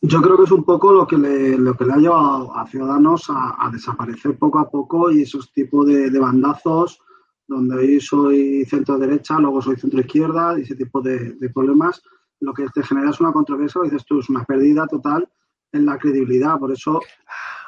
Yo 0.00 0.20
creo 0.20 0.36
que 0.36 0.44
es 0.44 0.50
un 0.50 0.64
poco 0.64 0.92
lo 0.92 1.06
que 1.06 1.16
le, 1.16 1.56
lo 1.56 1.74
que 1.74 1.84
le 1.84 1.92
ha 1.92 1.96
llevado 1.96 2.56
a 2.56 2.66
Ciudadanos 2.66 3.26
a, 3.28 3.70
desaparecer 3.72 4.36
poco 4.36 4.58
a 4.58 4.68
poco 4.68 5.12
y 5.12 5.22
esos 5.22 5.52
tipos 5.52 5.86
de, 5.86 6.18
bandazos 6.18 7.00
donde 7.46 7.76
hoy 7.76 8.00
soy 8.00 8.64
centro 8.64 8.98
derecha, 8.98 9.38
luego 9.38 9.62
soy 9.62 9.76
centro 9.76 10.00
izquierda 10.00 10.58
y 10.58 10.62
ese 10.62 10.74
tipo 10.74 11.00
de, 11.00 11.34
de 11.34 11.50
problemas, 11.50 12.02
lo 12.40 12.52
que 12.52 12.66
te 12.74 12.82
genera 12.82 13.10
es 13.10 13.20
una 13.20 13.32
controversia, 13.32 13.80
lo 13.80 13.84
dices 13.84 14.04
tú, 14.04 14.18
es 14.18 14.28
una 14.28 14.44
pérdida 14.44 14.86
total 14.88 15.28
en 15.72 15.86
la 15.86 15.98
credibilidad. 15.98 16.58
Por 16.58 16.72
eso 16.72 17.00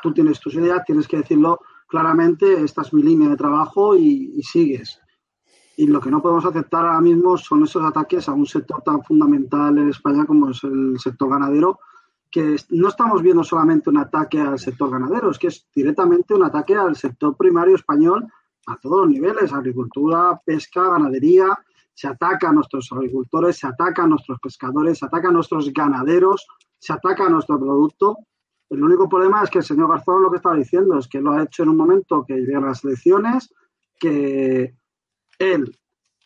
tú 0.04 0.12
tienes 0.12 0.38
tus 0.38 0.52
ideas, 0.54 0.84
tienes 0.84 1.08
que 1.08 1.16
decirlo 1.16 1.60
claramente, 1.88 2.62
esta 2.62 2.82
es 2.82 2.92
mi 2.92 3.02
línea 3.02 3.30
de 3.30 3.36
trabajo 3.36 3.96
y, 3.96 4.38
sigues. 4.42 5.00
Y 5.78 5.86
lo 5.86 5.98
que 5.98 6.10
no 6.10 6.20
podemos 6.20 6.44
aceptar 6.44 6.84
ahora 6.84 7.00
mismo 7.00 7.38
son 7.38 7.64
esos 7.64 7.82
ataques 7.82 8.28
a 8.28 8.34
un 8.34 8.44
sector 8.44 8.82
tan 8.82 9.02
fundamental 9.02 9.78
en 9.78 9.88
España 9.88 10.26
como 10.26 10.50
es 10.50 10.62
el 10.62 10.98
sector 10.98 11.30
ganadero, 11.30 11.80
que 12.30 12.56
no 12.68 12.88
estamos 12.88 13.22
viendo 13.22 13.42
solamente 13.42 13.88
un 13.88 13.96
ataque 13.96 14.38
al 14.40 14.58
sector 14.58 14.90
ganadero, 14.90 15.30
es 15.30 15.38
que 15.38 15.46
es 15.46 15.66
directamente 15.74 16.34
un 16.34 16.42
ataque 16.42 16.74
al 16.74 16.96
sector 16.96 17.34
primario 17.34 17.76
español 17.76 18.26
a 18.66 18.76
todos 18.76 19.06
los 19.06 19.08
niveles, 19.08 19.54
agricultura, 19.54 20.38
pesca, 20.44 20.82
ganadería, 20.90 21.58
se 21.94 22.08
ataca 22.08 22.50
a 22.50 22.52
nuestros 22.52 22.92
agricultores, 22.92 23.56
se 23.56 23.68
ataca 23.68 24.02
a 24.02 24.06
nuestros 24.06 24.38
pescadores, 24.38 24.98
se 24.98 25.06
ataca 25.06 25.28
a 25.28 25.32
nuestros 25.32 25.72
ganaderos, 25.72 26.46
se 26.78 26.92
ataca 26.92 27.24
a 27.24 27.30
nuestro 27.30 27.58
producto. 27.58 28.18
El 28.70 28.82
único 28.82 29.08
problema 29.08 29.42
es 29.42 29.50
que 29.50 29.58
el 29.58 29.64
señor 29.64 29.90
Garzón 29.90 30.22
lo 30.22 30.30
que 30.30 30.36
estaba 30.36 30.56
diciendo 30.56 30.98
es 30.98 31.08
que 31.08 31.20
lo 31.20 31.32
ha 31.32 31.42
hecho 31.42 31.62
en 31.62 31.68
un 31.70 31.76
momento 31.76 32.24
que 32.26 32.34
llegan 32.34 32.64
las 32.64 32.84
elecciones, 32.84 33.52
que 33.98 34.74
él 35.38 35.78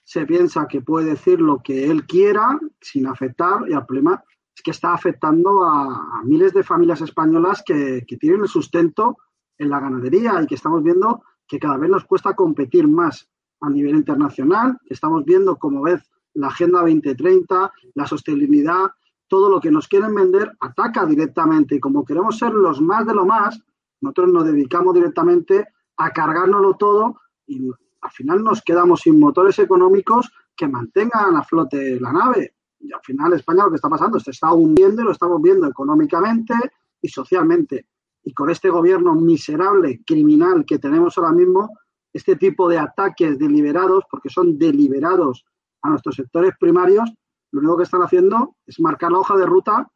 se 0.05 0.25
piensa 0.25 0.67
que 0.67 0.81
puede 0.81 1.11
decir 1.11 1.41
lo 1.41 1.59
que 1.63 1.91
él 1.91 2.07
quiera 2.07 2.59
sin 2.81 3.07
afectar 3.07 3.69
y 3.69 3.75
el 3.75 3.85
problema 3.85 4.23
es 4.55 4.63
que 4.63 4.71
está 4.71 4.95
afectando 4.95 5.65
a, 5.65 6.23
miles 6.25 6.55
de 6.55 6.63
familias 6.63 7.01
españolas 7.03 7.63
que, 7.65 8.05
que, 8.07 8.17
tienen 8.17 8.41
el 8.41 8.49
sustento 8.49 9.19
en 9.59 9.69
la 9.69 9.81
ganadería 9.81 10.41
y 10.43 10.47
que 10.47 10.55
estamos 10.55 10.83
viendo 10.83 11.23
que 11.47 11.59
cada 11.59 11.77
vez 11.77 11.91
nos 11.91 12.05
cuesta 12.05 12.35
competir 12.35 12.89
más 12.89 13.29
a 13.61 13.71
nivel 13.71 13.97
internacional. 13.97 14.79
Estamos 14.87 15.25
viendo 15.25 15.57
como 15.57 15.83
vez 15.83 16.09
la 16.35 16.49
Agenda 16.49 16.81
2030, 16.81 17.73
la 17.95 18.07
sostenibilidad, 18.07 18.87
todo 19.29 19.51
lo 19.51 19.61
que 19.61 19.71
nos 19.71 19.87
quieren 19.89 20.15
vender 20.15 20.53
ataca 20.61 21.07
directamente. 21.07 21.77
Y 21.77 21.81
como 21.81 22.05
queremos 22.05 22.39
ser 22.39 22.53
los 22.53 22.81
más 22.81 23.07
de 23.07 23.15
lo 23.15 23.25
más, 23.25 23.61
nosotros 24.01 24.33
nos 24.33 24.45
dedicamos 24.45 24.95
directamente 24.95 25.67
a 25.97 26.11
cargárnoslo 26.11 26.75
todo 26.75 27.21
y 27.47 27.69
al 28.01 28.11
final 28.11 28.43
nos 28.43 28.63
quedamos 28.63 29.01
sin 29.01 29.19
motores 29.19 29.59
económicos 29.59 30.31
que 30.57 30.69
mantengan 30.69 31.37
a 31.37 31.43
flote 31.43 32.01
la 32.01 32.13
nave. 32.13 32.55
Y 32.81 32.93
al 32.93 33.01
final 33.03 33.33
España 33.33 33.65
lo 33.65 33.71
que 33.71 33.77
está 33.77 33.89
pasando, 33.89 34.21
se 34.21 34.31
está 34.31 34.53
hundiendo 34.53 35.03
y 35.03 35.05
lo 35.05 35.13
estamos 35.13 35.43
viendo 35.43 35.67
económicamente 35.67 36.55
y 37.01 37.09
socialmente. 37.09 37.87
Y 38.23 38.33
con 38.33 38.51
este 38.51 38.71
gobierno 38.71 39.15
miserable, 39.15 40.03
criminal 40.07 40.65
que 40.65 40.79
tenemos 40.79 41.19
ahora 41.19 41.33
mismo, 41.33 41.71
este 42.13 42.37
tipo 42.37 42.69
de 42.69 42.79
ataques 42.79 43.39
deliberados, 43.39 44.05
porque 44.11 44.29
son 44.29 44.59
deliberados 44.59 45.45
a 45.83 45.91
nuestros 45.91 46.17
sectores 46.17 46.53
primarios, 46.59 47.11
lo 47.51 47.61
único 47.61 47.77
que 47.77 47.83
están 47.85 48.03
haciendo 48.03 48.57
es 48.67 48.79
marcar 48.81 49.13
la 49.13 49.19
hoja 49.19 49.37
de 49.37 49.47
ruta, 49.47 49.91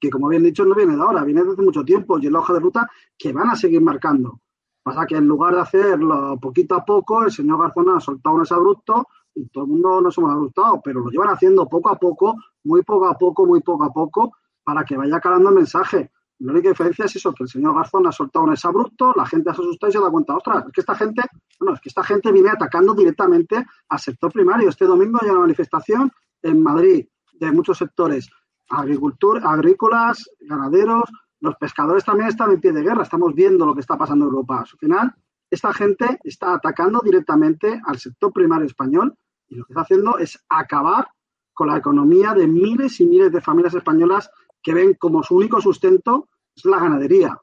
que 0.00 0.10
como 0.10 0.28
bien 0.28 0.44
dicho 0.44 0.64
no 0.64 0.74
viene 0.74 0.96
de 0.96 1.02
ahora, 1.02 1.24
viene 1.24 1.40
desde 1.40 1.54
hace 1.54 1.62
mucho 1.62 1.84
tiempo, 1.84 2.18
y 2.18 2.26
es 2.26 2.32
la 2.32 2.38
hoja 2.38 2.54
de 2.54 2.60
ruta 2.60 2.88
que 3.16 3.32
van 3.32 3.50
a 3.50 3.56
seguir 3.56 3.80
marcando. 3.80 4.40
Pasa 4.82 5.06
que 5.06 5.16
en 5.16 5.26
lugar 5.26 5.54
de 5.54 5.60
hacerlo 5.60 6.38
poquito 6.40 6.74
a 6.74 6.84
poco, 6.84 7.24
el 7.24 7.30
señor 7.30 7.60
Garzón 7.60 7.90
ha 7.90 8.00
soltado 8.00 8.36
un 8.36 8.46
abrupto 8.48 9.06
y 9.34 9.48
todo 9.48 9.64
el 9.64 9.70
mundo 9.70 10.00
nos 10.00 10.16
hemos 10.16 10.30
asustado, 10.32 10.80
pero 10.82 11.00
lo 11.00 11.10
llevan 11.10 11.30
haciendo 11.30 11.68
poco 11.68 11.90
a 11.90 11.96
poco, 11.96 12.36
muy 12.64 12.82
poco 12.82 13.06
a 13.06 13.18
poco, 13.18 13.44
muy 13.44 13.60
poco 13.60 13.84
a 13.84 13.92
poco, 13.92 14.32
para 14.64 14.84
que 14.84 14.96
vaya 14.96 15.20
calando 15.20 15.50
el 15.50 15.56
mensaje. 15.56 16.10
La 16.40 16.52
única 16.52 16.68
diferencia 16.68 17.04
es 17.04 17.16
eso, 17.16 17.34
que 17.34 17.42
el 17.42 17.48
señor 17.48 17.74
Garzón 17.74 18.06
ha 18.06 18.12
soltado 18.12 18.44
un 18.44 18.54
abrupto, 18.62 19.12
la 19.16 19.26
gente 19.26 19.52
se 19.52 19.60
asusta 19.60 19.88
y 19.88 19.92
se 19.92 20.00
da 20.00 20.10
cuenta, 20.10 20.36
ostras, 20.36 20.66
es 20.66 20.72
que 20.72 20.80
esta 20.80 20.94
gente, 20.94 21.22
bueno, 21.58 21.74
es 21.74 21.80
que 21.80 21.88
esta 21.88 22.04
gente 22.04 22.30
viene 22.30 22.50
atacando 22.50 22.94
directamente 22.94 23.66
al 23.88 23.98
sector 23.98 24.32
primario. 24.32 24.68
Este 24.68 24.86
domingo 24.86 25.18
hay 25.20 25.30
una 25.30 25.40
manifestación 25.40 26.10
en 26.42 26.62
Madrid 26.62 27.06
de 27.32 27.52
muchos 27.52 27.78
sectores, 27.78 28.28
agricultura, 28.68 29.50
agrícolas, 29.50 30.28
ganaderos, 30.40 31.04
los 31.40 31.54
pescadores 31.56 32.04
también 32.04 32.28
están 32.28 32.50
en 32.50 32.60
pie 32.60 32.72
de 32.72 32.82
guerra, 32.82 33.02
estamos 33.02 33.34
viendo 33.34 33.64
lo 33.64 33.74
que 33.74 33.80
está 33.80 33.96
pasando 33.96 34.24
en 34.24 34.30
Europa. 34.30 34.60
Al 34.60 34.78
final, 34.78 35.14
esta 35.50 35.72
gente 35.72 36.18
está 36.24 36.54
atacando 36.54 37.00
directamente 37.02 37.80
al 37.84 37.98
sector 37.98 38.32
primario 38.32 38.66
español 38.66 39.14
y 39.48 39.56
lo 39.56 39.64
que 39.64 39.72
está 39.72 39.82
haciendo 39.82 40.18
es 40.18 40.38
acabar 40.48 41.08
con 41.54 41.68
la 41.68 41.78
economía 41.78 42.34
de 42.34 42.46
miles 42.46 43.00
y 43.00 43.06
miles 43.06 43.32
de 43.32 43.40
familias 43.40 43.74
españolas 43.74 44.30
que 44.62 44.74
ven 44.74 44.94
como 44.94 45.22
su 45.22 45.36
único 45.36 45.60
sustento 45.60 46.28
es 46.54 46.64
la 46.64 46.78
ganadería. 46.78 47.40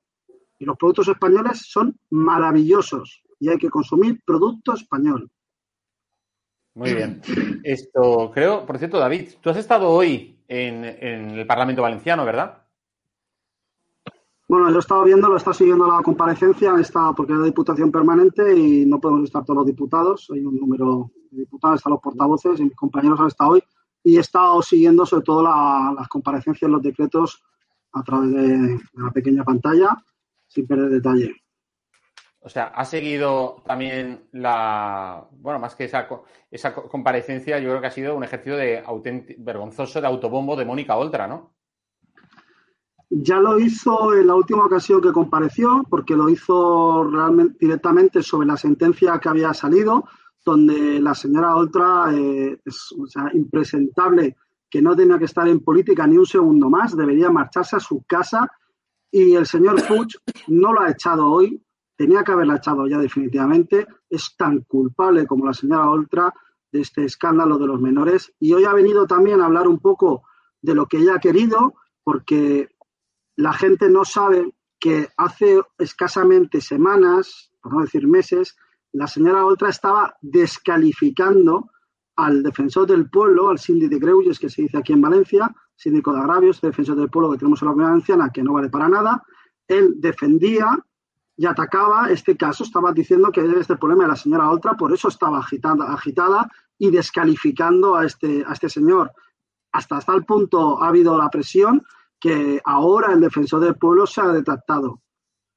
Y 0.60 0.66
los 0.66 0.78
productos 0.78 1.08
españoles 1.08 1.64
son 1.66 1.98
maravillosos 2.10 3.24
y 3.40 3.50
hay 3.50 3.58
que 3.58 3.70
consumir 3.70 4.22
producto 4.26 4.74
español. 4.74 5.30
Muy 6.76 6.94
bien. 6.94 7.22
Esto, 7.64 8.32
creo, 8.34 8.66
por 8.66 8.78
cierto, 8.78 9.00
David, 9.00 9.30
tú 9.42 9.50
has 9.50 9.58
estado 9.58 9.90
hoy 9.90 10.38
en, 10.48 10.84
el 10.84 11.48
Parlamento 11.48 11.82
Valenciano, 11.82 12.26
¿verdad? 12.26 12.62
Bueno, 14.48 14.70
yo 14.70 14.76
he 14.76 14.80
estado 14.80 15.04
viendo, 15.04 15.28
lo 15.28 15.38
está 15.38 15.54
siguiendo 15.54 15.88
la 15.88 16.04
comparecencia, 16.04 16.76
estado 16.80 17.16
porque 17.16 17.34
es 17.34 17.40
la 17.40 17.46
Diputación 17.46 17.92
Permanente 17.92 18.56
y 18.56 18.86
no 18.86 19.00
podemos 19.00 19.24
estar 19.24 19.44
todos 19.44 19.58
los 19.58 19.66
diputados, 19.66 20.28
hay 20.32 20.46
un 20.46 20.58
número 20.58 21.12
de 21.32 21.40
diputados, 21.40 21.78
están 21.80 21.94
los 21.94 22.02
portavoces 22.02 22.60
y 22.60 22.66
mis 22.66 22.76
compañeros 22.76 23.20
han 23.20 23.28
estado 23.28 23.52
hoy 23.52 23.64
y 24.04 24.18
he 24.18 24.20
estado 24.20 24.62
siguiendo 24.62 25.04
sobre 25.04 25.24
todo 25.24 25.42
las 25.42 26.08
comparecencias, 26.10 26.70
los 26.70 26.84
decretos 26.84 27.42
a 27.94 28.04
través 28.04 28.32
de, 28.34 28.80
la 28.94 29.10
pequeña 29.12 29.44
pantalla, 29.44 29.98
sin 30.46 30.68
perder 30.68 30.90
detalle. 30.90 31.45
O 32.46 32.50
sea, 32.50 32.66
ha 32.66 32.86
seguido 32.86 33.64
también 33.66 34.28
la, 34.32 35.28
bueno, 35.32 35.58
más 35.58 35.74
que 35.74 35.86
esa, 35.86 36.08
esa 36.52 36.76
comparecencia, 36.76 37.58
yo 37.58 37.70
creo 37.70 37.82
que 37.82 37.88
ha 37.88 37.92
sido 37.92 38.16
un 38.16 38.24
ejercicio 38.24 38.56
de 38.56 38.84
vergonzoso 39.40 40.00
de 40.00 40.06
autobombo 40.06 40.56
de 40.56 40.64
Mónica 40.64 40.96
Oltra, 40.96 41.28
¿no? 41.28 41.56
Ya 43.10 43.40
lo 43.40 43.58
hizo 43.58 44.14
en 44.14 44.28
la 44.28 44.36
última 44.36 44.64
ocasión 44.64 45.02
que 45.02 45.12
compareció, 45.12 45.86
porque 45.90 46.16
lo 46.16 46.30
hizo 46.30 47.04
realmente 47.06 47.58
directamente 47.60 48.22
sobre 48.22 48.46
la 48.46 48.58
sentencia 48.58 49.18
que 49.18 49.30
había 49.30 49.52
salido, 49.56 50.08
donde 50.46 51.00
la 51.00 51.16
señora 51.16 51.56
Oltra 51.56 52.14
eh, 52.14 52.60
es 52.64 52.94
impresentable, 53.34 54.36
que 54.70 54.84
no 54.84 54.96
tenía 54.96 55.18
que 55.18 55.26
estar 55.26 55.48
en 55.48 55.62
política 55.62 56.06
ni 56.06 56.20
un 56.20 56.28
segundo 56.28 56.70
más, 56.70 56.96
debería 56.96 57.32
marcharse 57.32 57.78
a 57.78 57.80
su 57.80 58.04
casa 58.04 58.48
y 59.10 59.34
el 59.34 59.48
señor 59.48 59.82
Puig 59.88 60.10
no 60.50 60.74
lo 60.74 60.82
ha 60.82 60.92
echado 60.92 61.28
hoy, 61.32 61.65
tenía 61.96 62.24
que 62.24 62.32
haberla 62.32 62.58
echado 62.58 62.88
ya 62.88 62.98
definitivamente, 62.98 63.88
es 64.10 64.36
tan 64.38 64.62
culpable 64.62 65.26
como 65.26 65.46
la 65.46 65.54
señora 65.54 65.90
Oltra 65.90 66.34
de 66.72 66.82
este 66.82 67.06
escándalo 67.06 67.58
de 67.58 67.68
los 67.68 67.80
menores 67.80 68.34
y 68.40 68.54
hoy 68.54 68.66
ha 68.66 68.74
venido 68.74 69.08
también 69.08 69.42
a 69.42 69.46
hablar 69.46 69.68
un 69.68 69.80
poco 69.80 70.24
de 70.62 70.76
lo 70.76 70.88
que 70.88 70.98
ella 70.98 71.16
ha 71.16 71.20
querido, 71.20 71.76
porque 72.04 72.70
la 73.36 73.54
gente 73.54 73.90
no 73.90 74.04
sabe 74.04 74.52
que 74.80 75.10
hace 75.18 75.62
escasamente 75.78 76.62
semanas, 76.62 77.52
por 77.62 77.74
no 77.74 77.82
decir 77.82 78.08
meses, 78.08 78.56
la 78.92 79.08
señora 79.08 79.46
Oltra 79.46 79.70
estaba 79.70 80.16
descalificando 80.22 81.72
al 82.16 82.44
defensor 82.44 82.88
del 82.88 83.10
pueblo, 83.10 83.50
al 83.50 83.60
síndico 83.60 83.94
de 83.94 84.00
Greuges, 84.00 84.40
que 84.40 84.50
se 84.50 84.64
dice 84.64 84.78
aquí 84.78 84.94
en 84.94 85.02
Valencia, 85.02 85.54
síndico 85.76 86.14
de 86.14 86.20
agravios, 86.20 86.62
defensor 86.62 86.96
del 86.96 87.10
pueblo 87.10 87.32
que 87.32 87.38
tenemos 87.38 87.62
en 87.62 87.68
la 87.68 87.72
comunidad 87.72 87.92
valenciana, 87.92 88.30
que 88.34 88.44
no 88.44 88.54
vale 88.54 88.70
para 88.70 88.88
nada. 88.88 89.24
Él 89.68 89.96
defendía 89.98 90.80
y 91.38 91.46
atacaba 91.46 92.10
este 92.10 92.38
caso, 92.38 92.64
estaba 92.64 92.92
diciendo 92.92 93.32
que 93.32 93.42
era 93.42 93.60
este 93.60 93.76
problema 93.76 94.04
de 94.04 94.10
la 94.10 94.16
señora 94.16 94.50
Oltra, 94.50 94.74
por 94.74 94.94
eso 94.94 95.10
estaba 95.10 95.40
agitada, 95.40 95.94
agitada 95.94 96.50
y 96.78 96.90
descalificando 96.92 97.96
a 97.96 98.06
este, 98.06 98.44
a 98.48 98.54
este 98.54 98.70
señor. 98.70 99.12
Hasta 99.72 100.00
tal 100.00 100.26
punto 100.26 100.82
ha 100.82 100.88
habido 100.88 101.18
la 101.18 101.30
presión 101.30 101.84
que 102.20 102.62
ahora 102.64 103.14
el 103.14 103.20
defensor 103.20 103.60
del 103.60 103.76
pueblo 103.76 104.08
se 104.08 104.22
ha 104.22 104.28
detractado 104.28 105.02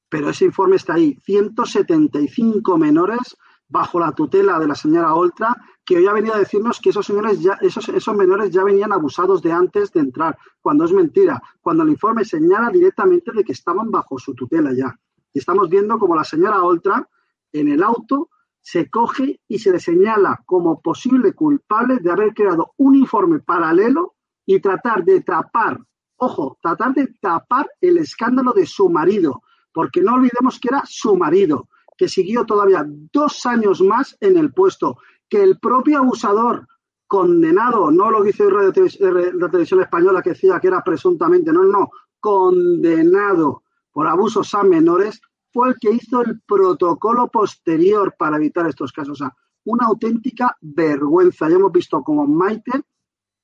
pero 0.09 0.29
ese 0.29 0.45
informe 0.45 0.75
está 0.75 0.95
ahí. 0.95 1.17
175 1.23 2.77
menores 2.77 3.37
bajo 3.67 3.99
la 3.99 4.11
tutela 4.11 4.59
de 4.59 4.67
la 4.67 4.73
señora 4.73 5.13
Oltra, 5.13 5.55
que 5.85 5.97
hoy 5.97 6.07
ha 6.07 6.13
venido 6.13 6.33
a 6.33 6.39
decirnos 6.39 6.79
que 6.81 6.89
esos 6.89 7.05
señores 7.05 7.39
ya, 7.39 7.53
esos, 7.61 7.87
esos 7.89 8.15
menores 8.15 8.49
ya 8.49 8.63
venían 8.63 8.91
abusados 8.91 9.43
de 9.43 9.51
antes 9.51 9.93
de 9.93 9.99
entrar, 9.99 10.37
cuando 10.59 10.85
es 10.85 10.91
mentira, 10.91 11.39
cuando 11.61 11.83
el 11.83 11.89
informe 11.89 12.25
señala 12.25 12.71
directamente 12.71 13.31
de 13.31 13.43
que 13.43 13.51
estaban 13.51 13.91
bajo 13.91 14.17
su 14.17 14.33
tutela 14.33 14.73
ya. 14.73 14.99
Y 15.33 15.39
estamos 15.39 15.69
viendo 15.69 15.97
como 15.97 16.15
la 16.15 16.23
señora 16.23 16.63
Oltra 16.63 17.07
en 17.51 17.67
el 17.67 17.83
auto 17.83 18.29
se 18.61 18.89
coge 18.89 19.41
y 19.47 19.59
se 19.59 19.71
le 19.71 19.79
señala 19.79 20.41
como 20.45 20.81
posible 20.81 21.33
culpable 21.33 21.97
de 21.97 22.11
haber 22.11 22.33
creado 22.33 22.73
un 22.77 22.95
informe 22.95 23.39
paralelo 23.39 24.15
y 24.45 24.59
tratar 24.59 25.03
de 25.03 25.21
tapar, 25.21 25.79
ojo, 26.17 26.57
tratar 26.61 26.93
de 26.93 27.07
tapar 27.19 27.69
el 27.81 27.97
escándalo 27.97 28.53
de 28.53 28.65
su 28.65 28.89
marido, 28.89 29.43
porque 29.73 30.01
no 30.01 30.15
olvidemos 30.15 30.59
que 30.59 30.69
era 30.69 30.83
su 30.85 31.15
marido, 31.15 31.69
que 31.97 32.07
siguió 32.07 32.45
todavía 32.45 32.85
dos 33.11 33.45
años 33.45 33.81
más 33.81 34.17
en 34.19 34.37
el 34.37 34.53
puesto, 34.53 34.97
que 35.27 35.41
el 35.41 35.59
propio 35.59 35.99
abusador 35.99 36.67
condenado, 37.07 37.89
no 37.89 38.11
lo 38.11 38.21
dice 38.21 38.45
la 38.51 38.71
televisión 39.49 39.81
española 39.81 40.21
que 40.21 40.31
decía 40.31 40.59
que 40.59 40.67
era 40.67 40.83
presuntamente, 40.83 41.51
no, 41.51 41.63
no, 41.63 41.89
condenado 42.19 43.63
por 43.91 44.07
abusos 44.07 44.53
a 44.53 44.63
menores, 44.63 45.21
fue 45.51 45.69
el 45.69 45.75
que 45.79 45.91
hizo 45.91 46.21
el 46.21 46.41
protocolo 46.41 47.27
posterior 47.27 48.15
para 48.17 48.37
evitar 48.37 48.67
estos 48.67 48.91
casos. 48.91 49.21
O 49.21 49.25
sea, 49.25 49.35
una 49.65 49.87
auténtica 49.87 50.57
vergüenza. 50.61 51.49
Ya 51.49 51.55
hemos 51.55 51.71
visto 51.71 52.03
como 52.03 52.27
Maite 52.27 52.83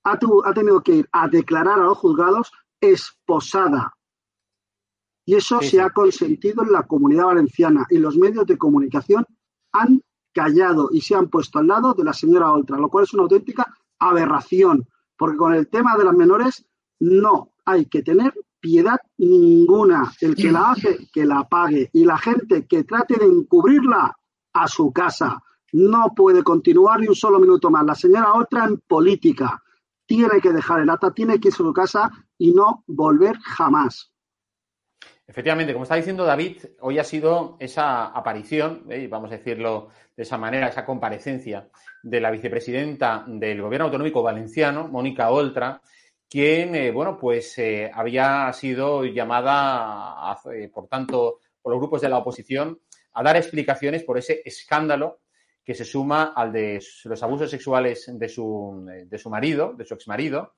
ha, 0.03 0.11
ha 0.45 0.53
tenido 0.53 0.81
que 0.81 0.95
ir 0.97 1.09
a 1.11 1.27
declarar 1.27 1.79
a 1.79 1.83
los 1.83 1.97
juzgados 1.97 2.51
esposada 2.79 3.95
y 5.25 5.33
eso 5.35 5.59
se 5.61 5.81
ha 5.81 5.89
consentido 5.89 6.63
en 6.63 6.71
la 6.71 6.83
comunidad 6.83 7.25
valenciana 7.25 7.85
y 7.89 7.97
los 7.97 8.15
medios 8.15 8.45
de 8.45 8.57
comunicación 8.57 9.25
han 9.71 10.01
callado 10.31 10.89
y 10.91 11.01
se 11.01 11.15
han 11.15 11.29
puesto 11.29 11.59
al 11.59 11.67
lado 11.67 11.93
de 11.93 12.03
la 12.03 12.13
señora 12.13 12.51
Oltra, 12.51 12.77
lo 12.77 12.89
cual 12.89 13.05
es 13.05 13.13
una 13.13 13.23
auténtica 13.23 13.65
aberración, 13.97 14.87
porque 15.17 15.37
con 15.37 15.53
el 15.53 15.67
tema 15.67 15.97
de 15.97 16.03
las 16.03 16.13
menores 16.13 16.65
no 16.99 17.53
hay 17.65 17.87
que 17.87 18.03
tener 18.03 18.33
piedad 18.65 18.97
ninguna. 19.19 20.11
El 20.19 20.35
que 20.35 20.51
la 20.51 20.71
hace, 20.71 21.07
que 21.13 21.23
la 21.23 21.43
pague. 21.43 21.91
Y 21.93 22.03
la 22.03 22.17
gente 22.17 22.65
que 22.65 22.83
trate 22.83 23.15
de 23.19 23.25
encubrirla 23.25 24.17
a 24.53 24.67
su 24.67 24.91
casa. 24.91 25.43
No 25.71 26.13
puede 26.15 26.41
continuar 26.43 26.99
ni 26.99 27.07
un 27.07 27.15
solo 27.15 27.39
minuto 27.39 27.69
más. 27.69 27.85
La 27.85 27.93
señora 27.93 28.33
Oltra 28.33 28.65
en 28.65 28.77
política 28.79 29.61
tiene 30.07 30.41
que 30.41 30.51
dejar 30.51 30.81
el 30.81 30.89
acta, 30.89 31.11
tiene 31.11 31.39
que 31.39 31.49
irse 31.49 31.61
a 31.61 31.65
su 31.65 31.73
casa 31.73 32.09
y 32.39 32.53
no 32.53 32.83
volver 32.87 33.37
jamás. 33.37 34.11
Efectivamente, 35.27 35.73
como 35.73 35.83
está 35.83 35.95
diciendo 35.95 36.23
David, 36.23 36.57
hoy 36.81 36.97
ha 36.97 37.03
sido 37.03 37.57
esa 37.59 38.07
aparición, 38.07 38.83
¿eh? 38.89 39.07
vamos 39.07 39.31
a 39.31 39.37
decirlo 39.37 39.89
de 40.15 40.23
esa 40.23 40.37
manera, 40.37 40.69
esa 40.69 40.85
comparecencia 40.85 41.69
de 42.01 42.19
la 42.19 42.31
vicepresidenta 42.31 43.25
del 43.27 43.61
Gobierno 43.61 43.85
Autonómico 43.85 44.23
Valenciano, 44.23 44.87
Mónica 44.87 45.29
Oltra, 45.29 45.81
quien, 46.29 46.75
eh, 46.75 46.91
bueno, 46.91 47.17
pues 47.17 47.57
eh, 47.57 47.89
había 47.93 48.51
sido 48.53 49.05
llamada, 49.05 50.37
por 50.73 50.87
tanto, 50.87 51.39
por 51.61 51.71
los 51.71 51.79
grupos 51.79 52.01
de 52.01 52.09
la 52.09 52.17
oposición 52.17 52.79
a 53.13 53.23
dar 53.23 53.37
explicaciones 53.37 54.03
por 54.03 54.17
ese 54.17 54.41
escándalo 54.45 55.19
que 55.63 55.73
se 55.73 55.85
suma 55.85 56.33
al 56.35 56.51
de 56.51 56.83
los 57.05 57.23
abusos 57.23 57.49
sexuales 57.49 58.05
de 58.13 58.29
su, 58.29 58.85
de 59.07 59.17
su 59.17 59.29
marido, 59.29 59.73
de 59.75 59.85
su 59.85 59.95
exmarido, 59.95 60.53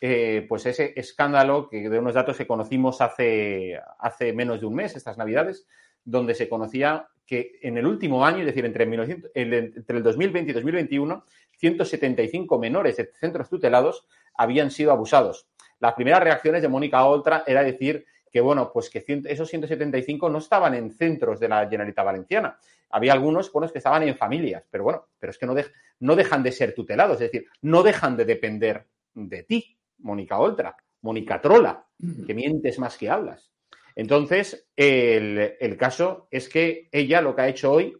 eh, 0.00 0.46
pues 0.48 0.64
ese 0.64 0.94
escándalo 0.96 1.68
que 1.68 1.88
de 1.88 1.98
unos 1.98 2.14
datos 2.14 2.36
que 2.36 2.46
conocimos 2.46 3.00
hace, 3.02 3.78
hace 3.98 4.32
menos 4.32 4.60
de 4.60 4.66
un 4.66 4.74
mes, 4.74 4.96
estas 4.96 5.18
navidades, 5.18 5.66
donde 6.02 6.34
se 6.34 6.48
conocía 6.48 7.06
que 7.26 7.58
en 7.62 7.76
el 7.76 7.86
último 7.86 8.24
año, 8.24 8.40
es 8.40 8.46
decir, 8.46 8.64
entre, 8.64 8.86
1900, 8.86 9.30
el, 9.34 9.52
entre 9.52 9.98
el 9.98 10.02
2020 10.02 10.50
y 10.50 10.54
2021, 10.54 11.24
175 11.58 12.58
menores 12.58 12.96
de 12.96 13.10
centros 13.20 13.50
tutelados 13.50 14.08
habían 14.40 14.70
sido 14.70 14.90
abusados. 14.90 15.46
Las 15.80 15.92
primeras 15.92 16.22
reacciones 16.22 16.62
de 16.62 16.68
Mónica 16.68 17.04
Oltra 17.04 17.44
era 17.46 17.62
decir 17.62 18.06
que, 18.32 18.40
bueno, 18.40 18.72
pues 18.72 18.88
que 18.88 19.04
esos 19.26 19.50
175 19.50 20.30
no 20.30 20.38
estaban 20.38 20.74
en 20.74 20.90
centros 20.92 21.38
de 21.38 21.48
la 21.48 21.68
Generalitat 21.68 22.06
Valenciana. 22.06 22.58
Había 22.88 23.12
algunos 23.12 23.52
buenos 23.52 23.70
que 23.70 23.78
estaban 23.78 24.02
en 24.02 24.16
familias, 24.16 24.64
pero 24.70 24.84
bueno, 24.84 25.08
pero 25.18 25.30
es 25.30 25.36
que 25.36 25.44
no, 25.44 25.52
de, 25.52 25.66
no 25.98 26.16
dejan 26.16 26.42
de 26.42 26.52
ser 26.52 26.74
tutelados, 26.74 27.20
es 27.20 27.30
decir, 27.30 27.48
no 27.60 27.82
dejan 27.82 28.16
de 28.16 28.24
depender 28.24 28.86
de 29.12 29.42
ti, 29.42 29.78
Mónica 29.98 30.38
Oltra, 30.38 30.74
Mónica 31.02 31.38
Trola, 31.38 31.84
que 32.26 32.32
mientes 32.32 32.78
más 32.78 32.96
que 32.96 33.10
hablas. 33.10 33.50
Entonces, 33.94 34.68
el, 34.74 35.54
el, 35.60 35.76
caso 35.76 36.28
es 36.30 36.48
que 36.48 36.88
ella 36.92 37.20
lo 37.20 37.36
que 37.36 37.42
ha 37.42 37.48
hecho 37.48 37.72
hoy 37.72 37.94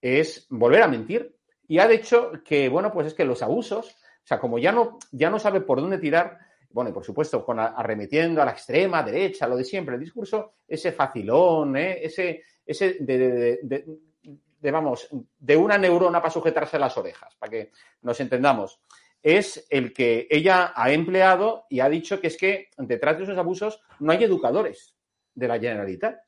es 0.00 0.46
volver 0.48 0.80
a 0.82 0.88
mentir 0.88 1.36
y 1.68 1.80
ha 1.80 1.86
dicho 1.86 2.32
que, 2.44 2.70
bueno, 2.70 2.92
pues 2.92 3.08
es 3.08 3.14
que 3.14 3.26
los 3.26 3.42
abusos, 3.42 3.98
o 4.22 4.26
sea, 4.26 4.38
como 4.38 4.58
ya 4.58 4.72
no, 4.72 4.98
ya 5.10 5.30
no 5.30 5.38
sabe 5.38 5.60
por 5.60 5.80
dónde 5.80 5.98
tirar, 5.98 6.38
bueno, 6.70 6.90
y 6.90 6.92
por 6.92 7.04
supuesto, 7.04 7.44
con 7.44 7.58
arremetiendo 7.58 8.40
a 8.40 8.44
la 8.44 8.52
extrema 8.52 9.02
derecha, 9.02 9.46
lo 9.46 9.56
de 9.56 9.64
siempre, 9.64 9.94
el 9.94 10.00
discurso, 10.00 10.54
ese 10.66 10.92
facilón, 10.92 11.76
¿eh? 11.76 12.04
ese, 12.04 12.42
ese 12.64 12.96
de, 13.00 14.70
vamos, 14.70 15.08
de 15.38 15.56
una 15.56 15.76
neurona 15.76 16.20
para 16.20 16.32
sujetarse 16.32 16.78
las 16.78 16.96
orejas, 16.96 17.34
para 17.36 17.50
que 17.50 17.72
nos 18.02 18.18
entendamos, 18.20 18.80
es 19.22 19.66
el 19.70 19.92
que 19.92 20.26
ella 20.30 20.72
ha 20.74 20.90
empleado 20.92 21.66
y 21.68 21.80
ha 21.80 21.88
dicho 21.88 22.20
que 22.20 22.28
es 22.28 22.36
que 22.36 22.70
detrás 22.76 23.18
de 23.18 23.24
esos 23.24 23.38
abusos 23.38 23.80
no 24.00 24.12
hay 24.12 24.24
educadores 24.24 24.96
de 25.34 25.48
la 25.48 25.60
Generalitat. 25.60 26.20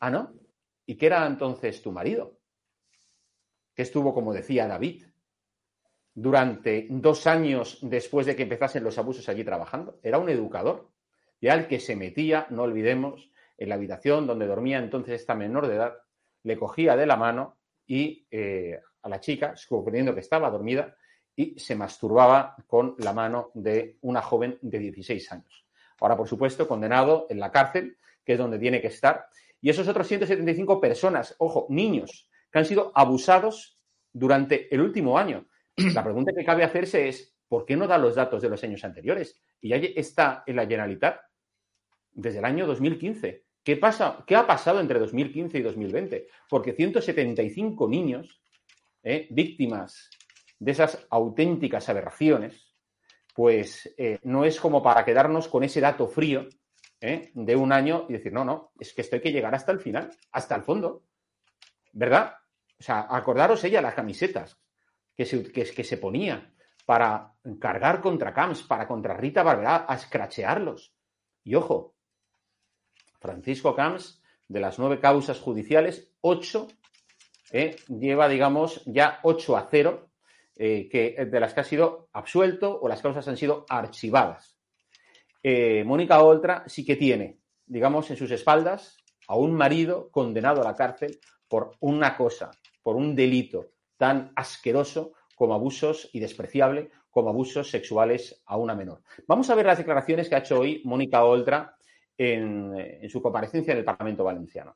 Ah, 0.00 0.10
¿no? 0.10 0.34
¿Y 0.84 0.96
qué 0.96 1.06
era 1.06 1.26
entonces 1.26 1.80
tu 1.80 1.92
marido? 1.92 2.38
Que 3.74 3.82
estuvo, 3.82 4.12
como 4.12 4.34
decía 4.34 4.66
David, 4.66 5.06
durante 6.14 6.86
dos 6.90 7.26
años 7.26 7.78
después 7.82 8.26
de 8.26 8.36
que 8.36 8.42
empezasen 8.42 8.84
los 8.84 8.98
abusos 8.98 9.28
allí 9.28 9.44
trabajando. 9.44 9.98
Era 10.02 10.18
un 10.18 10.28
educador. 10.28 10.90
Y 11.40 11.48
al 11.48 11.66
que 11.66 11.80
se 11.80 11.96
metía, 11.96 12.46
no 12.50 12.62
olvidemos, 12.62 13.30
en 13.58 13.68
la 13.68 13.76
habitación 13.76 14.26
donde 14.26 14.46
dormía 14.46 14.78
entonces 14.78 15.20
esta 15.20 15.34
menor 15.34 15.66
de 15.66 15.76
edad, 15.76 15.94
le 16.42 16.56
cogía 16.56 16.96
de 16.96 17.06
la 17.06 17.16
mano 17.16 17.58
y 17.86 18.26
eh, 18.30 18.80
a 19.02 19.08
la 19.08 19.20
chica, 19.20 19.56
suponiendo 19.56 20.14
que 20.14 20.20
estaba 20.20 20.50
dormida, 20.50 20.96
y 21.34 21.58
se 21.58 21.74
masturbaba 21.74 22.56
con 22.66 22.94
la 22.98 23.12
mano 23.12 23.50
de 23.54 23.98
una 24.02 24.20
joven 24.22 24.58
de 24.60 24.78
16 24.78 25.32
años. 25.32 25.66
Ahora, 26.00 26.16
por 26.16 26.28
supuesto, 26.28 26.68
condenado 26.68 27.26
en 27.30 27.40
la 27.40 27.50
cárcel, 27.50 27.96
que 28.24 28.32
es 28.32 28.38
donde 28.38 28.58
tiene 28.58 28.80
que 28.80 28.88
estar. 28.88 29.26
Y 29.60 29.70
esos 29.70 29.88
otros 29.88 30.06
175 30.06 30.80
personas, 30.80 31.34
ojo, 31.38 31.66
niños, 31.70 32.28
que 32.50 32.58
han 32.58 32.64
sido 32.64 32.92
abusados 32.94 33.78
durante 34.12 34.72
el 34.74 34.80
último 34.82 35.16
año. 35.16 35.46
La 35.94 36.04
pregunta 36.04 36.32
que 36.36 36.44
cabe 36.44 36.64
hacerse 36.64 37.08
es, 37.08 37.34
¿por 37.48 37.64
qué 37.64 37.76
no 37.76 37.86
da 37.86 37.98
los 37.98 38.14
datos 38.14 38.42
de 38.42 38.48
los 38.48 38.62
años 38.64 38.84
anteriores? 38.84 39.40
Y 39.60 39.70
ya 39.70 39.76
está 39.76 40.42
en 40.46 40.56
la 40.56 40.62
Generalitat 40.62 41.20
desde 42.12 42.38
el 42.38 42.44
año 42.44 42.66
2015. 42.66 43.44
¿Qué, 43.62 43.76
pasa, 43.76 44.24
¿Qué 44.26 44.36
ha 44.36 44.46
pasado 44.46 44.80
entre 44.80 44.98
2015 44.98 45.58
y 45.58 45.62
2020? 45.62 46.26
Porque 46.48 46.72
175 46.72 47.88
niños, 47.88 48.42
eh, 49.02 49.28
víctimas 49.30 50.10
de 50.58 50.72
esas 50.72 51.06
auténticas 51.10 51.88
aberraciones, 51.88 52.74
pues 53.34 53.92
eh, 53.96 54.18
no 54.22 54.44
es 54.44 54.60
como 54.60 54.82
para 54.82 55.04
quedarnos 55.04 55.48
con 55.48 55.64
ese 55.64 55.80
dato 55.80 56.06
frío 56.06 56.48
¿eh? 57.00 57.30
de 57.34 57.56
un 57.56 57.72
año 57.72 58.06
y 58.08 58.14
decir, 58.14 58.32
no, 58.32 58.44
no, 58.44 58.72
es 58.78 58.92
que 58.92 59.02
esto 59.02 59.16
hay 59.16 59.22
que 59.22 59.32
llegar 59.32 59.54
hasta 59.54 59.72
el 59.72 59.80
final, 59.80 60.10
hasta 60.32 60.54
el 60.54 60.62
fondo. 60.62 61.04
¿Verdad? 61.92 62.34
O 62.78 62.82
sea, 62.82 63.06
acordaros 63.08 63.62
ella 63.64 63.82
las 63.82 63.94
camisetas 63.94 64.61
que 65.16 65.24
se, 65.24 65.42
que, 65.52 65.84
se 65.84 65.96
ponía 65.96 66.52
para 66.84 67.34
cargar 67.60 68.00
contra 68.00 68.34
Camps, 68.34 68.62
para 68.62 68.86
contra 68.86 69.16
Rita 69.16 69.42
Barberá, 69.42 69.86
a 69.88 69.94
escrachearlos. 69.94 70.94
Y 71.44 71.54
ojo, 71.54 71.94
Francisco 73.20 73.74
Camps, 73.74 74.22
de 74.48 74.60
las 74.60 74.78
nueve 74.78 75.00
causas 75.00 75.40
judiciales, 75.40 76.12
ocho 76.20 76.68
eh, 77.52 77.76
lleva, 77.88 78.28
digamos, 78.28 78.82
ya 78.86 79.20
ocho 79.22 79.56
a 79.56 79.68
cero, 79.70 80.08
eh, 80.56 80.88
que, 80.90 81.24
de 81.24 81.40
las 81.40 81.54
que 81.54 81.60
ha 81.60 81.64
sido 81.64 82.08
absuelto 82.12 82.80
o 82.80 82.88
las 82.88 83.02
causas 83.02 83.26
han 83.28 83.36
sido 83.36 83.66
archivadas. 83.68 84.56
Eh, 85.42 85.82
Mónica 85.84 86.22
Oltra 86.22 86.64
sí 86.66 86.84
que 86.84 86.96
tiene, 86.96 87.38
digamos, 87.66 88.10
en 88.10 88.16
sus 88.16 88.30
espaldas 88.30 88.96
a 89.28 89.36
un 89.36 89.54
marido 89.54 90.10
condenado 90.10 90.60
a 90.60 90.64
la 90.64 90.76
cárcel 90.76 91.18
por 91.48 91.76
una 91.80 92.16
cosa, 92.16 92.50
por 92.82 92.96
un 92.96 93.14
delito 93.14 93.70
tan 94.02 94.32
asqueroso 94.34 95.12
como 95.36 95.54
abusos 95.54 96.10
y 96.12 96.18
despreciable 96.18 96.90
como 97.08 97.28
abusos 97.28 97.70
sexuales 97.70 98.42
a 98.46 98.56
una 98.56 98.74
menor. 98.74 99.00
Vamos 99.28 99.48
a 99.48 99.54
ver 99.54 99.64
las 99.64 99.78
declaraciones 99.78 100.28
que 100.28 100.34
ha 100.34 100.38
hecho 100.38 100.58
hoy 100.58 100.82
Mónica 100.84 101.22
Oltra 101.22 101.76
en, 102.18 102.74
en 102.76 103.08
su 103.08 103.22
comparecencia 103.22 103.70
en 103.70 103.78
el 103.78 103.84
Parlamento 103.84 104.24
Valenciano. 104.24 104.74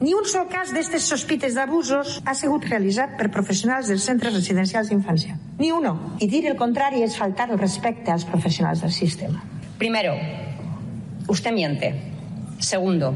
Ni 0.00 0.12
un 0.12 0.26
sol 0.26 0.48
cas 0.50 0.74
d'aquestes 0.74 1.06
sospites 1.06 1.54
d'abusos 1.54 2.18
ha 2.26 2.34
sigut 2.34 2.66
realitzat 2.66 3.14
per 3.14 3.30
professionals 3.30 3.86
dels 3.86 4.02
centres 4.10 4.34
residencials 4.34 4.90
d'infància. 4.90 5.38
Ni 5.62 5.70
uno. 5.70 5.94
I 6.18 6.26
dir 6.26 6.42
el 6.50 6.58
contrari 6.58 7.06
és 7.06 7.14
faltar 7.14 7.46
el 7.54 7.62
respecte 7.62 8.10
als 8.10 8.26
professionals 8.26 8.82
del 8.82 8.92
sistema. 8.92 9.38
Primero, 9.78 10.18
usted 11.30 11.54
miente. 11.54 11.94
Segundo, 12.58 13.14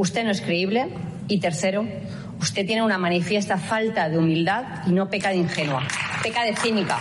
usted 0.00 0.24
no 0.24 0.32
es 0.32 0.40
creíble. 0.40 0.88
Y 1.28 1.38
tercero, 1.38 1.86
usted 2.40 2.66
tiene 2.66 2.82
una 2.82 2.98
manifiesta 2.98 3.58
falta 3.58 4.08
de 4.08 4.18
humildad 4.18 4.86
y 4.86 4.92
no 4.92 5.08
peca 5.08 5.28
de 5.30 5.36
ingenua, 5.36 5.86
peca 6.22 6.44
de 6.44 6.56
cínica. 6.56 6.98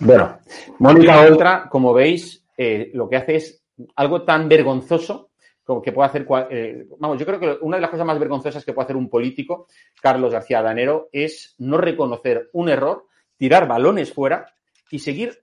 Bueno, 0.00 0.38
Mónica 0.78 1.20
Oltra, 1.20 1.68
como 1.68 1.92
veis, 1.92 2.44
eh, 2.56 2.90
lo 2.94 3.08
que 3.08 3.16
hace 3.16 3.36
es 3.36 3.62
algo 3.96 4.22
tan 4.22 4.48
vergonzoso 4.48 5.30
como 5.64 5.82
que 5.82 5.92
puede 5.92 6.08
hacer. 6.08 6.26
Eh, 6.50 6.86
vamos, 6.98 7.18
yo 7.18 7.26
creo 7.26 7.40
que 7.40 7.58
una 7.60 7.76
de 7.76 7.80
las 7.80 7.90
cosas 7.90 8.06
más 8.06 8.18
vergonzosas 8.18 8.64
que 8.64 8.72
puede 8.72 8.84
hacer 8.84 8.96
un 8.96 9.10
político, 9.10 9.66
Carlos 10.00 10.32
García 10.32 10.62
Danero, 10.62 11.08
es 11.12 11.54
no 11.58 11.76
reconocer 11.76 12.50
un 12.52 12.68
error, 12.68 13.06
tirar 13.36 13.66
balones 13.66 14.12
fuera 14.12 14.54
y 14.90 15.00
seguir 15.00 15.40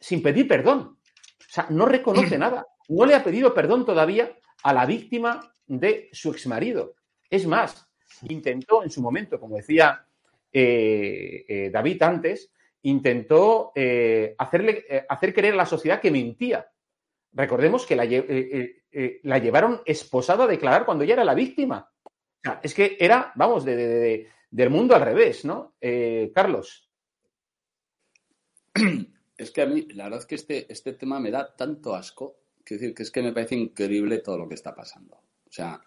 sin 0.00 0.22
pedir 0.22 0.48
perdón. 0.48 0.96
O 1.38 1.50
sea, 1.50 1.66
no 1.70 1.86
reconoce 1.86 2.38
nada. 2.38 2.66
No 2.88 3.04
le 3.04 3.14
ha 3.14 3.22
pedido 3.22 3.52
perdón 3.52 3.84
todavía 3.84 4.32
a 4.62 4.72
la 4.72 4.86
víctima 4.86 5.52
de 5.66 6.08
su 6.12 6.30
exmarido. 6.30 6.94
Es 7.30 7.46
más, 7.46 7.88
intentó 8.28 8.82
en 8.82 8.90
su 8.90 9.00
momento, 9.00 9.38
como 9.38 9.56
decía 9.56 10.06
eh, 10.52 11.44
eh, 11.48 11.70
David 11.70 12.02
antes, 12.02 12.50
intentó 12.82 13.72
eh, 13.74 14.34
hacerle, 14.38 14.84
hacer 15.08 15.34
creer 15.34 15.54
a 15.54 15.58
la 15.58 15.66
sociedad 15.66 16.00
que 16.00 16.10
mentía. 16.10 16.70
Recordemos 17.32 17.86
que 17.86 17.96
la, 17.96 18.04
llevaron 19.38 19.82
esposada 19.84 20.44
a 20.44 20.48
declarar 20.48 20.84
cuando 20.86 21.04
ella 21.04 21.14
era 21.14 21.24
la 21.24 21.34
víctima. 21.34 21.90
Es 22.62 22.72
que 22.74 22.96
era, 22.98 23.32
vamos, 23.34 23.64
de, 23.64 23.76
de, 23.76 23.86
de, 23.86 24.28
del 24.50 24.70
mundo 24.70 24.94
al 24.94 25.02
revés, 25.02 25.44
¿no? 25.44 25.74
Carlos. 26.32 26.88
Es 29.38 29.52
que 29.52 29.62
a 29.62 29.66
mí, 29.66 29.86
la 29.92 30.04
verdad 30.04 30.18
es 30.18 30.26
que 30.26 30.34
este, 30.34 30.72
este 30.72 30.94
tema 30.94 31.20
me 31.20 31.30
da 31.30 31.54
tanto 31.54 31.94
asco, 31.94 32.37
que 32.68 32.74
decir, 32.74 32.94
que 32.94 33.02
es 33.02 33.10
que 33.10 33.22
me 33.22 33.32
parece 33.32 33.54
increíble 33.54 34.18
todo 34.18 34.38
lo 34.38 34.48
que 34.48 34.54
está 34.54 34.74
pasando. 34.74 35.16
O 35.16 35.50
sea, 35.50 35.80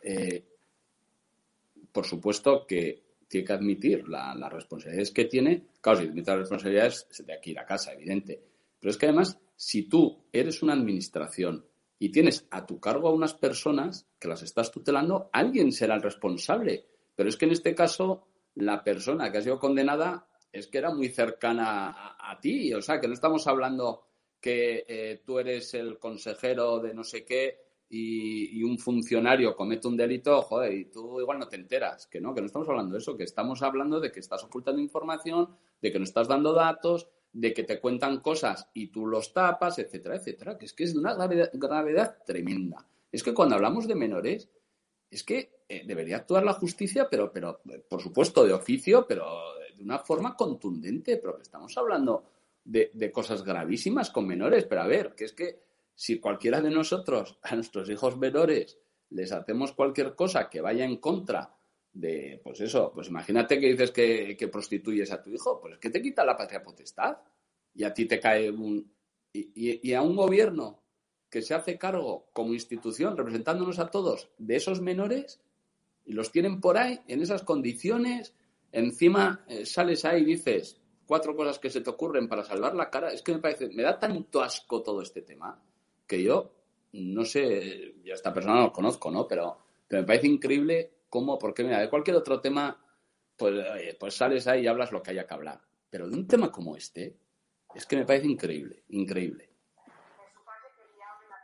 por 1.91 2.05
supuesto 2.05 2.65
que 2.65 3.03
tiene 3.27 3.45
que 3.45 3.53
admitir 3.53 4.07
la, 4.07 4.33
las 4.35 4.51
responsabilidades 4.51 5.11
que 5.11 5.25
tiene. 5.25 5.67
Claro, 5.79 5.99
si 5.99 6.07
admite 6.07 6.31
las 6.31 6.39
responsabilidades, 6.39 7.07
se 7.09 7.23
te 7.23 7.39
que 7.39 7.51
ir 7.51 7.59
a 7.59 7.65
casa, 7.65 7.93
evidente. 7.93 8.41
Pero 8.79 8.91
es 8.91 8.97
que 8.97 9.05
además, 9.05 9.37
si 9.55 9.83
tú 9.83 10.25
eres 10.33 10.63
una 10.63 10.73
administración 10.73 11.65
y 11.99 12.11
tienes 12.11 12.47
a 12.49 12.65
tu 12.65 12.79
cargo 12.79 13.07
a 13.07 13.13
unas 13.13 13.35
personas 13.35 14.07
que 14.19 14.27
las 14.27 14.41
estás 14.41 14.71
tutelando, 14.71 15.29
alguien 15.31 15.71
será 15.71 15.95
el 15.95 16.01
responsable. 16.01 16.85
Pero 17.15 17.29
es 17.29 17.37
que 17.37 17.45
en 17.45 17.51
este 17.51 17.75
caso, 17.75 18.27
la 18.55 18.83
persona 18.83 19.31
que 19.31 19.37
ha 19.37 19.41
sido 19.41 19.59
condenada 19.59 20.27
es 20.51 20.67
que 20.67 20.79
era 20.79 20.93
muy 20.93 21.09
cercana 21.09 22.17
a 22.19 22.39
ti. 22.41 22.73
O 22.73 22.81
sea, 22.81 22.99
que 22.99 23.07
no 23.07 23.13
estamos 23.13 23.47
hablando 23.47 24.10
que 24.41 24.83
eh, 24.87 25.21
tú 25.23 25.39
eres 25.39 25.73
el 25.75 25.99
consejero 25.99 26.79
de 26.79 26.93
no 26.93 27.03
sé 27.03 27.23
qué 27.23 27.59
y, 27.89 28.57
y, 28.59 28.63
un 28.63 28.77
funcionario 28.79 29.55
comete 29.55 29.87
un 29.87 29.97
delito, 29.97 30.41
joder, 30.41 30.73
y 30.73 30.85
tú 30.85 31.19
igual 31.19 31.39
no 31.39 31.47
te 31.47 31.57
enteras, 31.57 32.07
que 32.07 32.21
no, 32.21 32.33
que 32.33 32.41
no 32.41 32.47
estamos 32.47 32.67
hablando 32.69 32.93
de 32.93 32.99
eso, 32.99 33.17
que 33.17 33.25
estamos 33.25 33.61
hablando 33.61 33.99
de 33.99 34.11
que 34.11 34.21
estás 34.21 34.43
ocultando 34.43 34.81
información, 34.81 35.55
de 35.81 35.91
que 35.91 35.99
no 35.99 36.05
estás 36.05 36.27
dando 36.27 36.53
datos, 36.53 37.09
de 37.33 37.53
que 37.53 37.63
te 37.63 37.79
cuentan 37.79 38.19
cosas 38.19 38.69
y 38.73 38.87
tú 38.87 39.05
los 39.05 39.33
tapas, 39.33 39.79
etcétera, 39.79 40.15
etcétera, 40.15 40.57
que 40.57 40.65
es 40.65 40.73
que 40.73 40.83
es 40.83 40.93
de 40.93 40.99
una 40.99 41.15
gravedad, 41.15 42.17
tremenda. 42.25 42.85
Es 43.11 43.23
que 43.23 43.33
cuando 43.33 43.55
hablamos 43.55 43.87
de 43.87 43.95
menores, 43.95 44.49
es 45.09 45.23
que 45.23 45.61
eh, 45.67 45.83
debería 45.85 46.17
actuar 46.17 46.43
la 46.43 46.53
justicia, 46.53 47.07
pero, 47.09 47.31
pero, 47.31 47.61
por 47.87 48.01
supuesto, 48.01 48.45
de 48.45 48.53
oficio, 48.53 49.05
pero 49.07 49.25
de 49.75 49.83
una 49.83 49.99
forma 49.99 50.35
contundente, 50.35 51.17
porque 51.17 51.43
estamos 51.43 51.77
hablando 51.77 52.23
de, 52.63 53.11
cosas 53.11 53.43
gravísimas 53.43 54.09
con 54.09 54.27
menores. 54.27 54.65
Pero 54.65 54.81
a 54.81 54.87
ver, 54.87 55.15
que 55.15 55.25
es 55.25 55.33
que 55.33 55.61
si 55.95 56.19
cualquiera 56.19 56.61
de 56.61 56.69
nosotros 56.69 57.37
a 57.43 57.55
nuestros 57.55 57.89
hijos 57.89 58.17
menores 58.17 58.77
les 59.09 59.31
hacemos 59.31 59.73
cualquier 59.73 60.15
cosa 60.15 60.49
que 60.49 60.61
vaya 60.61 60.85
en 60.85 60.97
contra 60.97 61.55
de, 61.93 62.39
pues 62.41 62.61
eso, 62.61 62.91
pues 62.93 63.09
imagínate 63.09 63.59
que 63.59 63.67
dices 63.67 63.91
que, 63.91 64.49
prostituyes 64.49 65.11
a 65.11 65.21
tu 65.21 65.29
hijo, 65.29 65.59
pues 65.59 65.73
es 65.73 65.79
que 65.79 65.89
te 65.89 66.01
quita 66.01 66.23
la 66.23 66.37
patria 66.37 66.63
potestad 66.63 67.17
y 67.73 67.83
a 67.83 67.93
ti 67.93 68.05
te 68.05 68.19
cae 68.19 68.49
un... 68.49 68.93
Y, 69.33 69.89
y, 69.89 69.93
a 69.93 70.01
un 70.01 70.15
gobierno 70.15 70.83
que 71.29 71.41
se 71.41 71.53
hace 71.53 71.77
cargo 71.77 72.29
como 72.33 72.53
institución, 72.53 73.15
representándonos 73.15 73.79
a 73.79 73.89
todos, 73.89 74.29
de 74.37 74.57
esos 74.57 74.81
menores, 74.81 75.41
y 76.05 76.13
los 76.13 76.31
tienen 76.31 76.59
por 76.59 76.77
ahí, 76.77 76.99
en 77.07 77.21
esas 77.21 77.43
condiciones, 77.43 78.33
encima 78.71 79.45
eh, 79.47 79.65
sales 79.65 80.05
ahí 80.05 80.21
y 80.21 80.25
dices 80.25 80.80
cuatro 81.11 81.35
cosas 81.35 81.59
que 81.59 81.69
se 81.69 81.81
te 81.81 81.89
ocurren 81.89 82.29
para 82.29 82.41
salvar 82.41 82.73
la 82.73 82.89
cara, 82.89 83.11
es 83.11 83.21
que 83.21 83.33
me 83.33 83.39
parece, 83.39 83.67
me 83.67 83.83
da 83.83 83.99
tanto 83.99 84.41
asco 84.41 84.81
todo 84.81 85.01
este 85.01 85.23
tema, 85.23 85.61
que 86.07 86.23
yo, 86.23 86.53
no 86.93 87.25
sé, 87.25 87.95
ya 88.01 88.13
esta 88.13 88.33
persona 88.33 88.55
no 88.55 88.61
lo 88.67 88.71
conozco, 88.71 89.11
¿no? 89.11 89.27
Pero, 89.27 89.57
pero 89.89 90.03
me 90.03 90.07
parece 90.07 90.27
increíble 90.27 90.89
cómo, 91.09 91.37
porque 91.37 91.65
mira, 91.65 91.81
de 91.81 91.89
cualquier 91.89 92.15
otro 92.15 92.39
tema, 92.39 92.81
pues, 93.35 93.53
pues 93.99 94.15
sales 94.15 94.47
ahí 94.47 94.61
y 94.61 94.67
hablas 94.67 94.93
lo 94.93 95.03
que 95.03 95.11
haya 95.11 95.27
que 95.27 95.33
hablar. 95.33 95.59
Pero 95.89 96.07
de 96.07 96.15
un 96.15 96.25
tema 96.25 96.49
como 96.49 96.77
este, 96.77 97.17
es 97.75 97.85
que 97.85 97.97
me 97.97 98.05
parece 98.05 98.27
increíble, 98.27 98.85
increíble. 98.87 99.49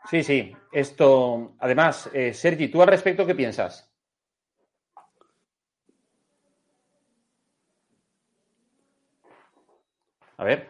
Sí, 0.09 0.24
sí. 0.24 0.53
Esto, 0.72 1.57
además, 1.59 2.09
eh, 2.13 2.34
Sergi, 2.34 2.70
¿tú 2.70 2.82
al 2.82 2.88
respecto 2.88 3.26
qué 3.26 3.36
piensas? 3.36 3.86
A 10.38 10.43
ver. 10.43 10.69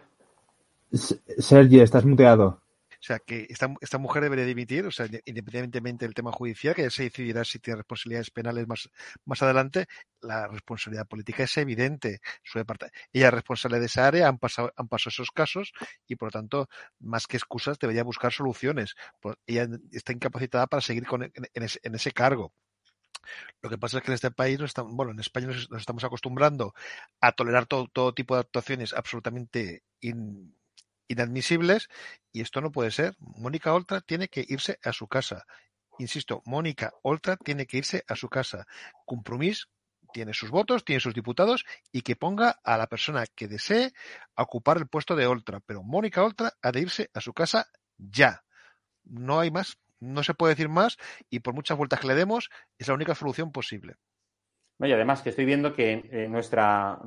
Sergi, 0.91 1.79
estás 1.79 2.05
muteado. 2.05 2.61
O 2.99 3.03
sea, 3.07 3.19
que 3.19 3.45
esta, 3.49 3.73
esta 3.79 3.99
mujer 3.99 4.23
debería 4.23 4.45
dimitir, 4.45 4.85
o 4.85 4.91
sea, 4.91 5.07
independientemente 5.25 6.05
del 6.05 6.15
tema 6.15 6.31
judicial, 6.31 6.73
que 6.73 6.81
ya 6.81 6.89
se 6.89 7.03
decidirá 7.03 7.43
si 7.43 7.59
tiene 7.59 7.77
responsabilidades 7.77 8.31
penales 8.31 8.67
más, 8.67 8.89
más 9.23 9.41
adelante, 9.43 9.85
la 10.19 10.47
responsabilidad 10.47 11.07
política 11.07 11.43
es 11.43 11.55
evidente. 11.57 12.21
Su 12.43 12.57
ella 12.57 12.67
es 13.13 13.33
responsable 13.33 13.79
de 13.79 13.85
esa 13.85 14.07
área, 14.07 14.27
han 14.27 14.39
pasado, 14.39 14.73
han 14.75 14.87
pasado 14.87 15.11
esos 15.11 15.29
casos 15.29 15.73
y, 16.07 16.15
por 16.15 16.29
lo 16.29 16.31
tanto, 16.31 16.69
más 16.99 17.27
que 17.27 17.37
excusas, 17.37 17.77
debería 17.77 18.03
buscar 18.03 18.33
soluciones. 18.33 18.95
Ella 19.45 19.67
está 19.91 20.13
incapacitada 20.13 20.65
para 20.65 20.81
seguir 20.81 21.05
con, 21.05 21.23
en, 21.23 21.31
en, 21.53 21.63
ese, 21.63 21.79
en 21.83 21.93
ese 21.93 22.11
cargo. 22.11 22.51
Lo 23.67 23.71
que 23.71 23.77
pasa 23.77 23.97
es 23.97 24.03
que 24.05 24.11
en 24.11 24.15
este 24.15 24.31
país, 24.31 24.61
estamos, 24.61 24.93
bueno, 24.93 25.11
en 25.11 25.19
España 25.19 25.47
nos, 25.47 25.69
estamos 25.77 26.05
acostumbrando 26.05 26.73
a 27.19 27.33
tolerar 27.33 27.65
todo, 27.65 28.13
tipo 28.13 28.35
de 28.35 28.39
actuaciones 28.39 28.93
absolutamente 28.93 29.83
in, 29.99 30.55
inadmisibles 31.09 31.89
y 32.31 32.39
esto 32.39 32.61
no 32.61 32.71
puede 32.71 32.91
ser. 32.91 33.17
Mónica 33.19 33.73
Oltra 33.73 33.99
tiene 33.99 34.29
que 34.29 34.45
irse 34.47 34.79
a 34.83 34.93
su 34.93 35.09
casa. 35.09 35.45
Insisto, 35.99 36.41
Mónica 36.45 36.93
Oltra 37.01 37.35
tiene 37.35 37.65
que 37.65 37.79
irse 37.79 38.05
a 38.07 38.15
su 38.15 38.29
casa. 38.29 38.65
Compromís 39.05 39.67
tiene 40.13 40.33
sus 40.33 40.49
votos, 40.49 40.85
tiene 40.85 41.01
sus 41.01 41.13
diputados 41.13 41.65
y 41.91 42.03
que 42.03 42.15
ponga 42.15 42.61
a 42.63 42.77
la 42.77 42.87
persona 42.87 43.25
que 43.35 43.49
desee 43.49 43.91
ocupar 44.37 44.77
el 44.77 44.87
puesto 44.87 45.13
de 45.17 45.27
Oltra. 45.27 45.59
Pero 45.59 45.83
Mónica 45.83 46.23
Oltra 46.23 46.53
ha 46.61 46.71
de 46.71 46.79
irse 46.79 47.09
a 47.13 47.19
su 47.19 47.33
casa 47.33 47.67
ya. 47.97 48.45
No 49.03 49.41
hay 49.41 49.51
más, 49.51 49.77
no 49.99 50.23
se 50.23 50.33
puede 50.33 50.53
decir 50.53 50.69
más 50.69 50.97
y 51.29 51.39
por 51.39 51.53
muchas 51.53 51.77
vueltas 51.77 51.99
que 51.99 52.07
le 52.07 52.15
demos 52.15 52.49
es 52.77 52.87
la 52.87 52.93
única 52.93 53.15
solución 53.15 53.51
posible. 53.51 53.95
Y 54.79 54.91
además 54.91 55.23
que 55.23 55.29
estoy 55.29 55.45
viendo 55.45 55.73
que 55.73 56.07
eh, 56.11 56.27
nuestra, 56.29 56.99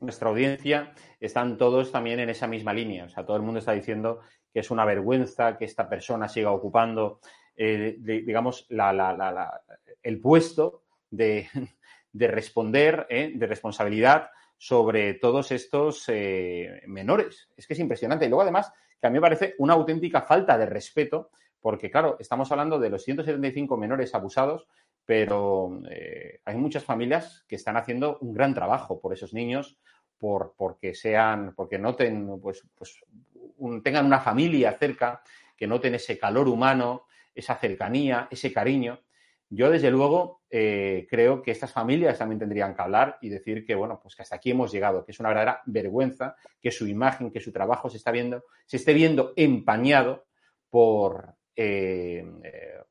nuestra 0.00 0.30
audiencia 0.30 0.94
están 1.20 1.58
todos 1.58 1.92
también 1.92 2.20
en 2.20 2.30
esa 2.30 2.46
misma 2.46 2.72
línea. 2.72 3.04
O 3.04 3.08
sea, 3.10 3.26
todo 3.26 3.36
el 3.36 3.42
mundo 3.42 3.58
está 3.58 3.72
diciendo 3.72 4.20
que 4.50 4.60
es 4.60 4.70
una 4.70 4.86
vergüenza 4.86 5.58
que 5.58 5.66
esta 5.66 5.90
persona 5.90 6.26
siga 6.26 6.52
ocupando, 6.52 7.20
eh, 7.54 7.96
digamos, 7.98 8.64
la, 8.70 8.94
la, 8.94 9.62
el 10.02 10.20
puesto 10.22 10.84
de, 11.10 11.48
de 12.12 12.28
responder, 12.28 13.06
eh, 13.10 13.32
de 13.34 13.46
responsabilidad 13.46 14.30
sobre 14.56 15.14
todos 15.14 15.52
estos 15.52 16.08
menores. 16.86 17.48
Es 17.56 17.66
que 17.66 17.74
es 17.74 17.78
impresionante. 17.78 18.24
Y 18.24 18.28
luego, 18.28 18.42
además, 18.42 18.72
que 19.00 19.06
a 19.06 19.10
mí 19.10 19.14
me 19.14 19.20
parece 19.20 19.54
una 19.58 19.74
auténtica 19.74 20.22
falta 20.22 20.58
de 20.58 20.66
respeto, 20.66 21.30
porque, 21.60 21.90
claro, 21.90 22.16
estamos 22.18 22.50
hablando 22.52 22.78
de 22.78 22.90
los 22.90 23.02
175 23.04 23.76
menores 23.76 24.14
abusados 24.14 24.66
pero 25.08 25.80
eh, 25.90 26.40
hay 26.44 26.56
muchas 26.58 26.84
familias 26.84 27.42
que 27.48 27.56
están 27.56 27.78
haciendo 27.78 28.18
un 28.20 28.34
gran 28.34 28.52
trabajo 28.52 29.00
por 29.00 29.14
esos 29.14 29.32
niños, 29.32 29.78
por, 30.18 30.52
porque 30.54 30.94
sean, 30.94 31.54
porque 31.56 31.78
noten, 31.78 32.38
pues, 32.42 32.62
pues 32.74 33.00
tengan 33.82 34.04
una 34.04 34.20
familia 34.20 34.76
cerca, 34.78 35.22
que 35.56 35.66
noten 35.66 35.94
ese 35.94 36.18
calor 36.18 36.46
humano, 36.46 37.06
esa 37.34 37.56
cercanía, 37.56 38.28
ese 38.30 38.52
cariño. 38.52 39.00
Yo, 39.48 39.70
desde 39.70 39.90
luego, 39.90 40.42
eh, 40.50 41.06
creo 41.08 41.40
que 41.40 41.52
estas 41.52 41.72
familias 41.72 42.18
también 42.18 42.40
tendrían 42.40 42.74
que 42.74 42.82
hablar 42.82 43.16
y 43.22 43.30
decir 43.30 43.64
que, 43.64 43.74
bueno, 43.74 43.98
pues 44.02 44.14
que 44.14 44.20
hasta 44.20 44.36
aquí 44.36 44.50
hemos 44.50 44.70
llegado, 44.70 45.06
que 45.06 45.12
es 45.12 45.20
una 45.20 45.30
verdadera 45.30 45.62
vergüenza 45.64 46.36
que 46.60 46.70
su 46.70 46.86
imagen, 46.86 47.30
que 47.30 47.40
su 47.40 47.50
trabajo 47.50 47.88
se 47.88 47.96
está 47.96 48.10
viendo, 48.10 48.44
se 48.66 48.76
esté 48.76 48.92
viendo 48.92 49.32
empañado 49.36 50.26
por 50.68 51.37
eh, 51.60 52.24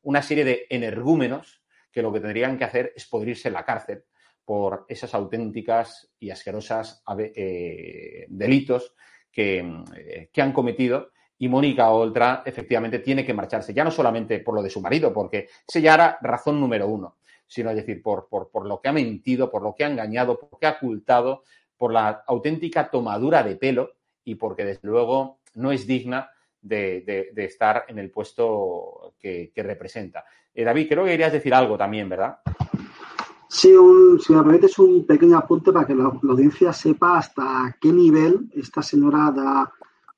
una 0.01 0.21
serie 0.21 0.43
de 0.43 0.65
energúmenos 0.69 1.63
que 1.89 2.01
lo 2.01 2.11
que 2.11 2.19
tendrían 2.19 2.57
que 2.57 2.65
hacer 2.65 2.91
es 2.93 3.07
podrirse 3.07 3.47
en 3.47 3.53
la 3.53 3.63
cárcel 3.63 4.03
por 4.43 4.85
esas 4.89 5.13
auténticas 5.13 6.11
y 6.19 6.29
asquerosas 6.31 7.01
eh, 7.17 8.25
delitos 8.27 8.93
que, 9.31 9.59
eh, 9.95 10.29
que, 10.33 10.41
han 10.41 10.51
cometido. 10.51 11.11
Y 11.37 11.47
Mónica 11.47 11.89
Oltra 11.91 12.43
efectivamente 12.45 12.99
tiene 12.99 13.25
que 13.25 13.33
marcharse, 13.33 13.73
ya 13.73 13.85
no 13.85 13.91
solamente 13.91 14.39
por 14.39 14.55
lo 14.55 14.61
de 14.61 14.69
su 14.69 14.81
marido, 14.81 15.13
porque 15.13 15.47
ese 15.65 15.81
ya 15.81 15.93
era 15.93 16.17
razón 16.21 16.59
número 16.59 16.87
uno, 16.87 17.19
sino 17.47 17.69
es 17.69 17.77
decir, 17.77 18.01
por, 18.01 18.27
por, 18.27 18.51
por 18.51 18.65
lo 18.65 18.81
que 18.81 18.89
ha 18.89 18.93
mentido, 18.93 19.49
por 19.49 19.61
lo 19.61 19.73
que 19.73 19.85
ha 19.85 19.89
engañado, 19.89 20.37
por 20.37 20.51
lo 20.51 20.57
que 20.57 20.67
ha 20.67 20.71
ocultado, 20.71 21.43
por 21.77 21.93
la 21.93 22.23
auténtica 22.27 22.89
tomadura 22.89 23.43
de 23.43 23.55
pelo 23.55 23.93
y 24.25 24.35
porque 24.35 24.65
desde 24.65 24.89
luego 24.89 25.39
no 25.53 25.71
es 25.71 25.87
digna 25.87 26.31
de, 26.67 27.31
estar 27.37 27.85
en 27.87 27.99
el 27.99 28.11
puesto 28.11 29.13
que, 29.19 29.51
representa. 29.55 30.25
Eh, 30.53 30.63
David, 30.63 30.87
creo 30.89 31.03
que 31.03 31.11
querías 31.11 31.33
decir 31.33 31.53
algo 31.53 31.77
también, 31.77 32.09
¿verdad? 32.09 32.39
Sí, 33.49 33.71
un, 33.73 34.19
si 34.19 34.33
me 34.33 34.43
permites 34.43 34.77
un 34.79 35.05
pequeño 35.05 35.37
apunte 35.37 35.71
para 35.71 35.87
que 35.87 35.95
la, 35.95 36.03
la, 36.21 36.31
audiencia 36.31 36.73
sepa 36.73 37.17
hasta 37.17 37.77
qué 37.79 37.93
nivel 37.93 38.49
esta 38.53 38.81
señora 38.81 39.31
da, 39.31 39.71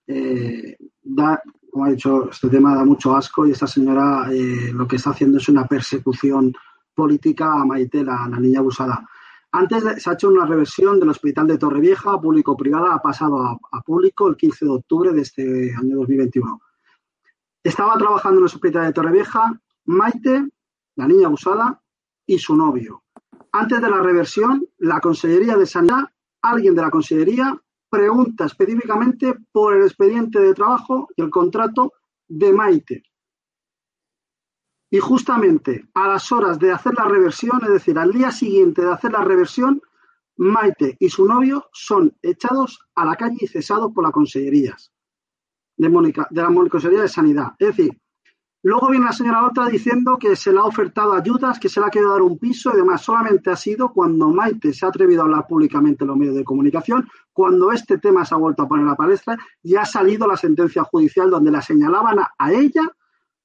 eh, 0.07 0.77
da, 1.03 1.41
como 1.71 1.85
ha 1.85 1.91
dicho, 1.91 2.29
este 2.31 2.49
tema 2.49 2.75
da 2.75 2.83
mucho 2.83 3.15
asco 3.15 3.45
y 3.45 3.51
esta 3.51 3.67
señora 3.67 4.27
eh, 4.31 4.71
lo 4.73 4.87
que 4.87 4.95
está 4.95 5.11
haciendo 5.11 5.37
es 5.37 5.47
una 5.47 5.67
persecución 5.67 6.53
política 6.93 7.53
a 7.53 7.65
Maite, 7.65 8.03
la, 8.03 8.27
la 8.29 8.39
niña 8.39 8.59
abusada. 8.59 9.07
Antes 9.51 10.03
se 10.03 10.09
ha 10.09 10.13
hecho 10.13 10.29
una 10.29 10.45
reversión 10.45 10.99
del 10.99 11.09
hospital 11.09 11.47
de 11.47 11.57
Torrevieja, 11.57 12.21
público-privada, 12.21 12.93
ha 12.93 13.01
pasado 13.01 13.41
a, 13.41 13.81
público 13.81 14.27
el 14.27 14.37
15 14.37 14.65
de 14.65 14.71
octubre 14.71 15.11
de 15.11 15.21
este 15.21 15.73
año 15.75 15.97
2021. 15.97 16.61
Estaba 17.63 17.97
trabajando 17.97 18.37
en 18.37 18.43
el 18.43 18.45
hospital 18.45 18.85
de 18.85 18.93
Torrevieja 18.93 19.59
Maite, 19.85 20.49
la 20.95 21.07
niña 21.07 21.27
abusada, 21.27 21.81
y 22.27 22.37
su 22.37 22.55
novio. 22.55 23.03
Antes 23.51 23.81
de 23.81 23.89
la 23.89 24.01
reversión, 24.01 24.67
la 24.77 25.01
Consellería 25.01 25.57
de 25.57 25.65
Sanidad, 25.65 26.03
alguien 26.43 26.75
de 26.75 26.83
la 26.83 26.91
Consellería, 26.91 27.59
pregunta 27.89 28.45
específicamente 28.45 29.33
por 29.51 29.75
el 29.75 29.83
expediente 29.83 30.39
de 30.39 30.53
trabajo 30.53 31.07
y 31.15 31.23
el 31.23 31.31
contrato 31.31 31.93
de 32.27 32.53
Maite. 32.53 33.08
Y 34.91 34.99
justamente 34.99 35.87
a 35.93 36.07
las 36.07 36.31
horas 36.31 36.57
de 36.57 36.71
hacer 36.71 36.93
la 36.95 37.05
reversión, 37.05 37.59
es 37.63 37.69
decir, 37.69 37.97
al 37.97 38.11
día 38.11 38.31
siguiente 38.31 38.81
de 38.81 38.91
hacer 38.91 39.11
la 39.11 39.23
reversión, 39.23 39.81
Maite 40.37 40.95
y 40.99 41.09
su 41.09 41.27
novio 41.27 41.69
son 41.73 42.15
echados 42.21 42.79
a 42.95 43.05
la 43.05 43.15
calle 43.15 43.37
y 43.41 43.47
cesados 43.47 43.91
por 43.93 44.03
la 44.05 44.11
Consellería 44.11 44.75
de, 45.75 45.89
Mónica, 45.89 46.27
de 46.31 46.41
la 46.41 46.47
Consellería 46.47 47.01
de 47.01 47.09
Sanidad. 47.09 47.53
Es 47.59 47.75
decir, 47.75 47.99
Luego 48.61 48.89
viene 48.89 49.05
la 49.05 49.13
señora 49.13 49.47
otra 49.47 49.67
diciendo 49.67 50.17
que 50.19 50.35
se 50.35 50.51
le 50.51 50.59
ha 50.59 50.65
ofertado 50.65 51.13
ayudas, 51.13 51.59
que 51.59 51.69
se 51.69 51.79
le 51.79 51.85
ha 51.85 51.89
querido 51.89 52.11
dar 52.11 52.21
un 52.21 52.37
piso 52.37 52.71
y 52.73 52.75
demás. 52.75 53.01
Solamente 53.01 53.49
ha 53.49 53.55
sido 53.55 53.93
cuando 53.93 54.29
Maite 54.31 54.73
se 54.73 54.85
ha 54.85 54.89
atrevido 54.89 55.21
a 55.21 55.25
hablar 55.25 55.47
públicamente 55.47 56.03
en 56.03 56.09
los 56.09 56.17
medios 56.17 56.35
de 56.35 56.43
comunicación, 56.43 57.07
cuando 57.31 57.71
este 57.71 57.99
tema 57.99 58.25
se 58.25 58.35
ha 58.35 58.37
vuelto 58.37 58.63
a 58.63 58.67
poner 58.67 58.85
a 58.85 58.89
la 58.89 58.95
palestra 58.97 59.37
y 59.63 59.75
ha 59.75 59.85
salido 59.85 60.27
la 60.27 60.35
sentencia 60.35 60.83
judicial 60.83 61.29
donde 61.29 61.51
la 61.51 61.61
señalaban 61.61 62.19
a 62.37 62.51
ella 62.51 62.81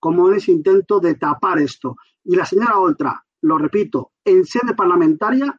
como 0.04 0.28
en 0.28 0.36
ese 0.36 0.52
intento 0.52 1.00
de 1.00 1.14
tapar 1.14 1.58
esto. 1.58 1.96
Y 2.24 2.36
la 2.36 2.44
señora 2.44 2.78
Oltra, 2.78 3.24
lo 3.40 3.56
repito, 3.56 4.12
en 4.22 4.44
sede 4.44 4.74
parlamentaria 4.74 5.58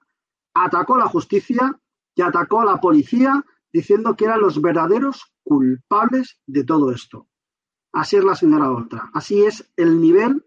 atacó 0.54 0.94
a 0.94 1.00
la 1.00 1.08
justicia 1.08 1.76
y 2.14 2.22
atacó 2.22 2.62
a 2.62 2.66
la 2.66 2.80
policía 2.80 3.44
diciendo 3.74 4.16
que 4.16 4.26
eran 4.26 4.42
los 4.42 4.62
verdaderos 4.62 5.34
culpables 5.42 6.38
de 6.46 6.64
todo 6.64 6.92
esto. 6.92 7.28
Así 7.92 8.18
es 8.18 8.24
la 8.24 8.36
señora 8.36 8.70
Oltra. 8.70 9.10
Así 9.16 9.44
es 9.44 9.68
el 9.78 10.00
nivel 10.00 10.46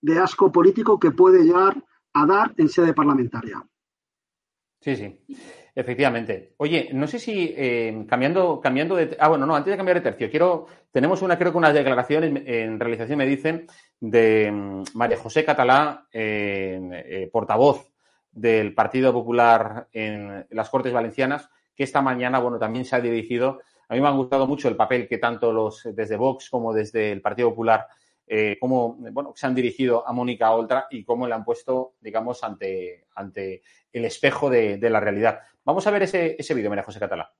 de 0.00 0.18
asco 0.18 0.50
político 0.50 0.98
que 0.98 1.10
puede 1.10 1.44
llegar 1.44 1.84
a 2.14 2.24
dar 2.24 2.54
en 2.56 2.70
sede 2.70 2.94
parlamentaria. 2.94 3.62
Sí, 4.80 4.96
sí, 4.96 5.18
efectivamente. 5.78 6.54
Oye, 6.56 6.90
no 6.92 7.06
sé 7.06 7.20
si 7.20 7.54
eh, 7.56 8.04
cambiando, 8.08 8.60
cambiando 8.60 8.96
de. 8.96 9.16
Ah, 9.20 9.28
bueno, 9.28 9.46
no, 9.46 9.54
antes 9.54 9.70
de 9.70 9.76
cambiar 9.76 9.98
de 9.98 10.10
tercio, 10.10 10.28
quiero. 10.28 10.66
Tenemos 10.90 11.22
una, 11.22 11.38
creo 11.38 11.52
que 11.52 11.58
unas 11.58 11.72
declaraciones 11.72 12.42
en 12.46 12.80
realización, 12.80 13.18
me 13.18 13.26
dicen, 13.26 13.68
de 14.00 14.50
mm, 14.50 14.82
María 14.94 15.16
José 15.18 15.44
Catalá, 15.44 16.08
eh, 16.12 17.28
portavoz 17.32 17.92
del 18.32 18.74
Partido 18.74 19.12
Popular 19.12 19.86
en 19.92 20.44
las 20.50 20.68
Cortes 20.68 20.92
Valencianas, 20.92 21.48
que 21.76 21.84
esta 21.84 22.02
mañana, 22.02 22.40
bueno, 22.40 22.58
también 22.58 22.84
se 22.84 22.96
ha 22.96 23.00
dirigido. 23.00 23.60
A 23.88 23.94
mí 23.94 24.00
me 24.00 24.08
ha 24.08 24.12
gustado 24.12 24.48
mucho 24.48 24.68
el 24.68 24.76
papel 24.76 25.06
que 25.06 25.18
tanto 25.18 25.52
los 25.52 25.88
desde 25.94 26.16
Vox 26.16 26.50
como 26.50 26.74
desde 26.74 27.12
el 27.12 27.22
Partido 27.22 27.50
Popular 27.50 27.86
eh, 28.30 28.58
cómo 28.60 28.96
bueno, 28.98 29.32
se 29.34 29.46
han 29.46 29.54
dirigido 29.54 30.06
a 30.06 30.12
Mónica 30.12 30.50
Oltra 30.52 30.86
y 30.90 31.02
cómo 31.02 31.26
le 31.26 31.34
han 31.34 31.44
puesto, 31.44 31.94
digamos, 32.00 32.44
ante, 32.44 33.06
ante 33.14 33.62
el 33.90 34.04
espejo 34.04 34.50
de, 34.50 34.78
la 34.78 35.00
realidad. 35.00 35.40
Vamos 35.68 35.86
a 35.86 35.90
ver 35.90 36.04
ese, 36.04 36.34
ese 36.38 36.54
vídeo, 36.54 36.70
María 36.70 36.82
José 36.82 36.98
Catalá 36.98 37.30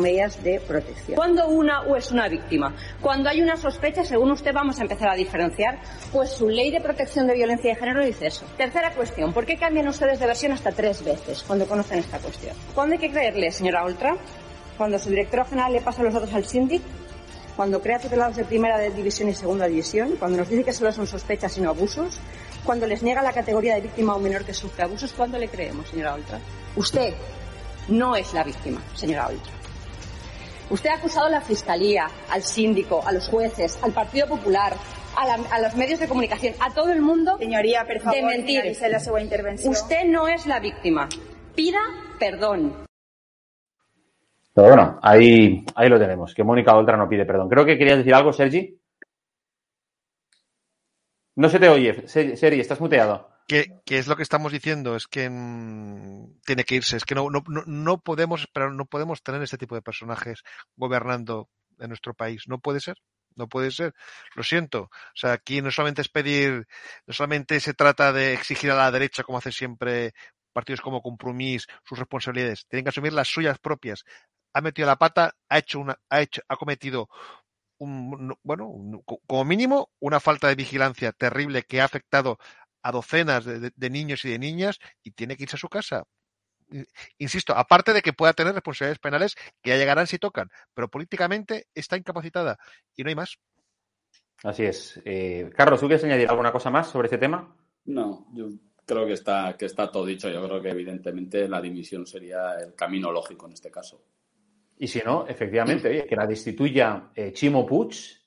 medidas 0.00 0.42
de 0.42 0.58
protección. 0.58 1.16
Cuando 1.16 1.48
una 1.48 1.82
o 1.82 1.96
es 1.96 2.10
una 2.10 2.26
víctima, 2.26 2.74
cuando 3.02 3.28
hay 3.28 3.42
una 3.42 3.58
sospecha, 3.58 4.04
según 4.04 4.30
usted 4.30 4.54
vamos 4.54 4.78
a 4.78 4.82
empezar 4.82 5.10
a 5.10 5.14
diferenciar, 5.14 5.80
pues 6.10 6.30
su 6.30 6.48
ley 6.48 6.70
de 6.70 6.80
protección 6.80 7.26
de 7.26 7.34
violencia 7.34 7.74
de 7.74 7.76
género 7.78 8.02
dice 8.02 8.28
eso. 8.28 8.46
Tercera 8.56 8.94
cuestión, 8.94 9.34
¿por 9.34 9.44
qué 9.44 9.58
cambian 9.58 9.86
ustedes 9.88 10.18
de 10.18 10.26
versión 10.26 10.52
hasta 10.52 10.72
tres 10.72 11.04
veces 11.04 11.42
cuando 11.42 11.66
conocen 11.66 11.98
esta 11.98 12.18
cuestión? 12.20 12.56
¿Cuándo 12.74 12.94
hay 12.94 13.00
que 13.00 13.10
creerle, 13.10 13.50
señora 13.50 13.84
Oltra? 13.84 14.16
Cuando 14.78 14.98
su 14.98 15.10
director 15.10 15.44
general 15.44 15.74
le 15.74 15.82
pasa 15.82 16.02
los 16.02 16.14
datos 16.14 16.32
al 16.32 16.46
síndic, 16.46 16.80
cuando 17.54 17.82
crea 17.82 17.98
tutelados 17.98 18.36
de 18.36 18.44
primera 18.44 18.78
división 18.78 19.28
y 19.28 19.34
segunda 19.34 19.66
división, 19.66 20.14
cuando 20.18 20.38
nos 20.38 20.48
dice 20.48 20.64
que 20.64 20.72
solo 20.72 20.90
son 20.90 21.06
sospechas 21.06 21.58
y 21.58 21.60
no 21.60 21.68
abusos, 21.68 22.18
cuando 22.64 22.86
les 22.86 23.02
niega 23.02 23.20
la 23.20 23.34
categoría 23.34 23.74
de 23.74 23.82
víctima 23.82 24.14
o 24.14 24.20
menor 24.20 24.46
que 24.46 24.54
sufre 24.54 24.84
abusos, 24.84 25.12
¿cuándo 25.12 25.36
le 25.36 25.48
creemos, 25.48 25.88
señora 25.88 26.14
Oltra? 26.14 26.38
Usted 26.76 27.12
no 27.88 28.16
es 28.16 28.32
la 28.32 28.44
víctima, 28.44 28.80
señora 28.94 29.28
Oltra. 29.28 29.52
Usted 30.70 30.88
ha 30.88 30.94
acusado 30.94 31.26
a 31.26 31.30
la 31.30 31.40
Fiscalía, 31.42 32.08
al 32.30 32.42
síndico, 32.42 33.06
a 33.06 33.12
los 33.12 33.28
jueces, 33.28 33.78
al 33.82 33.92
Partido 33.92 34.26
Popular, 34.26 34.72
a, 35.16 35.60
los 35.60 35.76
medios 35.76 36.00
de 36.00 36.08
comunicación, 36.08 36.54
a 36.60 36.72
todo 36.72 36.90
el 36.90 37.02
mundo 37.02 37.36
Señoría, 37.36 37.84
por 37.84 38.00
favor, 38.00 38.16
de 38.16 38.22
mentir. 38.22 38.64
La 38.64 39.20
intervención. 39.20 39.70
Usted 39.70 40.04
no 40.06 40.28
es 40.28 40.46
la 40.46 40.60
víctima. 40.60 41.08
Pida 41.54 41.80
perdón. 42.18 42.86
Pero 44.54 44.68
bueno, 44.68 44.98
ahí, 45.02 45.64
ahí 45.74 45.88
lo 45.90 45.98
tenemos, 45.98 46.34
que 46.34 46.44
Mónica 46.44 46.74
Oltra 46.74 46.96
no 46.96 47.08
pide 47.08 47.26
perdón. 47.26 47.50
Creo 47.50 47.66
que 47.66 47.76
querías 47.76 47.98
decir 47.98 48.14
algo, 48.14 48.32
Sergi. 48.32 48.78
No 51.36 51.48
se 51.48 51.58
te 51.58 51.68
oye, 51.68 52.06
Sergi, 52.06 52.60
estás 52.60 52.80
muteado. 52.80 53.31
¿Qué, 53.46 53.82
es 53.86 54.06
lo 54.06 54.16
que 54.16 54.22
estamos 54.22 54.52
diciendo? 54.52 54.96
Es 54.96 55.06
que 55.06 55.28
mm, 55.28 56.40
tiene 56.44 56.64
que 56.64 56.76
irse. 56.76 56.96
Es 56.96 57.04
que 57.04 57.14
no, 57.14 57.28
no, 57.30 57.42
no 57.66 58.00
podemos 58.00 58.42
esperar, 58.42 58.72
no 58.72 58.86
podemos 58.86 59.22
tener 59.22 59.42
este 59.42 59.58
tipo 59.58 59.74
de 59.74 59.82
personajes 59.82 60.42
gobernando 60.76 61.48
en 61.78 61.88
nuestro 61.88 62.14
país. 62.14 62.44
No 62.46 62.58
puede 62.58 62.80
ser. 62.80 62.96
No 63.34 63.48
puede 63.48 63.70
ser. 63.70 63.94
Lo 64.34 64.42
siento. 64.42 64.82
O 64.82 64.90
sea, 65.14 65.32
aquí 65.32 65.62
no 65.62 65.70
solamente 65.70 66.02
es 66.02 66.08
pedir, 66.08 66.66
no 67.06 67.14
solamente 67.14 67.60
se 67.60 67.74
trata 67.74 68.12
de 68.12 68.34
exigir 68.34 68.70
a 68.70 68.76
la 68.76 68.90
derecha, 68.90 69.22
como 69.22 69.38
hace 69.38 69.52
siempre 69.52 70.12
partidos 70.52 70.82
como 70.82 71.00
Compromís, 71.00 71.66
sus 71.84 71.98
responsabilidades. 71.98 72.66
Tienen 72.68 72.84
que 72.84 72.90
asumir 72.90 73.14
las 73.14 73.28
suyas 73.28 73.58
propias 73.58 74.04
ha 74.52 74.60
metido 74.60 74.86
la 74.86 74.96
pata, 74.96 75.34
ha 75.48 75.58
hecho 75.58 75.80
una, 75.80 75.98
ha 76.10 76.20
hecho, 76.20 76.42
ha 76.48 76.56
cometido 76.56 77.08
un, 77.78 78.36
bueno, 78.42 78.72
como 79.26 79.44
mínimo, 79.44 79.90
una 79.98 80.20
falta 80.20 80.48
de 80.48 80.54
vigilancia 80.54 81.12
terrible 81.12 81.64
que 81.64 81.80
ha 81.80 81.84
afectado 81.84 82.38
a 82.82 82.92
docenas 82.92 83.44
de, 83.44 83.90
niños 83.90 84.24
y 84.24 84.30
de 84.30 84.38
niñas 84.38 84.78
y 85.02 85.12
tiene 85.12 85.36
que 85.36 85.44
irse 85.44 85.56
a 85.56 85.58
su 85.58 85.68
casa. 85.68 86.04
Insisto, 87.18 87.54
aparte 87.54 87.92
de 87.92 88.02
que 88.02 88.12
pueda 88.12 88.32
tener 88.32 88.54
responsabilidades 88.54 88.98
penales 88.98 89.34
que 89.62 89.70
ya 89.70 89.76
llegarán 89.76 90.06
si 90.06 90.18
tocan, 90.18 90.48
pero 90.74 90.88
políticamente 90.88 91.66
está 91.74 91.96
incapacitada 91.96 92.58
y 92.96 93.02
no 93.02 93.10
hay 93.10 93.14
más. 93.14 93.38
Así 94.42 94.64
es. 94.64 95.00
Eh, 95.04 95.50
Carlos, 95.54 95.80
¿tú 95.80 95.86
quieres 95.86 96.04
añadir 96.04 96.28
alguna 96.28 96.50
cosa 96.50 96.70
más 96.70 96.88
sobre 96.88 97.06
este 97.06 97.18
tema? 97.18 97.54
No, 97.84 98.26
yo 98.32 98.48
creo 98.84 99.06
que 99.06 99.12
está, 99.12 99.56
que 99.56 99.66
está 99.66 99.90
todo 99.90 100.06
dicho. 100.06 100.28
Yo 100.28 100.44
creo 100.44 100.60
que 100.60 100.70
evidentemente 100.70 101.48
la 101.48 101.60
dimisión 101.60 102.06
sería 102.06 102.54
el 102.54 102.74
camino 102.74 103.12
lógico 103.12 103.46
en 103.46 103.52
este 103.52 103.70
caso. 103.70 104.02
Y 104.78 104.88
si 104.88 105.00
no, 105.00 105.26
efectivamente, 105.28 106.06
que 106.06 106.16
la 106.16 106.26
destituya 106.26 107.10
eh, 107.14 107.32
Chimo 107.32 107.64
Puig, 107.64 108.21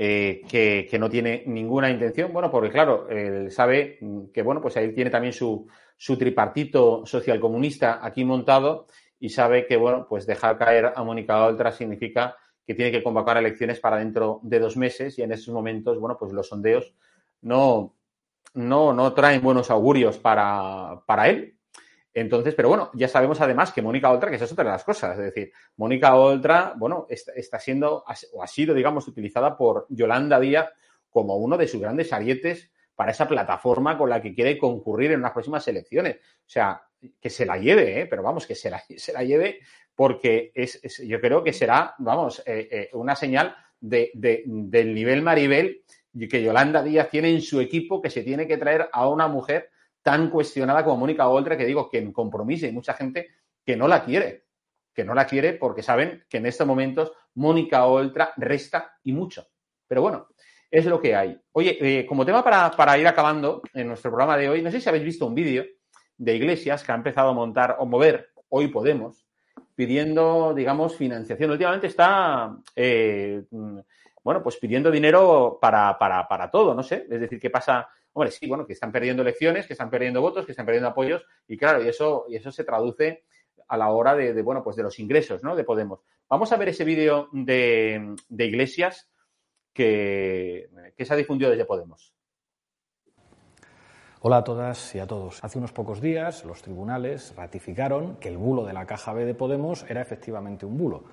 eh, 0.00 0.42
que, 0.48 0.96
no 0.96 1.10
tiene 1.10 1.42
ninguna 1.46 1.90
intención, 1.90 2.32
bueno, 2.32 2.52
porque 2.52 2.70
claro, 2.70 3.08
él 3.08 3.50
sabe 3.50 3.98
que, 4.32 4.42
bueno, 4.42 4.62
pues 4.62 4.76
ahí 4.76 4.94
tiene 4.94 5.10
también 5.10 5.32
su, 5.32 5.66
su 5.96 6.16
tripartito 6.16 7.04
socialcomunista 7.04 7.98
aquí 8.00 8.24
montado 8.24 8.86
y 9.18 9.30
sabe 9.30 9.66
que, 9.66 9.76
bueno, 9.76 10.06
pues 10.08 10.24
dejar 10.24 10.56
caer 10.56 10.92
a 10.94 11.02
Mónica 11.02 11.44
Oltra 11.44 11.72
significa 11.72 12.36
que 12.64 12.74
tiene 12.74 12.92
que 12.92 13.02
convocar 13.02 13.38
elecciones 13.38 13.80
para 13.80 13.96
dentro 13.96 14.38
de 14.44 14.60
dos 14.60 14.76
meses 14.76 15.18
y 15.18 15.22
en 15.22 15.32
esos 15.32 15.52
momentos, 15.52 15.98
bueno, 15.98 16.16
pues 16.16 16.32
los 16.32 16.46
sondeos 16.46 16.94
no, 17.40 17.96
no, 18.54 18.92
no 18.92 19.12
traen 19.14 19.42
buenos 19.42 19.68
augurios 19.68 20.16
para, 20.16 21.02
para 21.06 21.28
él, 21.28 21.57
entonces, 22.18 22.54
pero 22.54 22.68
bueno, 22.68 22.90
ya 22.94 23.08
sabemos 23.08 23.40
además 23.40 23.72
que 23.72 23.82
Mónica 23.82 24.10
Oltra, 24.10 24.30
que 24.30 24.36
esa 24.36 24.44
es 24.44 24.52
otra 24.52 24.64
de 24.64 24.70
las 24.70 24.84
cosas, 24.84 25.18
es 25.18 25.24
decir, 25.24 25.52
Mónica 25.76 26.14
Oltra, 26.14 26.74
bueno, 26.76 27.06
está, 27.08 27.58
siendo 27.58 28.04
o 28.32 28.42
ha 28.42 28.46
sido, 28.46 28.74
digamos, 28.74 29.06
utilizada 29.08 29.56
por 29.56 29.86
Yolanda 29.88 30.40
Díaz 30.40 30.70
como 31.10 31.36
uno 31.36 31.56
de 31.56 31.68
sus 31.68 31.80
grandes 31.80 32.12
arietes 32.12 32.70
para 32.94 33.12
esa 33.12 33.28
plataforma 33.28 33.96
con 33.96 34.10
la 34.10 34.20
que 34.20 34.34
quiere 34.34 34.58
concurrir 34.58 35.12
en 35.12 35.20
unas 35.20 35.32
próximas 35.32 35.66
elecciones. 35.68 36.16
O 36.16 36.48
sea, 36.48 36.82
que 37.20 37.30
se 37.30 37.46
la 37.46 37.56
lleve, 37.56 38.00
¿eh? 38.00 38.06
pero 38.06 38.22
vamos, 38.22 38.46
que 38.46 38.54
se 38.54 38.70
la, 38.70 38.82
se 38.96 39.12
la 39.12 39.22
lleve 39.22 39.60
porque 39.94 40.52
es, 40.54 40.80
yo 41.06 41.20
creo 41.20 41.42
que 41.42 41.52
será, 41.52 41.94
vamos, 41.98 42.42
eh, 42.46 42.68
eh, 42.70 42.90
una 42.92 43.16
señal 43.16 43.54
de, 43.80 44.10
del 44.14 44.94
nivel 44.94 45.22
Maribel 45.22 45.82
que 46.28 46.42
Yolanda 46.42 46.82
Díaz 46.82 47.10
tiene 47.10 47.30
en 47.30 47.40
su 47.40 47.60
equipo 47.60 48.00
que 48.00 48.10
se 48.10 48.22
tiene 48.22 48.46
que 48.46 48.56
traer 48.56 48.88
a 48.92 49.08
una 49.08 49.28
mujer 49.28 49.70
tan 50.08 50.30
cuestionada 50.30 50.82
como 50.82 50.96
Mónica 50.96 51.28
Oltra, 51.28 51.54
que 51.54 51.66
digo 51.66 51.90
que 51.90 51.98
en 51.98 52.14
compromiso 52.14 52.64
hay 52.64 52.72
mucha 52.72 52.94
gente 52.94 53.28
que 53.62 53.76
no 53.76 53.86
la 53.86 54.02
quiere, 54.02 54.46
que 54.94 55.04
no 55.04 55.12
la 55.12 55.26
quiere 55.26 55.52
porque 55.52 55.82
saben 55.82 56.24
que 56.30 56.38
en 56.38 56.46
estos 56.46 56.66
momentos 56.66 57.12
Mónica 57.34 57.84
Oltra 57.84 58.32
resta 58.38 58.94
y 59.04 59.12
mucho. 59.12 59.46
Pero 59.86 60.00
bueno, 60.00 60.28
es 60.70 60.86
lo 60.86 60.98
que 60.98 61.14
hay. 61.14 61.38
Oye, 61.52 61.76
eh, 61.78 62.06
como 62.06 62.24
tema 62.24 62.42
para, 62.42 62.96
ir 62.98 63.06
acabando 63.06 63.60
en 63.74 63.86
nuestro 63.86 64.10
programa 64.10 64.38
de 64.38 64.48
hoy, 64.48 64.62
no 64.62 64.70
sé 64.70 64.80
si 64.80 64.88
habéis 64.88 65.04
visto 65.04 65.26
un 65.26 65.34
vídeo 65.34 65.66
de 66.16 66.36
Iglesias 66.36 66.82
que 66.82 66.90
ha 66.90 66.94
empezado 66.94 67.28
a 67.28 67.34
montar 67.34 67.76
o 67.78 67.84
mover, 67.84 68.30
hoy 68.48 68.68
Podemos, 68.68 69.28
pidiendo, 69.74 70.54
digamos, 70.54 70.96
financiación. 70.96 71.50
Últimamente 71.50 71.88
está, 71.88 72.56
eh, 72.74 73.42
bueno, 74.24 74.42
pues 74.42 74.56
pidiendo 74.56 74.90
dinero 74.90 75.58
para, 75.60 75.98
para, 75.98 76.26
para 76.26 76.50
todo, 76.50 76.72
no 76.72 76.82
sé. 76.82 77.06
Es 77.10 77.20
decir, 77.20 77.38
¿qué 77.38 77.50
pasa 77.50 77.86
Hombre, 78.18 78.32
sí, 78.32 78.48
bueno, 78.48 78.66
que 78.66 78.72
están 78.72 78.90
perdiendo 78.90 79.22
elecciones, 79.22 79.68
que 79.68 79.74
están 79.74 79.90
perdiendo 79.90 80.20
votos, 80.20 80.44
que 80.44 80.50
están 80.50 80.66
perdiendo 80.66 80.88
apoyos, 80.88 81.24
y 81.46 81.56
claro, 81.56 81.84
y 81.84 81.86
eso, 81.86 82.24
y 82.28 82.34
eso 82.34 82.50
se 82.50 82.64
traduce 82.64 83.22
a 83.68 83.76
la 83.76 83.90
hora 83.90 84.16
de, 84.16 84.42
bueno, 84.42 84.60
pues 84.64 84.74
de 84.74 84.82
los 84.82 84.98
ingresos, 84.98 85.44
¿no? 85.44 85.54
De 85.54 85.62
Podemos. 85.62 86.00
Vamos 86.28 86.50
a 86.50 86.56
ver 86.56 86.70
ese 86.70 86.84
vídeo 86.84 87.28
de, 87.30 88.16
Iglesias 88.28 89.08
que, 89.72 90.68
que 90.96 91.04
se 91.04 91.14
ha 91.14 91.16
difundido 91.16 91.48
desde 91.48 91.64
Podemos. 91.64 92.12
Hola 94.20 94.38
a 94.38 94.42
todas 94.42 94.96
y 94.96 94.98
a 94.98 95.06
todos. 95.06 95.38
Hace 95.44 95.58
unos 95.58 95.70
pocos 95.70 96.00
días 96.00 96.44
los 96.44 96.60
tribunales 96.60 97.36
ratificaron 97.36 98.16
que 98.16 98.30
el 98.30 98.36
bulo 98.36 98.64
de 98.64 98.72
la 98.72 98.84
caja 98.84 99.12
B 99.12 99.26
de 99.26 99.34
Podemos 99.34 99.88
era 99.88 100.02
efectivamente 100.02 100.66
un 100.66 100.76
bulo 100.76 101.04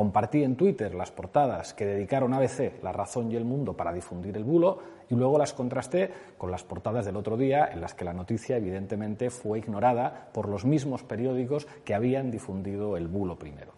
Compartí 0.00 0.42
en 0.42 0.56
Twitter 0.56 0.94
las 0.94 1.10
portadas 1.10 1.74
que 1.74 1.84
dedicaron 1.84 2.32
ABC, 2.32 2.82
La 2.82 2.90
Razón 2.90 3.30
y 3.30 3.36
El 3.36 3.44
Mundo 3.44 3.76
para 3.76 3.92
difundir 3.92 4.34
el 4.34 4.44
bulo 4.44 4.78
y 5.10 5.14
luego 5.14 5.36
las 5.36 5.52
contrasté 5.52 6.10
con 6.38 6.50
las 6.50 6.64
portadas 6.64 7.04
del 7.04 7.18
otro 7.18 7.36
día 7.36 7.68
en 7.70 7.82
las 7.82 7.92
que 7.92 8.06
la 8.06 8.14
noticia 8.14 8.56
evidentemente 8.56 9.28
fue 9.28 9.58
ignorada 9.58 10.30
por 10.32 10.48
los 10.48 10.64
mismos 10.64 11.02
periódicos 11.02 11.66
que 11.84 11.92
habían 11.92 12.30
difundido 12.30 12.96
el 12.96 13.08
bulo 13.08 13.38
primero. 13.38 13.72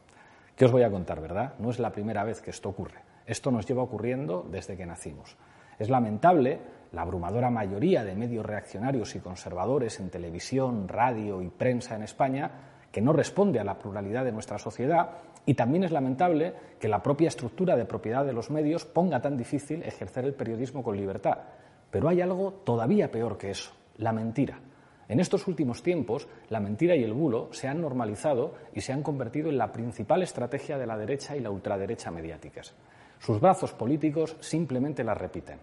¿Qué 0.54 0.64
os 0.64 0.70
voy 0.70 0.84
a 0.84 0.92
contar, 0.92 1.20
verdad? 1.20 1.54
No 1.58 1.70
es 1.70 1.80
la 1.80 1.90
primera 1.90 2.22
vez 2.22 2.40
que 2.40 2.50
esto 2.50 2.68
ocurre. 2.68 3.00
Esto 3.26 3.50
nos 3.50 3.66
lleva 3.66 3.82
ocurriendo 3.82 4.46
desde 4.48 4.76
que 4.76 4.86
nacimos. 4.86 5.36
Es 5.76 5.90
lamentable 5.90 6.60
la 6.92 7.02
abrumadora 7.02 7.50
mayoría 7.50 8.04
de 8.04 8.14
medios 8.14 8.46
reaccionarios 8.46 9.16
y 9.16 9.18
conservadores 9.18 9.98
en 9.98 10.08
televisión, 10.08 10.86
radio 10.86 11.42
y 11.42 11.48
prensa 11.48 11.96
en 11.96 12.04
España 12.04 12.50
que 12.92 13.00
no 13.00 13.12
responde 13.12 13.58
a 13.58 13.64
la 13.64 13.78
pluralidad 13.78 14.24
de 14.24 14.30
nuestra 14.30 14.58
sociedad 14.58 15.10
y 15.44 15.54
también 15.54 15.84
es 15.84 15.90
lamentable 15.90 16.54
que 16.78 16.88
la 16.88 17.02
propia 17.02 17.28
estructura 17.28 17.76
de 17.76 17.84
propiedad 17.84 18.24
de 18.24 18.32
los 18.32 18.50
medios 18.50 18.84
ponga 18.84 19.20
tan 19.20 19.36
difícil 19.36 19.82
ejercer 19.82 20.24
el 20.24 20.34
periodismo 20.34 20.82
con 20.82 20.96
libertad. 20.96 21.38
Pero 21.90 22.08
hay 22.08 22.20
algo 22.20 22.52
todavía 22.64 23.10
peor 23.10 23.36
que 23.36 23.50
eso, 23.50 23.72
la 23.98 24.12
mentira. 24.12 24.60
En 25.08 25.20
estos 25.20 25.46
últimos 25.46 25.82
tiempos, 25.82 26.28
la 26.48 26.60
mentira 26.60 26.96
y 26.96 27.02
el 27.02 27.12
bulo 27.12 27.48
se 27.52 27.68
han 27.68 27.80
normalizado 27.80 28.54
y 28.72 28.80
se 28.80 28.92
han 28.92 29.02
convertido 29.02 29.50
en 29.50 29.58
la 29.58 29.72
principal 29.72 30.22
estrategia 30.22 30.78
de 30.78 30.86
la 30.86 30.96
derecha 30.96 31.36
y 31.36 31.40
la 31.40 31.50
ultraderecha 31.50 32.10
mediáticas. 32.10 32.74
Sus 33.18 33.40
brazos 33.40 33.72
políticos 33.72 34.36
simplemente 34.40 35.04
las 35.04 35.18
repiten. 35.18 35.58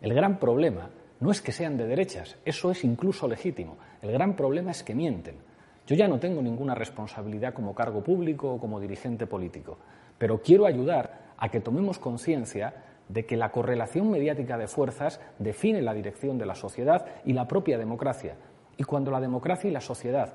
El 0.00 0.14
gran 0.14 0.38
problema 0.38 0.90
No 1.20 1.30
es 1.30 1.42
que 1.42 1.52
sean 1.52 1.76
de 1.76 1.86
derechas, 1.86 2.38
eso 2.46 2.70
es 2.70 2.82
incluso 2.82 3.28
legítimo. 3.28 3.76
El 4.00 4.10
gran 4.10 4.34
problema 4.34 4.70
es 4.70 4.82
que 4.82 4.94
mienten. 4.94 5.36
Yo 5.90 5.96
ya 5.96 6.06
no 6.06 6.20
tengo 6.20 6.40
ninguna 6.40 6.76
responsabilidad 6.76 7.52
como 7.52 7.74
cargo 7.74 8.00
público 8.00 8.54
o 8.54 8.60
como 8.60 8.78
dirigente 8.78 9.26
político, 9.26 9.76
pero 10.18 10.40
quiero 10.40 10.66
ayudar 10.66 11.32
a 11.36 11.48
que 11.48 11.58
tomemos 11.58 11.98
conciencia 11.98 12.74
de 13.08 13.26
que 13.26 13.36
la 13.36 13.50
correlación 13.50 14.08
mediática 14.08 14.56
de 14.56 14.68
fuerzas 14.68 15.20
define 15.40 15.82
la 15.82 15.92
dirección 15.92 16.38
de 16.38 16.46
la 16.46 16.54
sociedad 16.54 17.06
y 17.24 17.32
la 17.32 17.48
propia 17.48 17.76
democracia. 17.76 18.36
Y 18.76 18.84
cuando 18.84 19.10
la 19.10 19.20
democracia 19.20 19.68
y 19.68 19.72
la 19.72 19.80
sociedad 19.80 20.32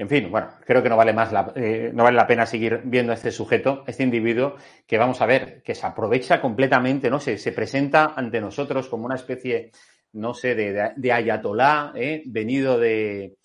en 0.00 0.08
fin, 0.08 0.30
bueno, 0.30 0.50
creo 0.64 0.80
que 0.80 0.88
no 0.88 0.96
vale 0.96 1.12
más 1.12 1.32
la, 1.32 1.52
eh, 1.56 1.90
no 1.92 2.04
vale 2.04 2.16
la 2.16 2.28
pena 2.28 2.46
seguir 2.46 2.82
viendo 2.84 3.10
a 3.10 3.16
este 3.16 3.32
sujeto, 3.32 3.82
este 3.84 4.04
individuo, 4.04 4.54
que 4.86 4.96
vamos 4.96 5.20
a 5.20 5.26
ver, 5.26 5.60
que 5.60 5.74
se 5.74 5.84
aprovecha 5.84 6.40
completamente, 6.40 7.10
¿no? 7.10 7.18
Se, 7.18 7.36
se 7.36 7.50
presenta 7.50 8.12
ante 8.14 8.40
nosotros 8.40 8.88
como 8.88 9.06
una 9.06 9.16
especie, 9.16 9.72
no 10.12 10.34
sé, 10.34 10.54
de, 10.54 11.12
ayatolá, 11.12 11.92
¿eh? 11.94 12.22
venido 12.26 12.78
de, 12.78 13.36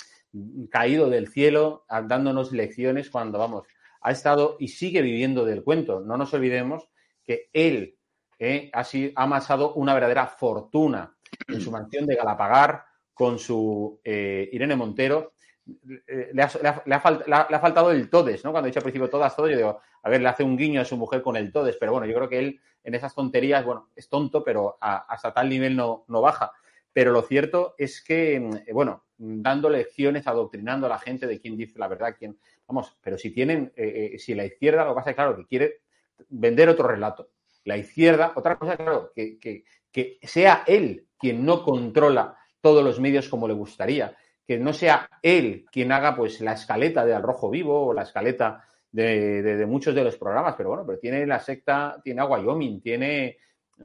caído 0.70 1.10
del 1.10 1.28
cielo, 1.28 1.86
dándonos 2.08 2.52
lecciones 2.52 3.10
cuando, 3.10 3.38
vamos, 3.38 3.68
ha 4.02 4.12
estado 4.12 4.58
y 4.60 4.70
sigue 4.70 5.02
viviendo 5.02 5.46
del 5.46 5.64
cuento. 5.64 6.02
No 6.02 6.18
nos 6.18 6.34
olvidemos 6.34 6.90
que 7.24 7.50
él 7.54 7.98
¿eh? 8.40 8.70
ha, 8.74 8.82
ha 8.82 9.24
amasado 9.24 9.74
una 9.76 9.94
verdadera 9.94 10.28
fortuna 10.28 11.16
en 11.48 11.62
su 11.62 11.72
mansión 11.72 12.06
de 12.06 12.16
Galapagar 12.16 12.84
con 13.14 13.40
su 13.40 14.00
eh, 14.04 14.50
Irene 14.52 14.76
Montero 14.76 15.33
le 15.66 16.42
ha, 16.42 16.52
le, 16.86 16.96
ha, 16.96 17.60
faltado 17.60 17.92
el 17.92 18.10
todes, 18.10 18.44
¿no? 18.44 18.52
Cuando 18.52 18.68
he 18.68 18.72
dicho 18.72 18.80
al 18.80 18.84
principio 18.84 19.10
todas, 19.10 19.36
todo, 19.36 19.48
yo 19.48 19.58
digo, 19.58 19.80
a 20.02 20.10
ver, 20.10 20.22
le 20.22 20.28
hace 20.28 20.44
un 20.44 20.58
guiño 20.58 20.82
a 20.82 20.86
su 20.86 20.98
mujer 20.98 21.22
con 21.22 21.38
el 21.38 21.52
todes, 21.52 21.78
pero 21.78 21.94
bueno, 21.94 22.06
yo 22.06 22.14
creo 22.16 22.30
que 22.30 22.40
él 22.40 22.60
en 22.84 22.96
esas 22.96 23.16
tonterías, 23.16 23.64
bueno, 23.64 23.90
es 23.96 24.10
tonto, 24.10 24.44
pero 24.44 24.78
hasta 24.82 25.34
tal 25.34 25.50
nivel 25.50 25.76
no, 25.76 26.04
no, 26.08 26.22
baja. 26.22 26.52
Pero 26.92 27.12
lo 27.12 27.22
cierto 27.22 27.76
es 27.78 28.04
que, 28.04 28.40
mm, 28.40 28.74
bueno, 28.74 29.06
dando 29.18 29.70
lecciones, 29.70 30.28
adoctrinando 30.28 30.88
a 30.88 30.90
la 30.90 31.00
gente 31.00 31.28
de 31.28 31.40
quién 31.40 31.56
dice 31.56 31.80
la 31.80 31.88
verdad, 31.88 32.16
quién, 32.18 32.38
vamos, 32.68 32.98
pero 33.02 33.18
si 33.18 33.32
tienen, 33.32 33.72
eh, 33.76 34.12
eh, 34.14 34.20
si 34.20 34.36
la 34.36 34.46
izquierda, 34.46 34.84
lo 34.84 34.92
que 34.92 34.96
pasa 34.96 35.10
es 35.12 35.16
claro, 35.16 35.38
que 35.38 35.46
quiere 35.46 35.82
vender 36.30 36.68
otro 36.68 36.88
relato. 36.88 37.30
La 37.64 37.78
izquierda, 37.78 38.34
otra 38.36 38.58
cosa, 38.58 38.76
claro, 38.76 39.12
que, 39.16 39.40
que 39.40 40.20
sea 40.24 40.64
él 40.68 41.08
quien 41.18 41.46
no 41.46 41.64
controla 41.64 42.38
todos 42.60 42.84
los 42.84 43.00
medios 43.00 43.30
como 43.30 43.48
le 43.48 43.54
gustaría 43.54 44.18
que 44.46 44.58
no 44.58 44.74
sea 44.74 45.10
él 45.22 45.66
quien 45.72 45.92
haga 45.92 46.16
pues 46.16 46.42
la 46.42 46.54
escaleta 46.54 47.06
de 47.06 47.14
Al 47.14 47.24
Rojo 47.24 47.50
Vivo 47.50 47.88
o 47.88 47.94
la 47.94 48.04
escaleta 48.04 48.66
de, 48.92 49.42
de, 49.42 49.58
de, 49.58 49.66
muchos 49.66 49.96
de 49.96 50.04
los 50.04 50.18
programas, 50.18 50.56
pero 50.56 50.70
bueno, 50.70 50.86
pero 50.86 51.00
tiene 51.00 51.26
la 51.26 51.40
secta, 51.40 52.00
tiene 52.04 52.22
a 52.22 52.26
Wyoming, 52.26 52.82
tiene 52.82 53.26
eh, 53.26 53.38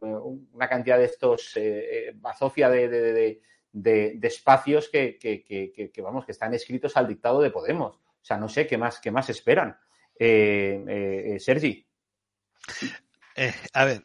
una 0.02 0.68
cantidad 0.68 0.98
de 0.98 1.06
estos 1.06 1.52
eh, 1.56 2.12
bazofia 2.14 2.68
de, 2.68 3.40
de, 3.72 4.18
espacios 4.22 4.88
que, 4.88 5.18
que, 5.18 5.42
que, 5.44 6.02
vamos, 6.02 6.26
que 6.26 6.32
están 6.32 6.52
escritos 6.54 6.96
al 6.96 7.08
dictado 7.08 7.40
de 7.40 7.50
Podemos. 7.50 7.96
O 7.96 8.24
sea, 8.28 8.36
no 8.36 8.48
sé 8.48 8.66
qué 8.66 8.76
más, 8.76 9.00
qué 9.00 9.10
más 9.10 9.30
esperan. 9.30 9.78
Eh, 10.18 11.36
Sergi. 11.40 11.86
a 13.72 13.84
ver, 13.84 14.04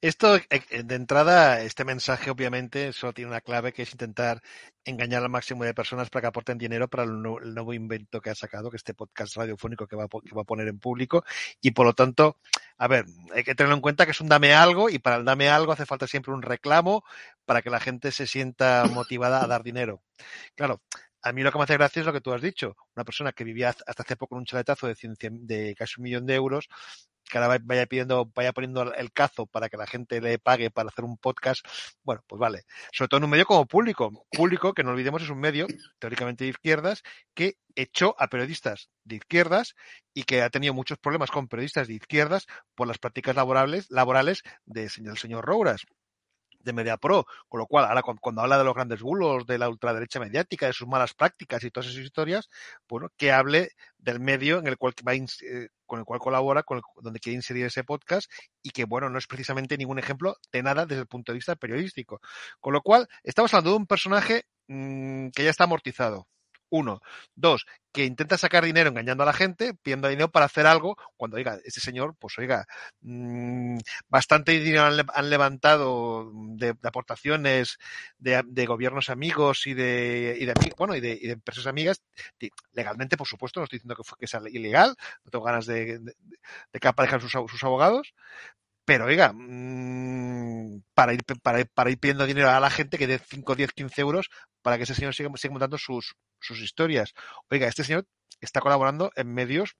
esto, 0.00 0.36
eh, 0.36 0.82
de 0.84 0.94
entrada, 0.94 1.60
este 1.62 1.84
mensaje 1.84 2.30
obviamente 2.30 2.92
solo 2.92 3.12
tiene 3.12 3.30
una 3.30 3.40
clave 3.40 3.72
que 3.72 3.82
es 3.82 3.92
intentar 3.92 4.42
engañar 4.84 5.22
al 5.22 5.30
máximo 5.30 5.64
de 5.64 5.74
personas 5.74 6.10
para 6.10 6.22
que 6.22 6.26
aporten 6.28 6.58
dinero 6.58 6.88
para 6.88 7.04
el 7.04 7.22
nuevo, 7.22 7.72
invento 7.72 8.20
que 8.20 8.30
ha 8.30 8.34
sacado, 8.34 8.70
que 8.70 8.76
este 8.76 8.94
podcast 8.94 9.36
radiofónico 9.36 9.86
que 9.86 9.96
va, 9.96 10.04
a, 10.04 10.44
poner 10.44 10.68
en 10.68 10.78
público. 10.78 11.24
Y 11.60 11.72
por 11.72 11.86
lo 11.86 11.94
tanto, 11.94 12.38
a 12.78 12.88
ver, 12.88 13.06
hay 13.34 13.44
que 13.44 13.54
tenerlo 13.54 13.76
en 13.76 13.82
cuenta 13.82 14.04
que 14.04 14.12
es 14.12 14.20
un 14.20 14.28
dame 14.28 14.54
algo 14.54 14.90
y 14.90 14.98
para 14.98 15.16
el 15.16 15.24
dame 15.24 15.48
algo 15.48 15.72
hace 15.72 15.86
falta 15.86 16.06
siempre 16.06 16.32
un 16.34 16.42
reclamo 16.42 17.04
para 17.44 17.62
que 17.62 17.70
la 17.70 17.80
gente 17.80 18.12
se 18.12 18.26
sienta 18.26 18.84
motivada 18.92 19.42
a 19.42 19.46
dar 19.46 19.62
dinero. 19.62 20.02
Claro, 20.54 20.82
a 21.24 21.32
mí 21.32 21.42
lo 21.42 21.50
que 21.50 21.58
me 21.58 21.64
hace 21.64 21.74
gracia 21.74 22.00
es 22.00 22.06
lo 22.06 22.12
que 22.12 22.20
tú 22.20 22.32
has 22.32 22.42
dicho. 22.42 22.76
Una 22.94 23.04
persona 23.04 23.32
que 23.32 23.44
vivía 23.44 23.70
hasta 23.70 24.02
hace 24.02 24.16
poco 24.16 24.34
en 24.34 24.40
un 24.40 24.44
chaletazo 24.44 24.86
de, 24.86 24.94
100, 24.94 25.16
de 25.46 25.74
casi 25.76 25.94
un 25.98 26.04
millón 26.04 26.26
de 26.26 26.34
euros 26.34 26.68
que 27.30 27.38
ahora 27.38 27.58
vaya 27.62 27.86
pidiendo, 27.86 28.30
vaya 28.34 28.52
poniendo 28.52 28.94
el 28.94 29.12
cazo 29.12 29.46
para 29.46 29.68
que 29.68 29.76
la 29.76 29.86
gente 29.86 30.20
le 30.20 30.38
pague 30.38 30.70
para 30.70 30.88
hacer 30.88 31.04
un 31.04 31.16
podcast, 31.16 31.66
bueno, 32.02 32.22
pues 32.26 32.38
vale. 32.38 32.62
Sobre 32.92 33.08
todo 33.08 33.18
en 33.18 33.24
un 33.24 33.30
medio 33.30 33.46
como 33.46 33.66
público. 33.66 34.26
Público, 34.30 34.74
que 34.74 34.84
no 34.84 34.90
olvidemos, 34.90 35.22
es 35.22 35.30
un 35.30 35.40
medio 35.40 35.66
teóricamente 35.98 36.44
de 36.44 36.50
izquierdas 36.50 37.02
que 37.34 37.54
echó 37.74 38.14
a 38.18 38.28
periodistas 38.28 38.90
de 39.04 39.16
izquierdas 39.16 39.74
y 40.12 40.24
que 40.24 40.42
ha 40.42 40.50
tenido 40.50 40.74
muchos 40.74 40.98
problemas 40.98 41.30
con 41.30 41.48
periodistas 41.48 41.88
de 41.88 41.94
izquierdas 41.94 42.46
por 42.74 42.86
las 42.86 42.98
prácticas 42.98 43.36
laborales, 43.36 43.86
laborales 43.90 44.42
de, 44.64 44.90
del 44.98 45.18
señor 45.18 45.44
Rouras 45.44 45.86
de 46.64 46.72
Media 46.72 46.96
Pro, 46.96 47.26
con 47.48 47.60
lo 47.60 47.66
cual 47.66 47.84
ahora 47.84 48.02
cuando, 48.02 48.42
habla 48.42 48.58
de 48.58 48.64
los 48.64 48.74
grandes 48.74 49.00
bulos, 49.00 49.46
de 49.46 49.58
la 49.58 49.68
ultraderecha 49.68 50.20
mediática, 50.20 50.66
de 50.66 50.72
sus 50.72 50.88
malas 50.88 51.14
prácticas 51.14 51.62
y 51.64 51.70
todas 51.70 51.90
esas 51.90 52.02
historias, 52.02 52.48
bueno, 52.88 53.08
que 53.16 53.32
hable 53.32 53.70
del 53.98 54.20
medio 54.20 54.58
en 54.58 54.66
el 54.66 54.76
cual 54.76 54.94
va 55.06 55.14
eh, 55.14 55.68
con 55.86 55.98
el 55.98 56.04
cual 56.04 56.20
colabora, 56.20 56.62
con 56.62 56.78
el, 56.78 56.82
donde 57.02 57.20
quiere 57.20 57.36
inserir 57.36 57.66
ese 57.66 57.84
podcast 57.84 58.30
y 58.62 58.70
que, 58.70 58.84
bueno, 58.84 59.08
no 59.10 59.18
es 59.18 59.26
precisamente 59.26 59.76
ningún 59.76 59.98
ejemplo 59.98 60.36
de 60.52 60.62
nada 60.62 60.86
desde 60.86 61.02
el 61.02 61.06
punto 61.06 61.32
de 61.32 61.38
vista 61.38 61.56
periodístico. 61.56 62.20
Con 62.60 62.72
lo 62.72 62.82
cual, 62.82 63.08
estamos 63.22 63.52
hablando 63.54 63.70
de 63.70 63.76
un 63.76 63.86
personaje 63.86 64.44
mmm, 64.68 65.28
que 65.30 65.44
ya 65.44 65.50
está 65.50 65.64
amortizado. 65.64 66.26
Uno. 66.74 67.00
Dos, 67.36 67.66
que 67.92 68.04
intenta 68.04 68.36
sacar 68.36 68.64
dinero 68.64 68.90
engañando 68.90 69.22
a 69.22 69.26
la 69.26 69.32
gente, 69.32 69.74
pidiendo 69.74 70.08
dinero 70.08 70.32
para 70.32 70.46
hacer 70.46 70.66
algo, 70.66 70.96
cuando, 71.16 71.36
oiga, 71.36 71.60
este 71.64 71.80
señor, 71.80 72.16
pues 72.18 72.36
oiga, 72.36 72.66
mmm, 73.00 73.78
bastante 74.08 74.58
dinero 74.58 74.82
han, 74.82 75.30
levantado 75.30 76.32
de, 76.34 76.74
aportaciones 76.82 77.78
de, 78.18 78.66
gobiernos 78.66 79.08
amigos 79.08 79.68
y 79.68 79.74
de, 79.74 80.52
bueno, 80.76 80.96
y 80.96 81.00
de, 81.00 81.20
empresas 81.30 81.68
amigas, 81.68 82.02
legalmente, 82.72 83.16
por 83.16 83.28
supuesto, 83.28 83.60
no 83.60 83.64
estoy 83.64 83.78
diciendo 83.78 83.94
que, 83.94 84.02
fue, 84.02 84.18
que 84.18 84.26
sea 84.26 84.40
ilegal, 84.50 84.96
no 85.24 85.30
tengo 85.30 85.44
ganas 85.44 85.66
de, 85.66 86.00
que 86.72 86.88
aparezcan 86.88 87.20
sus 87.20 87.62
abogados, 87.62 88.14
pero 88.84 89.06
oiga, 89.06 89.32
mmm, 89.32 90.82
para, 90.94 91.14
ir, 91.14 91.24
para, 91.42 91.64
para, 91.64 91.90
ir 91.90 91.98
pidiendo 91.98 92.26
dinero 92.26 92.50
a 92.50 92.60
la 92.60 92.70
gente 92.70 92.98
que 92.98 93.06
dé 93.06 93.18
5, 93.18 93.54
10, 93.54 93.72
15 93.72 94.00
euros 94.00 94.30
para 94.62 94.76
que 94.76 94.84
ese 94.84 94.94
señor 94.94 95.14
siga, 95.14 95.30
siga 95.36 95.52
montando 95.52 95.78
sus, 95.78 96.14
sus 96.40 96.60
historias. 96.60 97.12
Oiga, 97.50 97.68
este 97.68 97.84
señor 97.84 98.06
está 98.40 98.60
colaborando 98.60 99.10
en 99.16 99.32
medios 99.32 99.76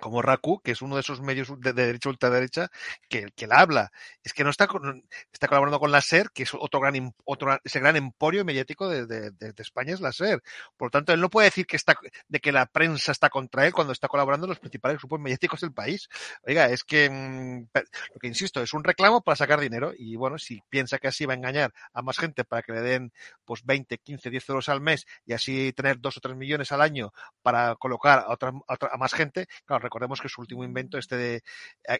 como 0.00 0.22
Raku, 0.22 0.60
que 0.62 0.72
es 0.72 0.82
uno 0.82 0.96
de 0.96 1.02
esos 1.02 1.20
medios 1.20 1.48
de, 1.60 1.72
de 1.72 1.86
derecha 1.86 2.08
ultraderecha 2.08 2.68
que, 3.08 3.28
que 3.36 3.46
la 3.46 3.60
habla. 3.60 3.92
Es 4.24 4.32
que 4.32 4.44
no 4.44 4.50
está 4.50 4.66
con, 4.66 5.04
está 5.32 5.48
colaborando 5.48 5.78
con 5.78 5.92
la 5.92 6.00
SER, 6.00 6.30
que 6.32 6.44
es 6.44 6.54
otro 6.54 6.80
gran 6.80 7.14
otro 7.24 7.58
ese 7.64 7.80
gran 7.80 7.96
emporio 7.96 8.44
mediático 8.44 8.88
de, 8.88 9.06
de, 9.06 9.54
España 9.58 9.94
es 9.94 10.00
la 10.00 10.12
SER. 10.12 10.42
Por 10.76 10.86
lo 10.86 10.90
tanto, 10.90 11.12
él 11.12 11.20
no 11.20 11.30
puede 11.30 11.46
decir 11.48 11.66
que 11.66 11.76
está 11.76 11.96
de 12.28 12.40
que 12.40 12.52
la 12.52 12.66
prensa 12.66 13.12
está 13.12 13.28
contra 13.28 13.66
él 13.66 13.72
cuando 13.72 13.92
está 13.92 14.08
colaborando 14.08 14.46
en 14.46 14.50
los 14.50 14.58
principales 14.58 14.98
grupos 14.98 15.20
mediáticos 15.20 15.60
del 15.60 15.72
país. 15.72 16.08
Oiga, 16.46 16.66
es 16.66 16.84
que 16.84 17.10
mmm, 17.10 17.66
lo 17.74 18.20
que 18.20 18.26
insisto, 18.26 18.62
es 18.62 18.72
un 18.72 18.84
reclamo 18.84 19.20
para 19.22 19.36
sacar 19.36 19.60
dinero 19.60 19.92
y 19.96 20.16
bueno, 20.16 20.38
si 20.38 20.62
piensa 20.68 20.98
que 20.98 21.08
así 21.08 21.26
va 21.26 21.34
a 21.34 21.36
engañar 21.36 21.72
a 21.92 22.02
más 22.02 22.18
gente 22.18 22.44
para 22.44 22.62
que 22.62 22.72
le 22.72 22.80
den 22.80 23.12
pues 23.44 23.64
20, 23.64 23.98
15, 23.98 24.30
10 24.30 24.48
euros 24.48 24.68
al 24.68 24.80
mes 24.80 25.06
y 25.26 25.32
así 25.32 25.72
tener 25.72 26.00
dos 26.00 26.16
o 26.16 26.20
tres 26.20 26.36
millones 26.36 26.72
al 26.72 26.80
año 26.80 27.12
para 27.42 27.76
colocar 27.76 28.20
a, 28.20 28.32
otra, 28.32 28.50
a, 28.50 28.74
otra, 28.74 28.90
a 28.92 28.96
más 28.96 29.12
gente, 29.12 29.46
claro, 29.64 29.89
recordemos 29.90 30.20
que 30.20 30.28
su 30.28 30.40
último 30.40 30.62
invento, 30.62 30.98
este 30.98 31.16
de 31.16 31.42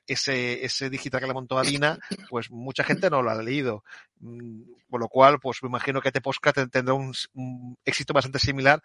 ese, 0.06 0.64
ese 0.64 0.88
digital 0.88 1.20
que 1.20 1.26
le 1.26 1.34
montó 1.34 1.58
a 1.58 1.62
Dina, 1.62 1.98
pues 2.30 2.50
mucha 2.50 2.84
gente 2.84 3.10
no 3.10 3.20
lo 3.20 3.30
ha 3.30 3.42
leído. 3.42 3.82
Por 4.88 5.00
lo 5.00 5.08
cual, 5.08 5.40
pues 5.40 5.60
me 5.62 5.68
imagino 5.68 6.00
que 6.00 6.08
este 6.08 6.20
podcast 6.20 6.56
tendrá 6.70 6.94
un, 6.94 7.12
un 7.34 7.76
éxito 7.84 8.12
bastante 8.12 8.38
similar 8.38 8.80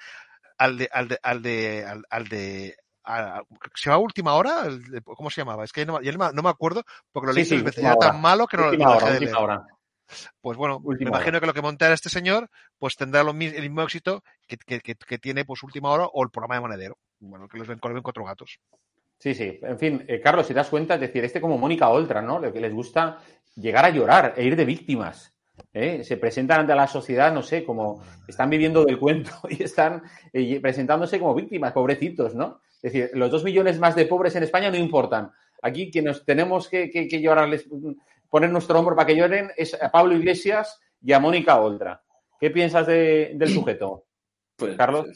al 0.57 0.77
de, 0.77 0.89
al 0.91 1.07
de, 1.07 1.19
al 1.21 1.41
de, 1.41 1.85
al, 1.85 2.03
al 2.09 2.27
de 2.27 2.75
a, 3.03 3.43
se 3.75 3.89
llama 3.89 4.01
Última 4.01 4.33
Hora, 4.33 4.67
¿cómo 5.03 5.29
se 5.29 5.41
llamaba? 5.41 5.63
Es 5.63 5.71
que 5.71 5.85
no, 5.85 5.99
no, 5.99 6.31
no 6.31 6.41
me 6.41 6.49
acuerdo 6.49 6.83
porque 7.11 7.27
lo 7.27 7.33
leí 7.33 7.45
sí, 7.45 7.59
sí, 7.59 7.81
era 7.81 7.95
tan 7.95 8.19
malo 8.19 8.47
que 8.47 8.57
no 8.57 8.69
última 8.69 8.95
lo 8.95 8.99
dejé 8.99 9.13
de 9.13 9.19
leer. 9.19 9.35
Hora. 9.35 9.65
Pues 10.41 10.57
bueno, 10.57 10.79
última 10.83 11.09
me 11.11 11.17
imagino 11.17 11.37
hora. 11.37 11.39
que 11.39 11.45
lo 11.47 11.53
que 11.53 11.61
montará 11.61 11.93
este 11.93 12.09
señor, 12.09 12.49
pues 12.77 12.95
tendrá 12.95 13.23
lo 13.23 13.33
mismo, 13.33 13.57
el 13.57 13.63
mismo 13.63 13.81
éxito 13.83 14.23
que, 14.47 14.57
que, 14.57 14.79
que, 14.79 14.95
que, 14.95 15.17
tiene 15.17 15.45
pues 15.45 15.63
Última 15.63 15.89
Hora 15.89 16.05
o 16.05 16.23
el 16.23 16.29
programa 16.29 16.55
de 16.55 16.61
Monedero. 16.61 16.97
Bueno, 17.19 17.47
que 17.47 17.57
los 17.57 17.67
ven, 17.67 17.79
ven 17.81 18.03
cuatro 18.03 18.23
gatos. 18.23 18.59
Sí, 19.19 19.33
sí. 19.33 19.59
En 19.61 19.79
fin, 19.79 20.03
eh, 20.07 20.19
Carlos, 20.19 20.45
si 20.45 20.53
te 20.53 20.59
das 20.59 20.69
cuenta, 20.69 20.95
es 20.95 21.01
decir, 21.01 21.23
este 21.23 21.41
como 21.41 21.57
Mónica 21.57 21.89
Oltra, 21.89 22.21
¿no? 22.21 22.39
Lo 22.39 22.51
que 22.51 22.59
les 22.59 22.73
gusta 22.73 23.19
llegar 23.55 23.85
a 23.85 23.89
llorar 23.89 24.33
e 24.35 24.43
ir 24.43 24.55
de 24.55 24.65
víctimas. 24.65 25.33
¿eh? 25.73 26.03
Se 26.03 26.17
presentan 26.17 26.61
ante 26.61 26.75
la 26.75 26.87
sociedad, 26.87 27.33
no 27.33 27.41
sé, 27.41 27.63
como 27.63 28.03
están 28.27 28.49
viviendo 28.49 28.83
del 28.83 28.99
cuento 28.99 29.31
y 29.49 29.63
están 29.63 30.03
eh, 30.33 30.59
presentándose 30.59 31.19
como 31.19 31.33
víctimas, 31.33 31.73
pobrecitos, 31.73 32.35
¿no? 32.35 32.61
Es 32.81 32.93
decir, 32.93 33.09
los 33.13 33.31
dos 33.31 33.43
millones 33.43 33.79
más 33.79 33.95
de 33.95 34.05
pobres 34.05 34.35
en 34.35 34.43
España 34.43 34.69
no 34.69 34.77
importan. 34.77 35.31
Aquí 35.61 35.89
quienes 35.89 36.23
tenemos 36.23 36.69
que, 36.69 36.91
que, 36.91 37.07
que 37.07 37.21
llorarles, 37.21 37.67
poner 38.29 38.51
nuestro 38.51 38.77
hombro 38.77 38.95
para 38.95 39.07
que 39.07 39.15
lloren 39.15 39.49
es 39.57 39.73
a 39.81 39.89
Pablo 39.89 40.15
Iglesias 40.15 40.79
y 41.01 41.13
a 41.13 41.19
Mónica 41.19 41.59
Oltra. 41.59 42.03
¿Qué 42.39 42.51
piensas 42.51 42.85
de, 42.85 43.31
del 43.35 43.49
sujeto, 43.49 44.05
pues, 44.55 44.75
Carlos? 44.75 45.07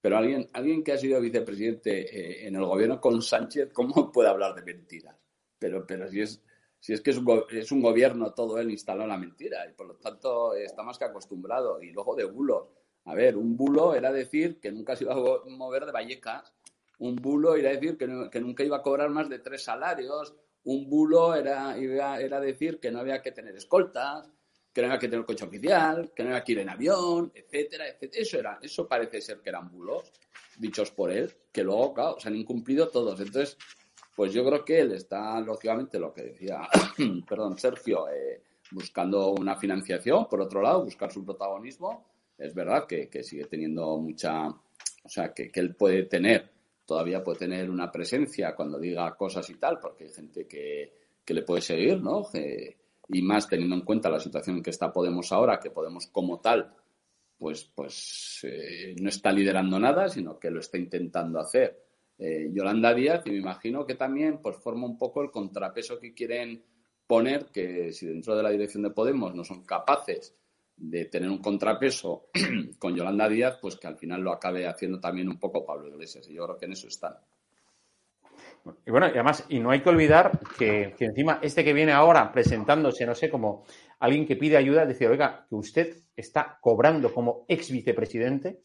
Pero 0.00 0.16
alguien, 0.16 0.48
alguien 0.52 0.84
que 0.84 0.92
ha 0.92 0.98
sido 0.98 1.20
vicepresidente 1.20 2.00
eh, 2.00 2.46
en 2.46 2.56
el 2.56 2.64
gobierno 2.64 3.00
con 3.00 3.20
Sánchez, 3.20 3.70
¿cómo 3.72 4.12
puede 4.12 4.28
hablar 4.28 4.54
de 4.54 4.62
mentiras? 4.62 5.16
Pero, 5.58 5.86
pero 5.86 6.08
si 6.08 6.20
es, 6.20 6.42
si 6.78 6.92
es 6.92 7.00
que 7.00 7.10
es 7.10 7.18
un, 7.18 7.44
es 7.50 7.72
un 7.72 7.82
gobierno 7.82 8.32
todo 8.32 8.58
él 8.58 8.70
instalado 8.70 9.04
en 9.04 9.10
la 9.10 9.18
mentira 9.18 9.68
y 9.68 9.72
por 9.72 9.88
lo 9.88 9.94
tanto 9.96 10.54
está 10.54 10.82
más 10.82 10.98
que 10.98 11.04
acostumbrado. 11.04 11.82
Y 11.82 11.90
luego 11.90 12.14
de 12.14 12.24
bulos. 12.24 12.68
A 13.04 13.14
ver, 13.14 13.36
un 13.36 13.56
bulo 13.56 13.94
era 13.94 14.12
decir 14.12 14.60
que 14.60 14.70
nunca 14.70 14.94
se 14.94 15.04
iba 15.04 15.14
a 15.14 15.48
mover 15.48 15.86
de 15.86 15.92
Vallecas. 15.92 16.52
Un 16.98 17.16
bulo 17.16 17.54
era 17.54 17.70
decir 17.70 17.96
que, 17.96 18.28
que 18.30 18.40
nunca 18.40 18.62
iba 18.62 18.76
a 18.76 18.82
cobrar 18.82 19.10
más 19.10 19.28
de 19.28 19.40
tres 19.40 19.64
salarios. 19.64 20.34
Un 20.64 20.88
bulo 20.88 21.34
era, 21.34 21.76
era 21.76 22.40
decir 22.40 22.78
que 22.78 22.90
no 22.90 22.98
había 22.98 23.22
que 23.22 23.32
tener 23.32 23.56
escoltas, 23.56 24.28
que 24.72 24.82
no 24.82 24.88
había 24.88 24.98
que 24.98 25.08
tener 25.08 25.24
coche 25.24 25.44
oficial, 25.44 26.12
que 26.14 26.22
no 26.22 26.30
había 26.30 26.44
que 26.44 26.52
ir 26.52 26.58
en 26.60 26.68
avión, 26.68 27.32
etcétera, 27.34 27.88
etcétera. 27.88 28.22
Eso, 28.22 28.38
era, 28.38 28.58
eso 28.62 28.86
parece 28.86 29.20
ser 29.20 29.40
que 29.40 29.48
eran 29.48 29.70
bulos 29.70 30.12
dichos 30.58 30.90
por 30.90 31.10
él, 31.10 31.32
que 31.52 31.62
luego, 31.62 31.94
claro, 31.94 32.16
se 32.18 32.28
han 32.28 32.36
incumplido 32.36 32.88
todos. 32.88 33.20
Entonces, 33.20 33.56
pues 34.14 34.32
yo 34.32 34.44
creo 34.44 34.64
que 34.64 34.80
él 34.80 34.92
está, 34.92 35.40
lógicamente, 35.40 35.98
lo 35.98 36.12
que 36.12 36.22
decía, 36.22 36.68
perdón, 37.28 37.56
Sergio, 37.58 38.08
eh, 38.08 38.42
buscando 38.72 39.30
una 39.30 39.56
financiación, 39.56 40.28
por 40.28 40.40
otro 40.40 40.60
lado, 40.60 40.84
buscar 40.84 41.12
su 41.12 41.24
protagonismo. 41.24 42.06
Es 42.36 42.54
verdad 42.54 42.86
que, 42.86 43.08
sigue 43.22 43.44
teniendo 43.44 43.96
mucha, 43.98 44.48
o 44.48 45.08
sea, 45.08 45.32
que, 45.32 45.50
él 45.54 45.74
puede 45.74 46.04
tener, 46.04 46.50
todavía 46.84 47.22
puede 47.22 47.38
tener 47.38 47.70
una 47.70 47.90
presencia 47.90 48.54
cuando 48.54 48.78
diga 48.78 49.16
cosas 49.16 49.48
y 49.50 49.54
tal, 49.54 49.78
porque 49.78 50.04
hay 50.04 50.10
gente 50.10 50.46
que, 50.46 50.92
le 51.26 51.42
puede 51.42 51.60
seguir, 51.60 52.00
¿no? 52.00 52.24
Y 53.08 53.22
más 53.22 53.48
teniendo 53.48 53.74
en 53.74 53.82
cuenta 53.82 54.10
la 54.10 54.20
situación 54.20 54.56
en 54.56 54.62
que 54.62 54.70
está 54.70 54.92
Podemos 54.92 55.32
ahora, 55.32 55.58
que 55.58 55.70
Podemos 55.70 56.06
como 56.08 56.40
tal, 56.40 56.74
pues, 57.38 57.64
pues 57.74 58.40
eh, 58.42 58.94
no 59.00 59.08
está 59.08 59.32
liderando 59.32 59.78
nada, 59.78 60.08
sino 60.08 60.38
que 60.38 60.50
lo 60.50 60.60
está 60.60 60.78
intentando 60.78 61.38
hacer 61.38 61.88
eh, 62.18 62.50
Yolanda 62.52 62.92
Díaz 62.92 63.22
y 63.26 63.30
me 63.30 63.36
imagino 63.36 63.86
que 63.86 63.94
también 63.94 64.38
pues 64.42 64.56
forma 64.56 64.86
un 64.86 64.98
poco 64.98 65.22
el 65.22 65.30
contrapeso 65.30 66.00
que 66.00 66.12
quieren 66.12 66.64
poner, 67.06 67.46
que 67.46 67.92
si 67.92 68.06
dentro 68.06 68.36
de 68.36 68.42
la 68.42 68.50
dirección 68.50 68.82
de 68.82 68.90
Podemos 68.90 69.34
no 69.34 69.44
son 69.44 69.64
capaces 69.64 70.36
de 70.76 71.06
tener 71.06 71.30
un 71.30 71.38
contrapeso 71.38 72.28
con 72.78 72.94
Yolanda 72.94 73.28
Díaz, 73.28 73.58
pues 73.60 73.76
que 73.76 73.86
al 73.86 73.96
final 73.96 74.20
lo 74.22 74.32
acabe 74.32 74.66
haciendo 74.66 75.00
también 75.00 75.28
un 75.28 75.38
poco 75.38 75.64
Pablo 75.64 75.88
Iglesias. 75.88 76.28
Y 76.28 76.34
yo 76.34 76.44
creo 76.44 76.58
que 76.58 76.66
en 76.66 76.72
eso 76.72 76.88
están. 76.88 77.14
Y 78.86 78.90
bueno, 78.90 79.06
y 79.06 79.10
además, 79.10 79.44
y 79.48 79.60
no 79.60 79.70
hay 79.70 79.80
que 79.80 79.88
olvidar 79.88 80.38
que, 80.58 80.94
que, 80.96 81.06
encima 81.06 81.38
este 81.42 81.64
que 81.64 81.72
viene 81.72 81.92
ahora 81.92 82.32
presentándose, 82.32 83.06
no 83.06 83.14
sé, 83.14 83.30
como 83.30 83.64
alguien 83.98 84.26
que 84.26 84.36
pide 84.36 84.56
ayuda, 84.56 84.86
decir, 84.86 85.08
oiga, 85.08 85.46
que 85.48 85.54
usted 85.54 85.96
está 86.16 86.58
cobrando 86.60 87.12
como 87.12 87.44
ex 87.48 87.70
vicepresidente 87.70 88.60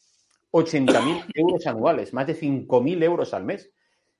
80.000 0.53 1.31
euros 1.33 1.65
anuales, 1.65 2.13
más 2.13 2.27
de 2.27 2.35
5.000 2.35 3.03
euros 3.03 3.33
al 3.33 3.43
mes. 3.43 3.71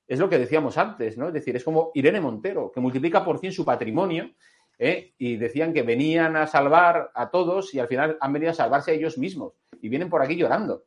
Es 0.07 0.19
lo 0.19 0.27
que 0.29 0.39
decíamos 0.39 0.77
antes, 0.77 1.17
¿no? 1.17 1.27
Es 1.27 1.33
decir, 1.33 1.55
es 1.55 1.63
como 1.63 1.91
Irene 1.93 2.19
Montero, 2.19 2.71
que 2.71 2.81
multiplica 2.81 3.23
por 3.23 3.39
100 3.39 3.53
su 3.53 3.63
patrimonio 3.63 4.31
¿eh? 4.79 5.13
y 5.17 5.37
decían 5.37 5.73
que 5.73 5.83
venían 5.83 6.35
a 6.35 6.47
salvar 6.47 7.11
a 7.13 7.29
todos 7.29 7.73
y 7.73 7.79
al 7.79 7.87
final 7.87 8.17
han 8.19 8.33
venido 8.33 8.51
a 8.51 8.55
salvarse 8.55 8.91
a 8.91 8.93
ellos 8.95 9.17
mismos 9.17 9.53
y 9.79 9.89
vienen 9.89 10.09
por 10.09 10.21
aquí 10.21 10.35
llorando. 10.35 10.85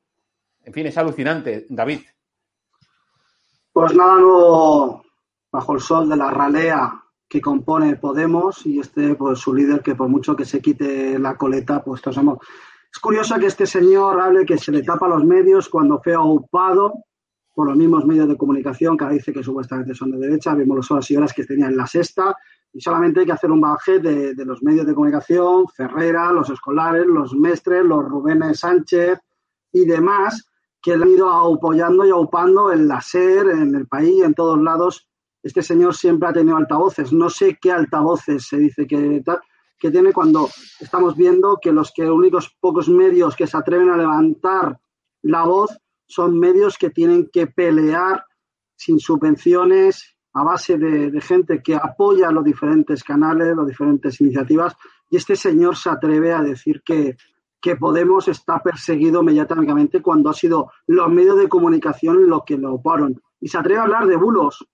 En 0.65 0.73
fin, 0.73 0.87
es 0.87 0.99
alucinante. 0.99 1.67
David. 1.69 2.01
Pues 3.77 3.95
nada 3.95 4.19
nuevo 4.19 5.05
bajo 5.53 5.75
el 5.75 5.81
sol 5.81 6.09
de 6.09 6.17
la 6.17 6.31
ralea 6.31 6.99
que 7.29 7.43
compone 7.43 7.97
Podemos 7.97 8.65
y 8.65 8.81
este, 8.81 9.15
pues 9.17 9.39
su 9.39 9.53
líder, 9.53 9.83
que 9.83 9.95
por 9.95 10.09
mucho 10.09 10.35
que 10.35 10.47
se 10.47 10.63
quite 10.63 11.19
la 11.19 11.37
coleta, 11.37 11.85
pues 11.85 12.01
todos 12.01 12.15
somos 12.15 12.39
es 12.91 12.99
curioso 12.99 13.39
que 13.39 13.45
este 13.45 13.67
señor 13.67 14.19
hable 14.19 14.47
que 14.47 14.57
se 14.57 14.73
le 14.73 14.83
tapa 14.83 15.07
los 15.07 15.23
medios 15.25 15.69
cuando 15.69 16.01
fue 16.03 16.17
ocupado 16.17 16.95
por 17.55 17.69
los 17.69 17.77
mismos 17.77 18.07
medios 18.07 18.27
de 18.29 18.39
comunicación 18.39 18.97
que 18.97 19.11
dice 19.11 19.31
que 19.31 19.43
supuestamente 19.43 19.95
son 19.95 20.11
de 20.13 20.27
derecha. 20.27 20.55
Vimos 20.55 20.79
las 20.79 20.91
horas 20.91 21.11
y 21.11 21.17
horas 21.19 21.35
que 21.35 21.45
tenían 21.45 21.77
la 21.77 21.87
sexta 21.87 22.35
y 22.73 22.81
solamente 22.81 23.21
hay 23.21 23.27
que 23.27 23.33
hacer 23.33 23.51
un 23.51 23.61
baje 23.61 23.99
de, 23.99 24.35
los 24.47 24.63
medios 24.63 24.87
de 24.87 24.95
comunicación, 24.95 25.69
Ferrera, 25.69 26.33
los 26.33 26.49
escolares, 26.49 27.05
los 27.05 27.35
mestres, 27.35 27.85
los 27.85 28.03
Rubénes 28.03 28.59
Sánchez 28.59 29.19
y 29.71 29.85
demás 29.85 30.49
que 30.87 30.97
le 30.97 31.03
han 31.03 31.11
ido 31.11 31.29
apoyando 31.29 32.07
y 32.07 32.11
aupando 32.11 32.71
en 32.71 32.87
la 32.87 33.01
SER, 33.01 33.49
en 33.51 33.75
el 33.75 33.89
país, 33.89 34.23
en 34.23 34.35
todos 34.35 34.57
lados. 34.63 35.09
Este 35.43 35.61
señor 35.61 35.97
siempre 35.97 36.29
ha 36.29 36.33
tenido 36.33 36.57
altavoces. 36.57 37.13
No 37.13 37.29
sé 37.29 37.59
qué 37.61 37.73
altavoces 37.73 38.47
se 38.47 38.59
dice 38.59 38.87
que 38.87 39.21
que 39.81 39.91
tiene 39.91 40.13
cuando 40.13 40.49
estamos 40.79 41.17
viendo 41.17 41.59
que 41.61 41.73
los 41.73 41.93
únicos 41.99 42.57
pocos 42.61 42.89
medios 42.89 43.35
que 43.35 43.49
se 43.49 43.57
atreven 43.57 43.91
a 43.91 43.97
levantar 43.97 44.79
la 45.23 45.43
voz 45.43 45.77
son 46.07 46.39
medios 46.39 46.79
que 46.79 46.91
tienen 46.91 47.31
que 47.33 47.49
pelear 47.49 48.25
sin 48.77 49.01
subvenciones 49.01 50.15
a 50.35 50.45
base 50.45 50.79
de, 50.79 51.21
gente 51.21 51.65
que 51.65 51.75
apoya 51.75 52.31
los 52.31 52.45
diferentes 52.45 53.03
canales, 53.03 53.57
las 53.57 53.67
diferentes 53.67 54.21
iniciativas, 54.21 54.77
y 55.11 55.17
este 55.17 55.35
señor 55.35 55.77
se 55.77 55.91
atreve 55.91 56.33
a 56.33 56.43
decir 56.43 56.81
que, 56.85 57.17
que 57.67 57.75
Podemos 57.75 58.29
está 58.29 58.63
perseguido 58.63 59.25
mediáticamente 59.25 60.01
cuando 60.01 60.31
ha 60.31 60.33
sido 60.33 60.71
los 60.87 61.09
medios 61.09 61.37
de 61.37 61.49
comunicación 61.49 62.31
los 62.31 62.45
que 62.45 62.57
lo 62.57 62.75
oparon. 62.75 63.21
Y 63.41 63.49
se 63.49 63.59
atreve 63.59 63.81
a 63.81 63.83
hablar 63.83 64.07
de 64.07 64.15
bulos. 64.15 64.65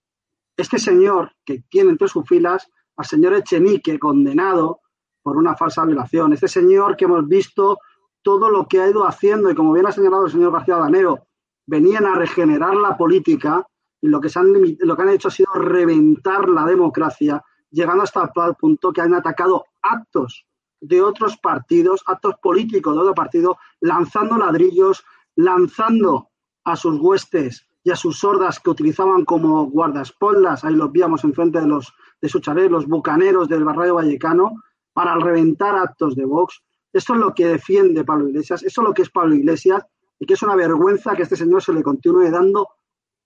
Este 0.58 0.78
señor 0.78 1.32
que 1.42 1.64
tiene 1.70 1.92
entre 1.92 2.06
sus 2.06 2.28
filas 2.28 2.70
al 2.98 3.06
señor 3.06 3.32
Echenique, 3.32 3.98
condenado, 3.98 4.80
por 5.22 5.38
una 5.38 5.56
falsa 5.56 5.86
violación. 5.86 6.34
Este 6.34 6.48
señor 6.48 6.94
que 6.94 7.06
hemos 7.06 7.26
visto 7.26 7.78
todo 8.20 8.50
lo 8.50 8.68
que 8.68 8.82
ha 8.82 8.90
ido 8.90 9.06
haciendo 9.06 9.50
y 9.50 9.54
como 9.54 9.72
bien 9.72 9.86
ha 9.86 9.92
señalado 9.92 10.26
el 10.26 10.32
señor 10.32 10.52
García 10.52 10.76
Danero, 10.76 11.28
venían 11.66 12.04
a 12.04 12.14
regenerar 12.14 12.74
la 12.74 12.98
política 12.98 13.66
y 14.02 14.08
lo 14.08 14.20
que, 14.20 14.28
se 14.28 14.38
han, 14.38 14.52
lo 14.80 14.96
que 14.96 15.02
han 15.02 15.08
hecho 15.08 15.28
ha 15.28 15.30
sido 15.30 15.54
reventar 15.54 16.46
la 16.46 16.66
democracia, 16.66 17.42
llegando 17.70 18.02
hasta 18.02 18.30
el 18.46 18.54
punto 18.54 18.92
que 18.92 19.00
han 19.00 19.14
atacado 19.14 19.64
actos 19.80 20.44
de 20.82 21.00
otros 21.00 21.38
partidos, 21.38 22.02
actos 22.06 22.34
políticos 22.42 22.94
de 22.94 23.00
otro 23.00 23.14
partido, 23.14 23.56
lanzando 23.80 24.36
ladrillos, 24.36 25.04
lanzando 25.36 26.28
a 26.64 26.76
sus 26.76 27.00
huestes 27.00 27.66
y 27.84 27.90
a 27.90 27.96
sus 27.96 28.18
sordas 28.18 28.60
que 28.60 28.70
utilizaban 28.70 29.24
como 29.24 29.66
guardaespaldas, 29.66 30.64
ahí 30.64 30.74
los 30.74 30.92
víamos 30.92 31.24
enfrente 31.24 31.60
de 31.60 31.66
los 31.66 31.94
de 32.20 32.28
su 32.28 32.38
chalet, 32.38 32.70
los 32.70 32.86
bucaneros 32.86 33.48
del 33.48 33.64
barrio 33.64 33.96
vallecano, 33.96 34.62
para 34.92 35.16
reventar 35.16 35.74
actos 35.76 36.14
de 36.14 36.24
Vox. 36.24 36.62
Esto 36.92 37.14
es 37.14 37.20
lo 37.20 37.34
que 37.34 37.46
defiende 37.46 38.04
Pablo 38.04 38.28
Iglesias, 38.28 38.62
eso 38.62 38.82
es 38.82 38.88
lo 38.88 38.94
que 38.94 39.02
es 39.02 39.10
Pablo 39.10 39.34
Iglesias 39.34 39.84
y 40.18 40.26
que 40.26 40.34
es 40.34 40.42
una 40.42 40.54
vergüenza 40.54 41.16
que 41.16 41.22
este 41.22 41.36
señor 41.36 41.62
se 41.62 41.72
le 41.72 41.82
continúe 41.82 42.30
dando 42.30 42.68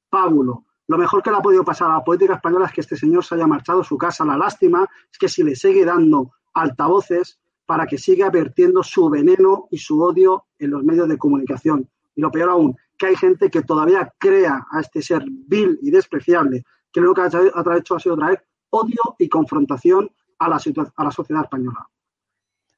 pábulo. 0.08 0.64
Lo 0.88 0.96
mejor 0.96 1.22
que 1.22 1.30
le 1.30 1.36
ha 1.36 1.42
podido 1.42 1.64
pasar 1.64 1.90
a 1.90 1.94
la 1.94 2.04
política 2.04 2.34
española 2.34 2.66
es 2.66 2.72
que 2.72 2.80
este 2.80 2.96
señor 2.96 3.24
se 3.24 3.34
haya 3.34 3.46
marchado 3.46 3.80
a 3.80 3.84
su 3.84 3.98
casa. 3.98 4.24
La 4.24 4.38
lástima 4.38 4.88
es 5.10 5.18
que 5.18 5.28
si 5.28 5.42
le 5.42 5.56
sigue 5.56 5.84
dando 5.84 6.30
altavoces 6.54 7.38
para 7.66 7.86
que 7.86 7.98
siga 7.98 8.30
vertiendo 8.30 8.82
su 8.82 9.10
veneno 9.10 9.68
y 9.70 9.78
su 9.78 10.00
odio 10.00 10.46
en 10.58 10.70
los 10.70 10.84
medios 10.84 11.08
de 11.08 11.18
comunicación. 11.18 11.88
Y 12.14 12.20
lo 12.20 12.30
peor 12.30 12.50
aún, 12.50 12.76
que 12.96 13.06
hay 13.06 13.16
gente 13.16 13.50
que 13.50 13.62
todavía 13.62 14.12
crea 14.18 14.66
a 14.70 14.80
este 14.80 15.02
ser 15.02 15.24
vil 15.26 15.78
y 15.82 15.90
despreciable, 15.90 16.64
que 16.92 17.00
lo 17.00 17.12
que 17.12 17.22
ha 17.22 17.76
hecho 17.76 17.96
ha 17.96 18.00
sido 18.00 18.16
traer 18.16 18.42
odio 18.70 19.16
y 19.18 19.28
confrontación 19.28 20.10
a 20.38 20.48
la, 20.48 20.60
a 20.96 21.04
la 21.04 21.10
sociedad 21.10 21.42
española. 21.42 21.86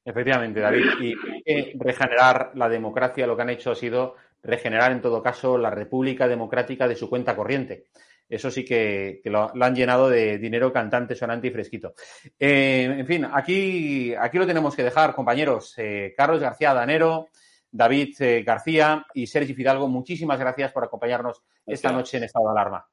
Efectivamente, 0.03 0.59
David. 0.59 0.85
Y 0.99 1.77
regenerar 1.77 2.51
la 2.55 2.67
democracia, 2.67 3.27
lo 3.27 3.35
que 3.35 3.41
han 3.43 3.49
hecho 3.51 3.71
ha 3.71 3.75
sido 3.75 4.15
regenerar, 4.41 4.91
en 4.91 5.01
todo 5.01 5.21
caso, 5.21 5.57
la 5.57 5.69
República 5.69 6.27
Democrática 6.27 6.87
de 6.87 6.95
su 6.95 7.09
cuenta 7.09 7.35
corriente. 7.35 7.85
Eso 8.29 8.51
sí 8.51 8.63
que, 8.63 9.21
lo, 9.25 9.51
han 9.59 9.75
llenado 9.75 10.07
de 10.07 10.37
dinero 10.37 10.71
cantante, 10.71 11.15
sonante 11.15 11.47
y 11.47 11.51
fresquito. 11.51 11.95
Eh, 12.37 12.97
en 12.99 13.07
fin, 13.07 13.25
aquí, 13.25 14.13
aquí 14.13 14.37
lo 14.37 14.45
tenemos 14.45 14.75
que 14.75 14.83
dejar, 14.83 15.15
compañeros. 15.15 15.73
Eh, 15.77 16.13
Carlos 16.15 16.39
García 16.39 16.75
Danero, 16.75 17.29
David 17.71 18.15
eh, 18.21 18.43
García 18.43 19.03
y 19.15 19.25
Sergi 19.25 19.55
Fidalgo, 19.55 19.87
muchísimas 19.87 20.39
gracias 20.39 20.71
por 20.71 20.83
acompañarnos 20.83 21.41
esta 21.65 21.91
noche 21.91 22.17
en 22.17 22.25
estado 22.25 22.45
de 22.45 22.51
alarma. 22.51 22.87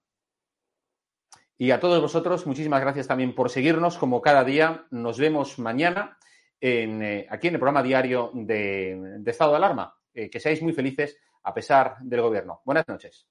Y 1.59 1.71
a 1.71 1.81
todos 1.81 2.01
vosotros, 2.01 2.47
muchísimas 2.47 2.81
gracias 2.81 3.07
también 3.07 3.35
por 3.35 3.51
seguirnos 3.51 3.99
como 3.99 4.23
cada 4.23 4.43
día. 4.43 4.87
Nos 4.91 5.19
vemos 5.19 5.59
mañana 5.59 6.17
en, 6.59 7.27
aquí 7.29 7.49
en 7.49 7.55
el 7.55 7.61
programa 7.61 7.83
diario 7.83 8.31
de, 8.33 9.21
Estado 9.27 9.53
de 9.53 9.57
Alarma. 9.59 9.95
Que 10.13 10.41
seáis 10.41 10.63
muy 10.63 10.73
felices 10.73 11.19
a 11.43 11.53
pesar 11.53 11.97
del 12.01 12.23
gobierno. 12.23 12.61
Buenas 12.65 12.89
noches. 12.89 13.27